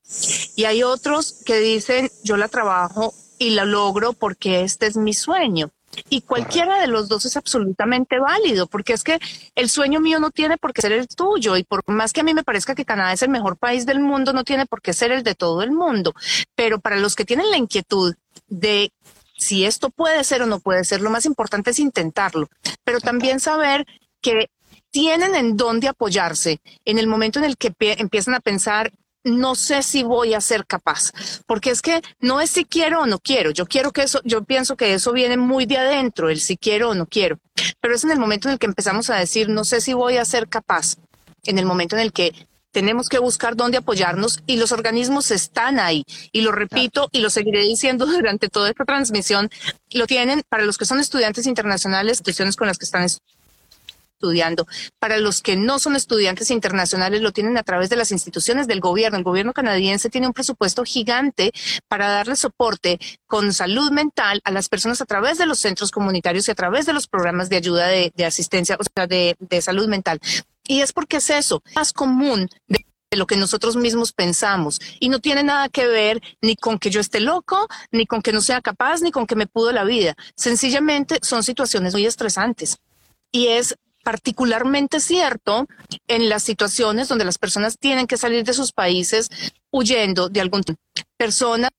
Y 0.57 0.65
hay 0.65 0.83
otros 0.83 1.41
que 1.45 1.59
dicen, 1.59 2.11
yo 2.23 2.37
la 2.37 2.49
trabajo 2.49 3.15
y 3.39 3.51
la 3.51 3.65
logro 3.65 4.13
porque 4.13 4.63
este 4.63 4.87
es 4.87 4.97
mi 4.97 5.15
sueño. 5.15 5.71
Y 6.09 6.23
cualquiera 6.23 6.81
de 6.81 6.87
los 6.87 7.09
dos 7.09 7.25
es 7.25 7.37
absolutamente 7.37 8.19
válido, 8.19 8.67
porque 8.67 8.93
es 8.93 9.03
que 9.03 9.19
el 9.55 9.69
sueño 9.69 10.01
mío 10.01 10.21
no 10.21 10.31
tiene 10.31 10.57
por 10.57 10.73
qué 10.73 10.83
ser 10.83 10.93
el 10.93 11.09
tuyo, 11.09 11.57
y 11.57 11.65
por 11.65 11.83
más 11.87 12.13
que 12.13 12.21
a 12.21 12.25
mí 12.25 12.35
me 12.35 12.45
parezca 12.45 12.75
que 12.75 12.85
Canadá 12.85 13.13
es 13.13 13.23
el 13.23 13.31
mejor 13.31 13.57
país 13.57 13.87
del 13.87 14.01
mundo, 14.01 14.33
no 14.33 14.45
tiene 14.45 14.67
por 14.67 14.83
qué 14.83 14.93
ser 14.93 15.13
el 15.13 15.23
de 15.23 15.35
todo 15.35 15.63
el 15.63 15.73
mundo. 15.73 16.15
Pero 16.55 16.81
para 16.81 16.97
los 16.97 17.15
que 17.15 17.25
tienen 17.25 17.51
la 17.51 17.57
inquietud 17.57 18.15
de 18.49 18.93
si 19.37 19.65
esto 19.65 19.91
puede 19.91 20.25
ser 20.25 20.43
o 20.43 20.47
no 20.47 20.61
puede 20.61 20.85
ser, 20.85 21.01
lo 21.01 21.11
más 21.11 21.27
importante 21.27 21.71
es 21.71 21.79
intentarlo, 21.79 22.49
pero 22.85 23.01
también 23.01 23.41
saber 23.41 23.87
que 24.21 24.49
tienen 24.91 25.35
en 25.35 25.57
dónde 25.57 25.89
apoyarse 25.89 26.61
en 26.85 26.99
el 26.99 27.09
momento 27.09 27.41
en 27.41 27.45
el 27.45 27.57
que 27.57 27.75
empiezan 27.79 28.35
a 28.35 28.41
pensar 28.41 28.93
no 29.25 29.55
sé 29.55 29.83
si 29.83 30.03
voy 30.03 30.35
a 30.35 30.41
ser 30.41 30.67
capaz, 30.67 31.11
porque 31.47 31.71
es 31.71 31.83
que 31.83 32.03
no 32.21 32.41
es 32.41 32.51
si 32.51 32.65
quiero 32.65 33.01
o 33.01 33.07
no 33.07 33.19
quiero. 33.19 33.51
Yo 33.51 33.67
quiero 33.67 33.93
que 33.93 34.03
eso, 34.03 34.21
yo 34.25 34.45
pienso 34.45 34.77
que 34.77 34.95
eso 34.95 35.13
viene 35.13 35.37
muy 35.37 35.67
de 35.67 35.79
adentro, 35.79 36.29
el 36.29 36.41
si 36.41 36.57
quiero 36.57 36.91
o 36.91 36.95
no 36.95 37.07
quiero. 37.07 37.39
Pero 37.81 37.95
es 37.95 38.05
en 38.05 38.11
el 38.11 38.19
momento 38.19 38.49
en 38.49 38.53
el 38.53 38.59
que 38.59 38.67
empezamos 38.67 39.11
a 39.11 39.17
decir, 39.17 39.49
no 39.49 39.65
sé 39.65 39.81
si 39.81 39.95
voy 39.95 40.19
a 40.19 40.25
ser 40.25 40.49
capaz, 40.49 40.97
en 41.45 41.59
el 41.59 41.67
momento 41.67 41.97
en 41.97 42.03
el 42.03 42.13
que 42.13 42.33
tenemos 42.75 43.09
que 43.09 43.21
buscar 43.21 43.55
dónde 43.55 43.79
apoyarnos 43.79 44.41
y 44.47 44.57
los 44.57 44.73
organismos 44.73 45.31
están 45.31 45.79
ahí. 45.79 46.05
Y 46.33 46.41
lo 46.41 46.51
repito 46.51 47.09
y 47.13 47.21
lo 47.21 47.31
seguiré 47.31 47.61
diciendo 47.61 48.05
durante 48.07 48.49
toda 48.49 48.69
esta 48.69 48.85
transmisión. 48.85 49.49
Lo 49.91 50.07
tienen 50.07 50.43
para 50.49 50.65
los 50.65 50.77
que 50.77 50.85
son 50.85 50.99
estudiantes 50.99 51.47
internacionales, 51.47 52.19
instituciones 52.19 52.57
con 52.57 52.67
las 52.67 52.77
que 52.77 52.85
están 52.85 53.05
estudiando. 54.25 54.67
Para 54.99 55.19
los 55.19 55.43
que 55.43 55.57
no 55.57 55.79
son 55.79 55.97
estudiantes 55.97 56.51
internacionales, 56.51 57.21
lo 57.21 57.33
tienen 57.33 57.59
a 57.59 57.63
través 57.63 57.91
de 57.91 57.97
las 57.97 58.11
instituciones 58.11 58.67
del 58.67 58.81
gobierno. 58.81 59.19
El 59.19 59.25
gobierno 59.25 59.53
canadiense 59.53 60.09
tiene 60.09 60.27
un 60.27 60.33
presupuesto 60.33 60.85
gigante 60.85 61.53
para 61.89 62.09
darle 62.09 62.37
soporte 62.37 62.99
con 63.27 63.53
salud 63.53 63.91
mental 63.91 64.41
a 64.45 64.51
las 64.51 64.69
personas 64.69 65.01
a 65.01 65.05
través 65.05 65.37
de 65.39 65.47
los 65.47 65.59
centros 65.59 65.91
comunitarios 65.91 66.49
y 66.49 66.51
a 66.51 66.55
través 66.55 66.87
de 66.87 66.95
los 66.95 67.07
programas 67.07 67.51
de 67.51 67.57
ayuda 67.57 67.89
de, 67.89 68.13
asistencia, 68.25 68.79
o 68.81 68.85
sea, 68.95 69.07
de, 69.07 69.37
de 69.39 69.61
salud 69.61 69.89
mental. 69.89 70.19
Y 70.67 70.81
es 70.81 70.93
porque 70.93 71.19
es 71.19 71.29
eso, 71.29 71.63
más 71.75 71.93
común 71.93 72.49
de 72.67 72.87
lo 73.19 73.27
que 73.27 73.37
nosotros 73.37 73.77
mismos 73.77 74.13
pensamos 74.13 74.81
y 74.99 75.11
no 75.11 75.21
tiene 75.21 75.43
nada 75.43 75.69
que 75.69 75.87
ver 75.87 76.23
ni 76.41 76.57
con 76.57 76.79
que 76.79 76.91
yo 76.91 77.01
esté 77.01 77.21
loco, 77.21 77.69
ni 77.93 78.07
con 78.07 78.23
que 78.23 78.33
no 78.33 78.41
sea 78.41 78.63
capaz, 78.63 79.03
ni 79.03 79.11
con 79.11 79.27
que 79.27 79.37
me 79.37 79.47
pudo 79.47 79.73
la 79.73 79.85
vida. 79.85 80.15
Sencillamente 80.35 81.19
son 81.21 81.43
situaciones 81.43 81.93
muy 81.93 82.07
estresantes. 82.07 82.79
Y 83.31 83.49
es 83.49 83.77
particularmente 84.05 85.01
cierto 85.01 85.67
en 86.07 86.29
las 86.29 86.45
situaciones 86.45 87.09
donde 87.09 87.25
las 87.25 87.39
personas 87.39 87.79
tienen 87.79 88.07
que 88.07 88.17
salir 88.17 88.45
de 88.45 88.53
sus 88.53 88.73
países 88.73 89.29
huyendo 89.73 90.29
de 90.29 90.41
algún 90.41 90.63
persona 91.17 91.71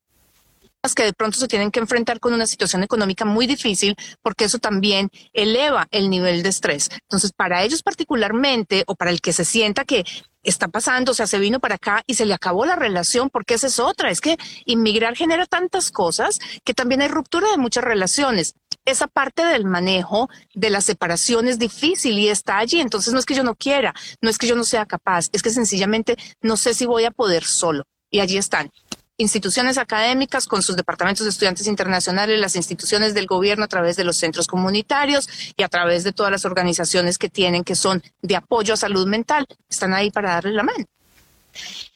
que 0.94 1.04
de 1.04 1.12
pronto 1.12 1.38
se 1.38 1.48
tienen 1.48 1.70
que 1.70 1.80
enfrentar 1.80 2.20
con 2.20 2.32
una 2.32 2.46
situación 2.46 2.82
económica 2.82 3.24
muy 3.24 3.46
difícil 3.46 3.96
porque 4.22 4.44
eso 4.44 4.58
también 4.58 5.10
eleva 5.32 5.88
el 5.90 6.10
nivel 6.10 6.42
de 6.42 6.50
estrés. 6.50 6.90
Entonces, 7.02 7.32
para 7.32 7.62
ellos 7.64 7.82
particularmente 7.82 8.84
o 8.86 8.94
para 8.94 9.10
el 9.10 9.20
que 9.20 9.32
se 9.32 9.44
sienta 9.44 9.84
que 9.84 10.04
está 10.42 10.68
pasando, 10.68 11.12
o 11.12 11.14
sea, 11.14 11.26
se 11.26 11.40
vino 11.40 11.58
para 11.58 11.74
acá 11.74 12.02
y 12.06 12.14
se 12.14 12.24
le 12.24 12.34
acabó 12.34 12.66
la 12.66 12.76
relación, 12.76 13.30
porque 13.30 13.54
esa 13.54 13.66
es 13.66 13.80
otra, 13.80 14.10
es 14.10 14.20
que 14.20 14.36
inmigrar 14.64 15.16
genera 15.16 15.46
tantas 15.46 15.90
cosas 15.90 16.38
que 16.64 16.74
también 16.74 17.02
hay 17.02 17.08
ruptura 17.08 17.50
de 17.50 17.58
muchas 17.58 17.82
relaciones. 17.82 18.54
Esa 18.86 19.06
parte 19.08 19.44
del 19.44 19.66
manejo 19.66 20.30
de 20.54 20.70
la 20.70 20.80
separación 20.80 21.48
es 21.48 21.58
difícil 21.58 22.18
y 22.18 22.28
está 22.28 22.58
allí, 22.58 22.80
entonces 22.80 23.12
no 23.12 23.18
es 23.18 23.26
que 23.26 23.34
yo 23.34 23.42
no 23.42 23.54
quiera, 23.54 23.94
no 24.22 24.30
es 24.30 24.38
que 24.38 24.46
yo 24.46 24.56
no 24.56 24.64
sea 24.64 24.86
capaz, 24.86 25.28
es 25.32 25.42
que 25.42 25.50
sencillamente 25.50 26.16
no 26.40 26.56
sé 26.56 26.72
si 26.72 26.86
voy 26.86 27.04
a 27.04 27.10
poder 27.10 27.44
solo. 27.44 27.84
Y 28.10 28.20
allí 28.20 28.38
están 28.38 28.70
instituciones 29.18 29.78
académicas 29.78 30.46
con 30.46 30.62
sus 30.62 30.76
departamentos 30.76 31.24
de 31.24 31.30
estudiantes 31.30 31.66
internacionales, 31.66 32.38
las 32.38 32.56
instituciones 32.56 33.14
del 33.14 33.26
gobierno 33.26 33.64
a 33.64 33.68
través 33.68 33.96
de 33.96 34.04
los 34.04 34.16
centros 34.16 34.46
comunitarios 34.46 35.28
y 35.56 35.62
a 35.62 35.68
través 35.68 36.04
de 36.04 36.12
todas 36.12 36.30
las 36.30 36.44
organizaciones 36.44 37.18
que 37.18 37.28
tienen 37.28 37.64
que 37.64 37.74
son 37.74 38.02
de 38.22 38.36
apoyo 38.36 38.74
a 38.74 38.76
salud 38.76 39.06
mental, 39.06 39.46
están 39.68 39.94
ahí 39.94 40.10
para 40.10 40.34
darle 40.34 40.52
la 40.52 40.62
mano. 40.62 40.84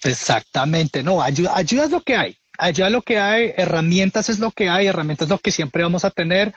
Exactamente, 0.02 1.02
no, 1.02 1.20
ayuda, 1.20 1.54
ayuda 1.54 1.84
es 1.84 1.90
lo 1.90 2.00
que 2.00 2.16
hay, 2.16 2.36
es 2.68 2.92
lo 2.92 3.02
que 3.02 3.18
hay, 3.18 3.52
herramientas 3.56 4.28
es 4.28 4.38
lo 4.38 4.50
que 4.50 4.68
hay, 4.68 4.86
herramientas 4.86 5.26
es 5.26 5.30
lo 5.30 5.38
que 5.38 5.50
siempre 5.50 5.82
vamos 5.82 6.04
a 6.04 6.10
tener. 6.10 6.54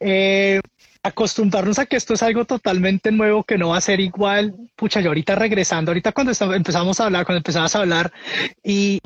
Eh, 0.00 0.60
acostumbrarnos 1.02 1.78
a 1.78 1.86
que 1.86 1.96
esto 1.96 2.14
es 2.14 2.22
algo 2.22 2.44
totalmente 2.44 3.12
nuevo, 3.12 3.44
que 3.44 3.58
no 3.58 3.70
va 3.70 3.78
a 3.78 3.82
ser 3.82 4.00
igual. 4.00 4.54
Pucha, 4.76 5.00
yo 5.00 5.08
ahorita 5.08 5.34
regresando, 5.34 5.90
ahorita 5.90 6.12
cuando 6.12 6.32
empezamos 6.54 7.00
a 7.00 7.06
hablar, 7.06 7.24
cuando 7.24 7.38
empezabas 7.38 7.74
a 7.74 7.80
hablar 7.80 8.12
y 8.62 9.00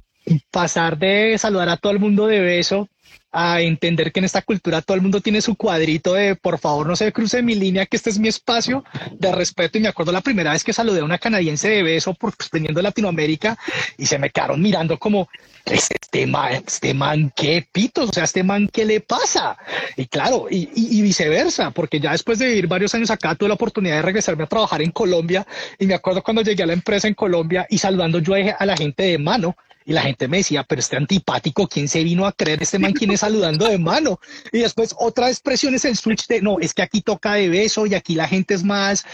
pasar 0.50 0.98
de 0.98 1.36
saludar 1.38 1.68
a 1.68 1.76
todo 1.76 1.92
el 1.92 1.98
mundo 1.98 2.26
de 2.26 2.40
beso 2.40 2.88
a 3.32 3.62
entender 3.62 4.12
que 4.12 4.20
en 4.20 4.24
esta 4.24 4.42
cultura 4.42 4.82
todo 4.82 4.94
el 4.94 5.00
mundo 5.00 5.22
tiene 5.22 5.40
su 5.40 5.56
cuadrito 5.56 6.12
de 6.12 6.36
por 6.36 6.58
favor 6.58 6.86
no 6.86 6.94
se 6.94 7.10
cruce 7.12 7.42
mi 7.42 7.54
línea, 7.54 7.86
que 7.86 7.96
este 7.96 8.10
es 8.10 8.18
mi 8.18 8.28
espacio 8.28 8.84
de 9.12 9.32
respeto. 9.32 9.78
Y 9.78 9.80
me 9.80 9.88
acuerdo 9.88 10.12
la 10.12 10.20
primera 10.20 10.52
vez 10.52 10.62
que 10.62 10.74
saludé 10.74 11.00
a 11.00 11.04
una 11.04 11.18
canadiense 11.18 11.70
de 11.70 11.82
beso 11.82 12.12
por 12.12 12.34
pues, 12.36 12.50
Latinoamérica 12.52 13.56
y 13.96 14.04
se 14.04 14.18
me 14.18 14.28
quedaron 14.28 14.60
mirando 14.60 14.98
como 14.98 15.28
este 15.64 16.26
man, 16.26 16.62
este 16.66 16.92
man, 16.92 17.32
qué 17.34 17.66
pitos, 17.72 18.10
o 18.10 18.12
sea, 18.12 18.24
este 18.24 18.42
man, 18.42 18.68
¿qué 18.70 18.84
le 18.84 19.00
pasa? 19.00 19.56
Y 19.96 20.06
claro, 20.06 20.48
y, 20.50 20.68
y, 20.74 21.00
viceversa, 21.00 21.70
porque 21.70 22.00
ya 22.00 22.12
después 22.12 22.38
de 22.38 22.48
vivir 22.48 22.66
varios 22.66 22.94
años 22.94 23.10
acá 23.10 23.34
tuve 23.34 23.48
la 23.48 23.54
oportunidad 23.54 23.96
de 23.96 24.02
regresarme 24.02 24.44
a 24.44 24.48
trabajar 24.48 24.82
en 24.82 24.90
Colombia 24.90 25.46
y 25.78 25.86
me 25.86 25.94
acuerdo 25.94 26.22
cuando 26.22 26.42
llegué 26.42 26.64
a 26.64 26.66
la 26.66 26.72
empresa 26.74 27.08
en 27.08 27.14
Colombia 27.14 27.66
y 27.70 27.78
saludando 27.78 28.18
yo 28.18 28.34
a 28.34 28.66
la 28.66 28.76
gente 28.76 29.04
de 29.04 29.18
mano 29.18 29.56
y 29.84 29.92
la 29.92 30.02
gente 30.02 30.28
me 30.28 30.38
decía, 30.38 30.64
pero 30.64 30.80
este 30.80 30.96
antipático, 30.96 31.66
¿quién 31.66 31.88
se 31.88 32.04
vino 32.04 32.26
a 32.26 32.32
creer 32.32 32.62
este 32.62 32.78
man? 32.78 32.92
¿Quién 32.92 33.10
es 33.10 33.20
saludando 33.20 33.66
de 33.66 33.78
mano? 33.78 34.18
Y 34.52 34.60
después 34.60 34.94
otra 34.98 35.28
expresión 35.28 35.74
es 35.74 35.84
el 35.84 35.96
switch 35.96 36.26
de, 36.26 36.40
no, 36.40 36.58
es 36.60 36.74
que 36.74 36.82
aquí 36.82 37.00
toca 37.00 37.34
de 37.34 37.48
beso 37.48 37.86
y 37.86 37.94
aquí 37.94 38.14
la 38.14 38.28
gente 38.28 38.54
es 38.54 38.64
más, 38.64 39.04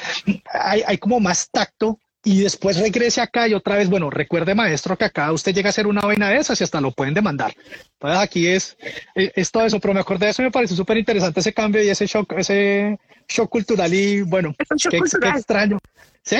hay, 0.52 0.82
hay 0.86 0.98
como 0.98 1.20
más 1.20 1.48
tacto 1.50 1.98
y 2.24 2.42
después 2.42 2.78
regrese 2.78 3.20
acá 3.20 3.48
y 3.48 3.54
otra 3.54 3.76
vez, 3.76 3.88
bueno, 3.88 4.10
recuerde 4.10 4.54
maestro 4.54 4.96
que 4.98 5.04
acá 5.04 5.32
usted 5.32 5.54
llega 5.54 5.68
a 5.68 5.70
hacer 5.70 5.86
una 5.86 6.02
vaina 6.02 6.28
de 6.28 6.38
esas 6.38 6.60
y 6.60 6.64
hasta 6.64 6.80
lo 6.80 6.90
pueden 6.90 7.14
demandar. 7.14 7.54
Entonces 7.92 8.18
aquí 8.20 8.46
es, 8.46 8.76
es, 9.14 9.50
todo 9.50 9.64
eso, 9.64 9.78
pero 9.80 9.94
me 9.94 10.00
acordé 10.00 10.26
de 10.26 10.32
eso 10.32 10.42
y 10.42 10.46
me 10.46 10.50
pareció 10.50 10.76
súper 10.76 10.98
interesante 10.98 11.40
ese 11.40 11.54
cambio 11.54 11.82
y 11.82 11.88
ese 11.88 12.06
shock, 12.06 12.32
ese 12.36 12.98
shock 13.28 13.48
cultural 13.48 13.94
y 13.94 14.22
bueno, 14.22 14.54
qué, 14.58 14.98
qué, 15.20 15.28
extraño. 15.28 15.78
Sí, 16.22 16.38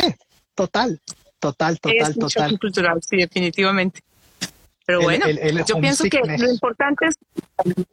total, 0.54 1.00
total, 1.38 1.78
total, 1.78 2.10
es 2.10 2.18
total. 2.18 2.50
Shock 2.50 2.60
cultural, 2.60 2.98
sí, 3.00 3.16
definitivamente. 3.16 4.00
Pero 4.88 5.03
bueno, 5.03 5.27
yo 5.66 5.81
pienso 5.83 6.05
que 6.05 6.18
lo 6.24 6.51
importante 6.51 7.09
es, 7.09 7.16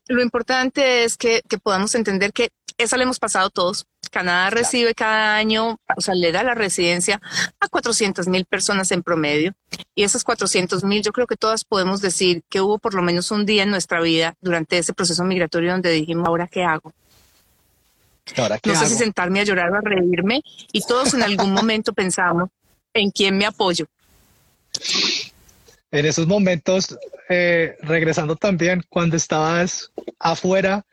lo 0.07 0.21
importante 0.21 1.03
es 1.03 1.17
que, 1.17 1.41
que 1.45 1.57
podamos 1.57 1.93
entender 1.93 2.31
que 2.31 2.51
esa 2.77 2.95
le 2.95 3.03
hemos 3.03 3.19
pasado 3.19 3.49
todos. 3.49 3.85
Canadá 4.09 4.49
recibe 4.49 4.95
cada 4.95 5.35
año, 5.35 5.77
o 5.97 6.01
sea, 6.01 6.15
le 6.15 6.31
da 6.31 6.41
la 6.43 6.53
residencia 6.53 7.19
a 7.59 7.67
400 7.67 8.29
mil 8.29 8.45
personas 8.45 8.91
en 8.91 9.03
promedio. 9.03 9.53
Y 9.93 10.03
esas 10.03 10.23
400 10.23 10.85
mil, 10.85 11.03
yo 11.03 11.11
creo 11.11 11.27
que 11.27 11.35
todas 11.35 11.65
podemos 11.65 11.99
decir 11.99 12.43
que 12.49 12.61
hubo 12.61 12.79
por 12.79 12.93
lo 12.93 13.01
menos 13.01 13.29
un 13.29 13.45
día 13.45 13.63
en 13.63 13.71
nuestra 13.71 13.99
vida 13.99 14.33
durante 14.39 14.77
ese 14.77 14.93
proceso 14.93 15.25
migratorio 15.25 15.73
donde 15.73 15.91
dijimos, 15.91 16.25
¿ahora 16.25 16.47
qué 16.47 16.63
hago? 16.63 16.93
no 18.37 18.75
sé 18.75 18.87
si 18.87 18.95
sentarme 18.95 19.41
a 19.41 19.43
llorar 19.43 19.69
o 19.69 19.75
a 19.75 19.81
reírme. 19.81 20.43
Y 20.71 20.79
todos 20.79 21.13
en 21.13 21.23
algún 21.23 21.51
momento 21.51 21.91
pensamos 21.91 22.47
en 22.93 23.11
quién 23.11 23.37
me 23.37 23.45
apoyo. 23.45 23.85
En 25.95 26.05
esos 26.05 26.27
momentos, 26.27 26.97
eh, 27.29 27.77
regresando 27.79 28.35
también, 28.35 28.83
cuando 28.89 29.15
estabas 29.15 29.93
afuera, 30.19 30.85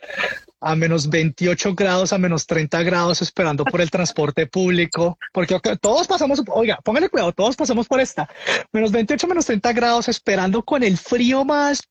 a 0.61 0.77
menos 0.77 1.11
28 1.11 1.75
grados, 1.75 2.13
a 2.13 2.19
menos 2.19 2.47
30 2.47 2.85
grados, 2.85 3.21
esperando 3.21 3.65
por 3.65 3.81
el 3.81 3.91
transporte 3.91 4.47
público, 4.47 5.19
porque 5.33 5.59
todos 5.81 6.07
pasamos, 6.07 6.41
oiga, 6.47 6.79
póngale 6.85 7.09
cuidado, 7.09 7.33
todos 7.33 7.57
pasamos 7.57 7.89
por 7.89 8.01
esta, 8.01 8.29
menos 8.71 8.93
28, 8.93 9.27
menos 9.27 9.47
30 9.47 9.73
grados, 9.73 10.09
esperando 10.09 10.63
con 10.63 10.85
el 10.85 10.97
frío 10.97 11.45
más 11.45 11.83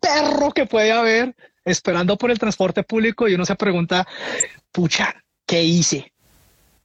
perro 0.00 0.50
que 0.50 0.64
puede 0.64 0.90
haber, 0.90 1.36
esperando 1.66 2.16
por 2.16 2.30
el 2.30 2.38
transporte 2.38 2.82
público 2.82 3.28
y 3.28 3.34
uno 3.34 3.44
se 3.44 3.56
pregunta, 3.56 4.08
pucha, 4.72 5.14
¿qué 5.44 5.62
hice? 5.62 6.14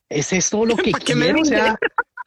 ¿Es 0.09 0.33
esto 0.33 0.65
lo 0.65 0.75
que 0.75 0.91
quiero? 0.91 1.39
O 1.39 1.45
sea, 1.45 1.79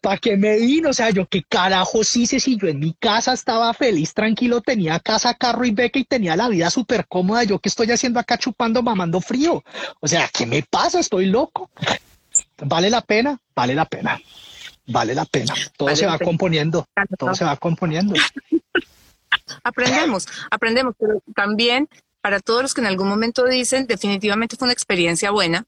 ¿para 0.03 0.19
qué 0.19 0.37
me 0.37 0.59
vino? 0.59 0.91
O 0.91 0.93
sea, 0.93 1.09
yo 1.11 1.27
qué 1.27 1.43
carajos 1.45 2.15
hice 2.17 2.41
si 2.41 2.59
yo 2.59 2.67
en 2.67 2.81
mi 2.81 2.93
casa 2.93 3.33
estaba 3.33 3.73
feliz, 3.73 4.12
tranquilo, 4.12 4.61
tenía 4.61 5.01
casa, 5.01 5.33
carro 5.33 5.65
y 5.65 5.71
beca 5.71 5.99
y 5.99 6.05
tenía 6.05 6.37
la 6.37 6.49
vida 6.49 6.69
súper 6.69 7.07
cómoda. 7.07 7.45
¿Yo 7.45 7.59
qué 7.61 7.71
estoy 7.71 7.91
haciendo 7.91 8.21
acá 8.21 8.37
chupando, 8.37 8.83
mamando 8.83 9.21
frío? 9.21 9.65
O 10.01 10.09
sea, 10.09 10.29
¿qué 10.29 10.45
me 10.45 10.62
pasa? 10.65 10.99
Estoy 10.99 11.27
loco. 11.27 11.71
¿Vale 12.59 12.91
la 12.91 13.01
pena? 13.01 13.41
Vale 13.55 13.75
la 13.75 13.85
pena. 13.87 14.21
Vale 14.87 15.15
la 15.15 15.25
pena. 15.25 15.55
Todo 15.77 15.95
se 15.95 16.07
va 16.07 16.19
componiendo. 16.19 16.87
Todo 17.17 17.35
se 17.35 17.45
va 17.45 17.57
componiendo. 17.57 18.15
aprendemos, 19.62 20.27
aprendemos, 20.51 20.95
pero 20.99 21.23
también 21.35 21.88
para 22.21 22.41
todos 22.41 22.62
los 22.62 22.75
que 22.75 22.81
en 22.81 22.88
algún 22.88 23.09
momento 23.09 23.45
dicen, 23.45 23.87
definitivamente 23.87 24.57
fue 24.57 24.67
una 24.67 24.73
experiencia 24.73 25.31
buena, 25.31 25.65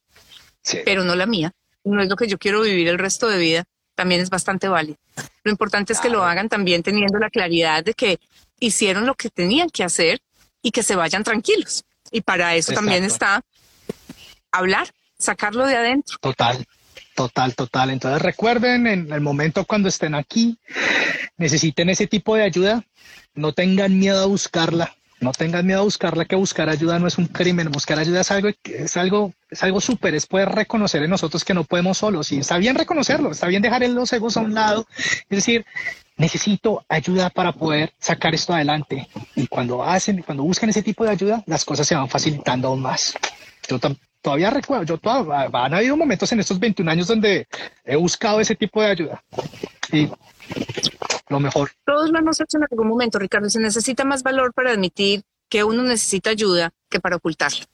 pero 0.85 1.05
no 1.05 1.14
la 1.14 1.27
mía. 1.27 1.53
No 1.85 2.03
es 2.03 2.09
lo 2.09 2.16
que 2.16 2.27
yo 2.27 2.38
quiero 2.38 2.62
vivir 2.62 2.88
el 2.88 2.99
resto 2.99 3.29
de 3.29 3.38
vida 3.38 3.64
también 3.94 4.20
es 4.20 4.30
bastante 4.30 4.68
válido. 4.68 4.98
Lo 5.42 5.50
importante 5.50 5.92
es 5.92 6.00
que 6.00 6.11
lo 6.11 6.24
hagan 6.24 6.48
también 6.48 6.83
teniendo 6.83 7.18
la 7.18 7.30
claridad 7.30 7.85
de 7.85 7.94
que 7.94 8.18
hicieron 8.61 9.07
lo 9.07 9.14
que 9.14 9.30
tenían 9.30 9.70
que 9.70 9.85
hacer 9.85 10.20
y 10.62 10.70
que 10.70 10.83
se 10.83 10.96
vayan 10.96 11.24
tranquilos. 11.24 11.85
Y 12.11 12.22
para 12.22 12.54
eso 12.54 12.72
también 12.72 13.04
está 13.04 13.42
hablar, 14.52 14.88
sacarlo 15.18 15.66
de 15.66 15.76
adentro. 15.76 16.16
Total, 16.20 16.64
total, 17.14 17.54
total. 17.54 17.90
Entonces 17.90 18.22
recuerden 18.22 18.87
en 18.87 19.12
el 19.12 19.20
momento 19.20 19.64
cuando 19.64 19.88
estén 19.88 20.14
aquí, 20.14 20.59
necesiten 21.37 21.90
ese 21.90 22.07
tipo 22.07 22.37
de 22.37 22.44
ayuda, 22.44 22.85
no 23.35 23.52
tengan 23.52 23.98
miedo 23.98 24.22
a 24.22 24.26
buscarla. 24.26 24.94
No 25.20 25.33
tengan 25.33 25.66
miedo 25.66 25.81
a 25.81 25.85
buscarla, 25.85 26.24
que 26.24 26.37
buscar 26.37 26.68
ayuda 26.68 26.98
no 26.98 27.07
es 27.07 27.18
un 27.18 27.27
crimen. 27.27 27.70
Buscar 27.70 27.98
ayuda 27.98 28.20
es 28.20 28.31
algo, 28.31 28.50
es 28.64 28.96
algo, 28.96 29.33
es 29.50 29.62
algo 29.62 29.81
súper. 29.81 30.14
Es 30.14 30.27
poder 30.27 30.50
reconocer 30.50 31.03
en 31.03 31.11
nosotros 31.11 31.44
que 31.44 31.55
no 31.55 31.64
podemos 31.64 31.98
solos. 31.98 32.31
Y 32.33 32.38
está 32.38 32.59
bien 32.59 32.74
reconocerlo, 32.74 33.31
está 33.31 33.46
bien 33.46 33.62
dejar 33.62 33.88
los 33.88 34.12
egos 34.12 34.37
a 34.37 34.40
un 34.40 34.55
lado. 34.55 34.87
Es 34.96 35.27
decir, 35.31 35.64
necesito 36.16 36.85
ayuda 36.88 37.31
para 37.31 37.53
poder 37.53 37.92
sacar 37.98 38.35
esto 38.35 38.53
adelante. 38.55 39.09
Y 39.35 39.46
cuando 39.46 39.83
hacen, 39.83 40.22
cuando 40.22 40.42
buscan 40.42 40.70
ese 40.70 40.83
tipo 40.83 41.05
de 41.05 41.11
ayuda, 41.11 41.42
las 41.46 41.64
cosas 41.64 41.87
se 41.87 41.94
van 41.94 42.09
facilitando 42.09 42.68
aún 42.68 42.83
más. 42.83 43.14
Yo 43.68 43.79
todavía 44.20 44.50
recuerdo, 44.50 44.85
yo 44.85 44.98
todavía, 44.98 45.50
han 45.53 45.74
habido 45.74 45.96
momentos 45.96 46.31
en 46.33 46.40
estos 46.40 46.59
21 46.59 46.90
años 46.90 47.07
donde 47.07 47.46
he 47.85 47.96
buscado 47.96 48.40
ese 48.40 48.55
tipo 48.55 48.81
de 48.83 48.88
ayuda. 48.88 49.24
Y 49.92 50.09
lo 51.35 51.40
mejor. 51.40 51.70
Todos 51.85 52.11
lo 52.11 52.18
hemos 52.18 52.40
hecho 52.40 52.57
en 52.57 52.64
algún 52.70 52.88
momento, 52.88 53.18
Ricardo. 53.18 53.51
Se 53.51 53.61
necesita 53.61 54.05
más 54.05 54.23
valor 54.23 54.53
para 54.55 54.70
admitir 54.70 55.23
que 55.49 55.64
uno 55.64 55.83
necesita 55.83 56.31
ayuda 56.31 56.73
que 56.88 57.01
para 57.01 57.16
ocultarlo. 57.16 57.64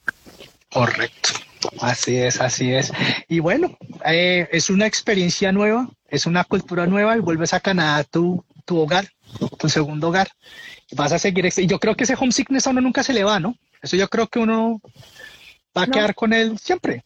Correcto. 0.70 1.30
Así 1.80 2.16
es, 2.16 2.40
así 2.40 2.72
es. 2.72 2.90
Y 3.28 3.40
bueno, 3.40 3.76
eh, 4.06 4.48
es 4.50 4.70
una 4.70 4.86
experiencia 4.86 5.52
nueva, 5.52 5.88
es 6.08 6.26
una 6.26 6.44
cultura 6.44 6.86
nueva 6.86 7.16
y 7.16 7.20
vuelves 7.20 7.52
a 7.52 7.60
Canadá, 7.60 8.02
tu, 8.04 8.42
tu 8.64 8.78
hogar, 8.78 9.06
tu 9.58 9.68
segundo 9.68 10.08
hogar. 10.08 10.28
Vas 10.92 11.12
a 11.12 11.18
seguir. 11.18 11.48
Y 11.56 11.66
yo 11.66 11.78
creo 11.78 11.94
que 11.94 12.04
ese 12.04 12.16
homesickness 12.18 12.66
a 12.66 12.70
uno 12.70 12.80
nunca 12.80 13.02
se 13.02 13.12
le 13.12 13.24
va, 13.24 13.38
¿no? 13.38 13.54
Eso 13.82 13.96
yo 13.96 14.08
creo 14.08 14.26
que 14.26 14.38
uno 14.38 14.80
va 15.76 15.82
a 15.82 15.86
quedar 15.86 16.14
con 16.14 16.32
él 16.32 16.58
siempre 16.58 17.04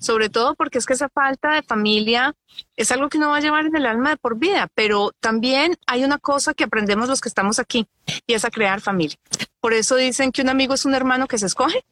sobre 0.00 0.28
todo 0.28 0.54
porque 0.54 0.78
es 0.78 0.86
que 0.86 0.94
esa 0.94 1.08
falta 1.08 1.52
de 1.52 1.62
familia 1.62 2.34
es 2.76 2.92
algo 2.92 3.08
que 3.08 3.18
no 3.18 3.30
va 3.30 3.38
a 3.38 3.40
llevar 3.40 3.66
en 3.66 3.76
el 3.76 3.86
alma 3.86 4.10
de 4.10 4.16
por 4.16 4.38
vida, 4.38 4.68
pero 4.74 5.12
también 5.20 5.76
hay 5.86 6.04
una 6.04 6.18
cosa 6.18 6.54
que 6.54 6.64
aprendemos 6.64 7.08
los 7.08 7.20
que 7.20 7.28
estamos 7.28 7.58
aquí 7.58 7.86
y 8.26 8.34
es 8.34 8.44
a 8.44 8.50
crear 8.50 8.80
familia. 8.80 9.16
Por 9.60 9.72
eso 9.72 9.96
dicen 9.96 10.32
que 10.32 10.42
un 10.42 10.48
amigo 10.48 10.74
es 10.74 10.84
un 10.84 10.94
hermano 10.94 11.26
que 11.26 11.38
se 11.38 11.46
escoge 11.46 11.84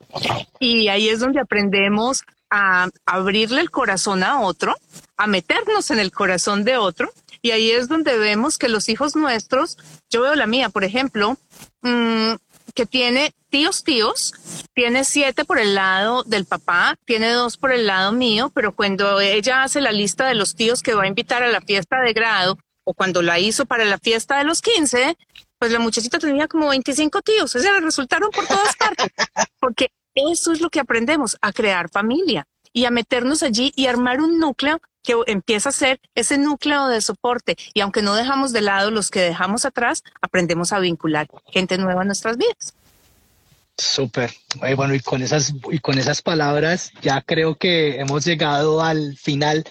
y 0.58 0.88
ahí 0.88 1.08
es 1.08 1.20
donde 1.20 1.40
aprendemos 1.40 2.22
a 2.50 2.88
abrirle 3.06 3.60
el 3.60 3.70
corazón 3.70 4.22
a 4.24 4.40
otro, 4.40 4.74
a 5.16 5.26
meternos 5.26 5.90
en 5.90 6.00
el 6.00 6.10
corazón 6.10 6.64
de 6.64 6.76
otro 6.76 7.12
y 7.42 7.52
ahí 7.52 7.70
es 7.70 7.88
donde 7.88 8.18
vemos 8.18 8.58
que 8.58 8.68
los 8.68 8.88
hijos 8.88 9.16
nuestros, 9.16 9.78
yo 10.10 10.22
veo 10.22 10.34
la 10.34 10.46
mía, 10.46 10.68
por 10.68 10.84
ejemplo, 10.84 11.36
mmm, 11.82 12.34
que 12.74 12.86
tiene 12.86 13.32
tíos 13.48 13.84
tíos, 13.84 14.32
tiene 14.74 15.04
siete 15.04 15.44
por 15.44 15.58
el 15.58 15.74
lado 15.74 16.22
del 16.24 16.46
papá, 16.46 16.96
tiene 17.04 17.30
dos 17.32 17.56
por 17.56 17.72
el 17.72 17.86
lado 17.86 18.12
mío, 18.12 18.50
pero 18.54 18.74
cuando 18.74 19.20
ella 19.20 19.62
hace 19.62 19.80
la 19.80 19.92
lista 19.92 20.26
de 20.26 20.34
los 20.34 20.54
tíos 20.54 20.82
que 20.82 20.94
va 20.94 21.04
a 21.04 21.08
invitar 21.08 21.42
a 21.42 21.48
la 21.48 21.60
fiesta 21.60 22.00
de 22.00 22.12
grado 22.12 22.58
o 22.84 22.94
cuando 22.94 23.22
la 23.22 23.38
hizo 23.38 23.66
para 23.66 23.84
la 23.84 23.98
fiesta 23.98 24.38
de 24.38 24.44
los 24.44 24.62
15, 24.62 25.16
pues 25.58 25.72
la 25.72 25.78
muchachita 25.78 26.18
tenía 26.18 26.48
como 26.48 26.68
25 26.68 27.20
tíos, 27.22 27.54
o 27.54 27.58
sea, 27.58 27.78
resultaron 27.80 28.30
por 28.30 28.46
todas 28.46 28.76
partes, 28.76 29.08
porque 29.60 29.90
eso 30.14 30.52
es 30.52 30.60
lo 30.60 30.70
que 30.70 30.80
aprendemos, 30.80 31.36
a 31.40 31.52
crear 31.52 31.90
familia 31.90 32.46
y 32.72 32.84
a 32.84 32.90
meternos 32.90 33.42
allí 33.42 33.72
y 33.76 33.86
armar 33.86 34.20
un 34.20 34.38
núcleo 34.38 34.80
que 35.02 35.14
empieza 35.26 35.70
a 35.70 35.72
ser 35.72 36.00
ese 36.14 36.38
núcleo 36.38 36.88
de 36.88 37.00
soporte. 37.00 37.56
Y 37.74 37.80
aunque 37.80 38.02
no 38.02 38.14
dejamos 38.14 38.52
de 38.52 38.60
lado 38.60 38.90
los 38.90 39.10
que 39.10 39.20
dejamos 39.20 39.64
atrás, 39.64 40.02
aprendemos 40.20 40.72
a 40.72 40.78
vincular 40.78 41.28
gente 41.46 41.78
nueva 41.78 42.02
en 42.02 42.08
nuestras 42.08 42.36
vidas. 42.36 42.74
Súper. 43.78 44.30
Bueno, 44.76 44.94
y 44.94 45.00
con 45.00 45.22
esas 45.22 45.54
y 45.70 45.78
con 45.78 45.98
esas 45.98 46.20
palabras 46.20 46.92
ya 47.00 47.22
creo 47.22 47.56
que 47.56 47.98
hemos 47.98 48.26
llegado 48.26 48.82
al 48.82 49.16
final 49.16 49.64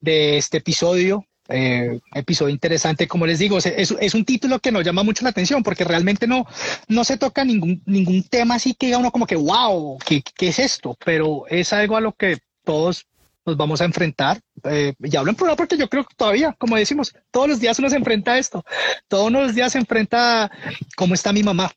de 0.00 0.38
este 0.38 0.58
episodio. 0.58 1.26
Eh, 1.52 1.98
episodio 2.14 2.52
interesante, 2.54 3.08
como 3.08 3.26
les 3.26 3.38
digo, 3.40 3.58
es, 3.58 4.14
un 4.14 4.24
título 4.24 4.60
que 4.60 4.70
nos 4.70 4.84
llama 4.84 5.02
mucho 5.02 5.24
la 5.24 5.30
atención 5.30 5.62
porque 5.62 5.84
realmente 5.84 6.26
no, 6.26 6.46
no 6.88 7.04
se 7.04 7.16
toca 7.16 7.44
ningún, 7.44 7.82
ningún 7.86 8.22
tema 8.22 8.54
así 8.54 8.74
que 8.74 8.86
diga 8.86 8.98
uno 8.98 9.10
como 9.10 9.26
que, 9.26 9.36
wow, 9.36 9.98
¿qué, 10.06 10.22
¿qué, 10.36 10.48
es 10.48 10.58
esto? 10.60 10.96
Pero 11.04 11.44
es 11.48 11.72
algo 11.72 11.96
a 11.96 12.00
lo 12.00 12.12
que 12.12 12.38
todos 12.64 13.06
nos 13.44 13.56
vamos 13.56 13.80
a 13.80 13.84
enfrentar. 13.84 14.40
Eh, 14.64 14.94
y 15.02 15.16
hablo 15.16 15.30
en 15.30 15.36
plural 15.36 15.56
porque 15.56 15.76
yo 15.76 15.88
creo 15.88 16.04
que 16.04 16.14
todavía, 16.14 16.54
como 16.58 16.76
decimos, 16.76 17.14
todos 17.30 17.48
los 17.48 17.60
días 17.60 17.78
uno 17.78 17.90
se 17.90 17.96
enfrenta 17.96 18.32
a 18.32 18.38
esto. 18.38 18.64
Todos 19.08 19.32
los 19.32 19.54
días 19.54 19.72
se 19.72 19.78
enfrenta 19.78 20.44
a 20.44 20.50
cómo 20.96 21.14
está 21.14 21.32
mi 21.32 21.42
mamá, 21.42 21.72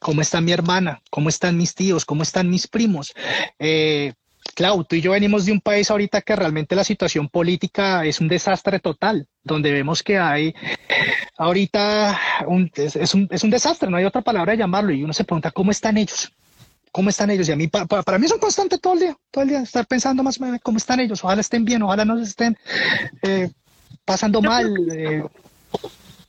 cómo 0.00 0.20
está 0.20 0.40
mi 0.40 0.52
hermana, 0.52 1.02
cómo 1.10 1.28
están 1.28 1.56
mis 1.56 1.74
tíos, 1.74 2.04
cómo 2.04 2.22
están 2.22 2.50
mis 2.50 2.66
primos. 2.68 3.12
Eh, 3.58 4.12
Clau, 4.58 4.82
tú 4.82 4.96
y 4.96 5.00
yo 5.00 5.12
venimos 5.12 5.46
de 5.46 5.52
un 5.52 5.60
país 5.60 5.88
ahorita 5.88 6.20
que 6.22 6.34
realmente 6.34 6.74
la 6.74 6.82
situación 6.82 7.28
política 7.28 8.04
es 8.04 8.20
un 8.20 8.26
desastre 8.26 8.80
total, 8.80 9.28
donde 9.44 9.70
vemos 9.70 10.02
que 10.02 10.18
hay 10.18 10.52
ahorita 11.36 12.18
un, 12.48 12.68
es, 12.74 13.14
un, 13.14 13.28
es 13.30 13.44
un 13.44 13.50
desastre, 13.50 13.88
no 13.88 13.98
hay 13.98 14.04
otra 14.04 14.20
palabra 14.20 14.50
de 14.50 14.58
llamarlo, 14.58 14.90
y 14.90 15.04
uno 15.04 15.12
se 15.12 15.22
pregunta 15.22 15.52
cómo 15.52 15.70
están 15.70 15.96
ellos, 15.96 16.32
cómo 16.90 17.08
están 17.08 17.30
ellos. 17.30 17.48
Y 17.48 17.52
a 17.52 17.56
mí, 17.56 17.68
para, 17.68 18.18
mí 18.18 18.26
es 18.26 18.32
un 18.32 18.40
constante 18.40 18.78
todo 18.78 18.94
el 18.94 18.98
día, 18.98 19.16
todo 19.30 19.44
el 19.44 19.50
día, 19.50 19.60
estar 19.60 19.86
pensando 19.86 20.24
más 20.24 20.40
cómo 20.60 20.78
están 20.78 20.98
ellos. 20.98 21.22
Ojalá 21.22 21.40
estén 21.40 21.64
bien, 21.64 21.82
ojalá 21.82 22.04
no 22.04 22.18
estén 22.18 22.58
eh, 23.22 23.52
pasando 24.04 24.42
mal. 24.42 24.74
Eh. 24.90 25.22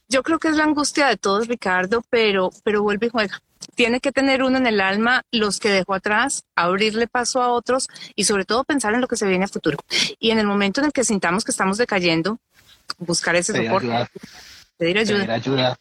Yo 0.07 0.21
creo 0.21 0.37
que 0.37 0.49
es 0.49 0.55
la 0.55 0.65
angustia 0.65 1.07
de 1.07 1.17
todos, 1.17 1.47
Ricardo, 1.47 2.03
pero, 2.11 2.51
pero 2.63 2.83
vuelve 2.83 3.07
y 3.07 3.09
juega. 3.09 3.41
Tiene 3.79 4.01
que 4.01 4.11
tener 4.11 4.43
uno 4.43 4.57
en 4.57 4.67
el 4.67 4.81
alma 4.81 5.23
los 5.31 5.57
que 5.57 5.69
dejó 5.69 5.93
atrás, 5.93 6.43
abrirle 6.53 7.07
paso 7.07 7.41
a 7.41 7.53
otros 7.53 7.87
y 8.13 8.25
sobre 8.25 8.43
todo 8.43 8.65
pensar 8.65 8.93
en 8.93 8.99
lo 8.99 9.07
que 9.07 9.15
se 9.15 9.25
viene 9.25 9.45
a 9.45 9.47
futuro. 9.47 9.77
Y 10.19 10.31
en 10.31 10.37
el 10.37 10.45
momento 10.45 10.81
en 10.81 10.87
el 10.87 10.91
que 10.91 11.05
sintamos 11.05 11.45
que 11.45 11.51
estamos 11.51 11.77
decayendo, 11.77 12.39
buscar 12.97 13.37
ese 13.37 13.53
soporte, 13.53 13.87
pedir 14.75 14.97
ayuda. 14.97 15.19
Pedir 15.19 15.31
ayuda. 15.31 15.79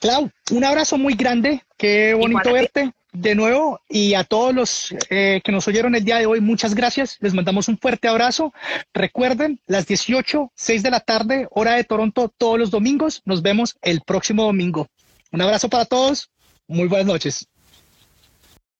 Clau, 0.00 0.32
un 0.50 0.64
abrazo 0.64 0.98
muy 0.98 1.14
grande. 1.14 1.62
Qué 1.76 2.12
bonito 2.12 2.52
verte 2.52 2.92
de 3.12 3.36
nuevo 3.36 3.80
y 3.88 4.14
a 4.14 4.24
todos 4.24 4.52
los 4.52 4.92
eh, 5.08 5.40
que 5.44 5.52
nos 5.52 5.68
oyeron 5.68 5.94
el 5.94 6.04
día 6.04 6.18
de 6.18 6.26
hoy, 6.26 6.40
muchas 6.40 6.74
gracias. 6.74 7.18
Les 7.20 7.34
mandamos 7.34 7.68
un 7.68 7.78
fuerte 7.78 8.08
abrazo. 8.08 8.52
Recuerden, 8.92 9.60
las 9.68 9.86
18, 9.86 10.50
6 10.56 10.82
de 10.82 10.90
la 10.90 10.98
tarde, 10.98 11.46
hora 11.52 11.74
de 11.74 11.84
Toronto, 11.84 12.34
todos 12.36 12.58
los 12.58 12.72
domingos. 12.72 13.22
Nos 13.24 13.42
vemos 13.42 13.76
el 13.80 14.00
próximo 14.00 14.42
domingo. 14.42 14.88
Un 15.30 15.40
abrazo 15.40 15.68
para 15.68 15.84
todos. 15.84 16.30
Muy 16.68 16.88
buenas 16.88 17.06
noches. 17.06 17.48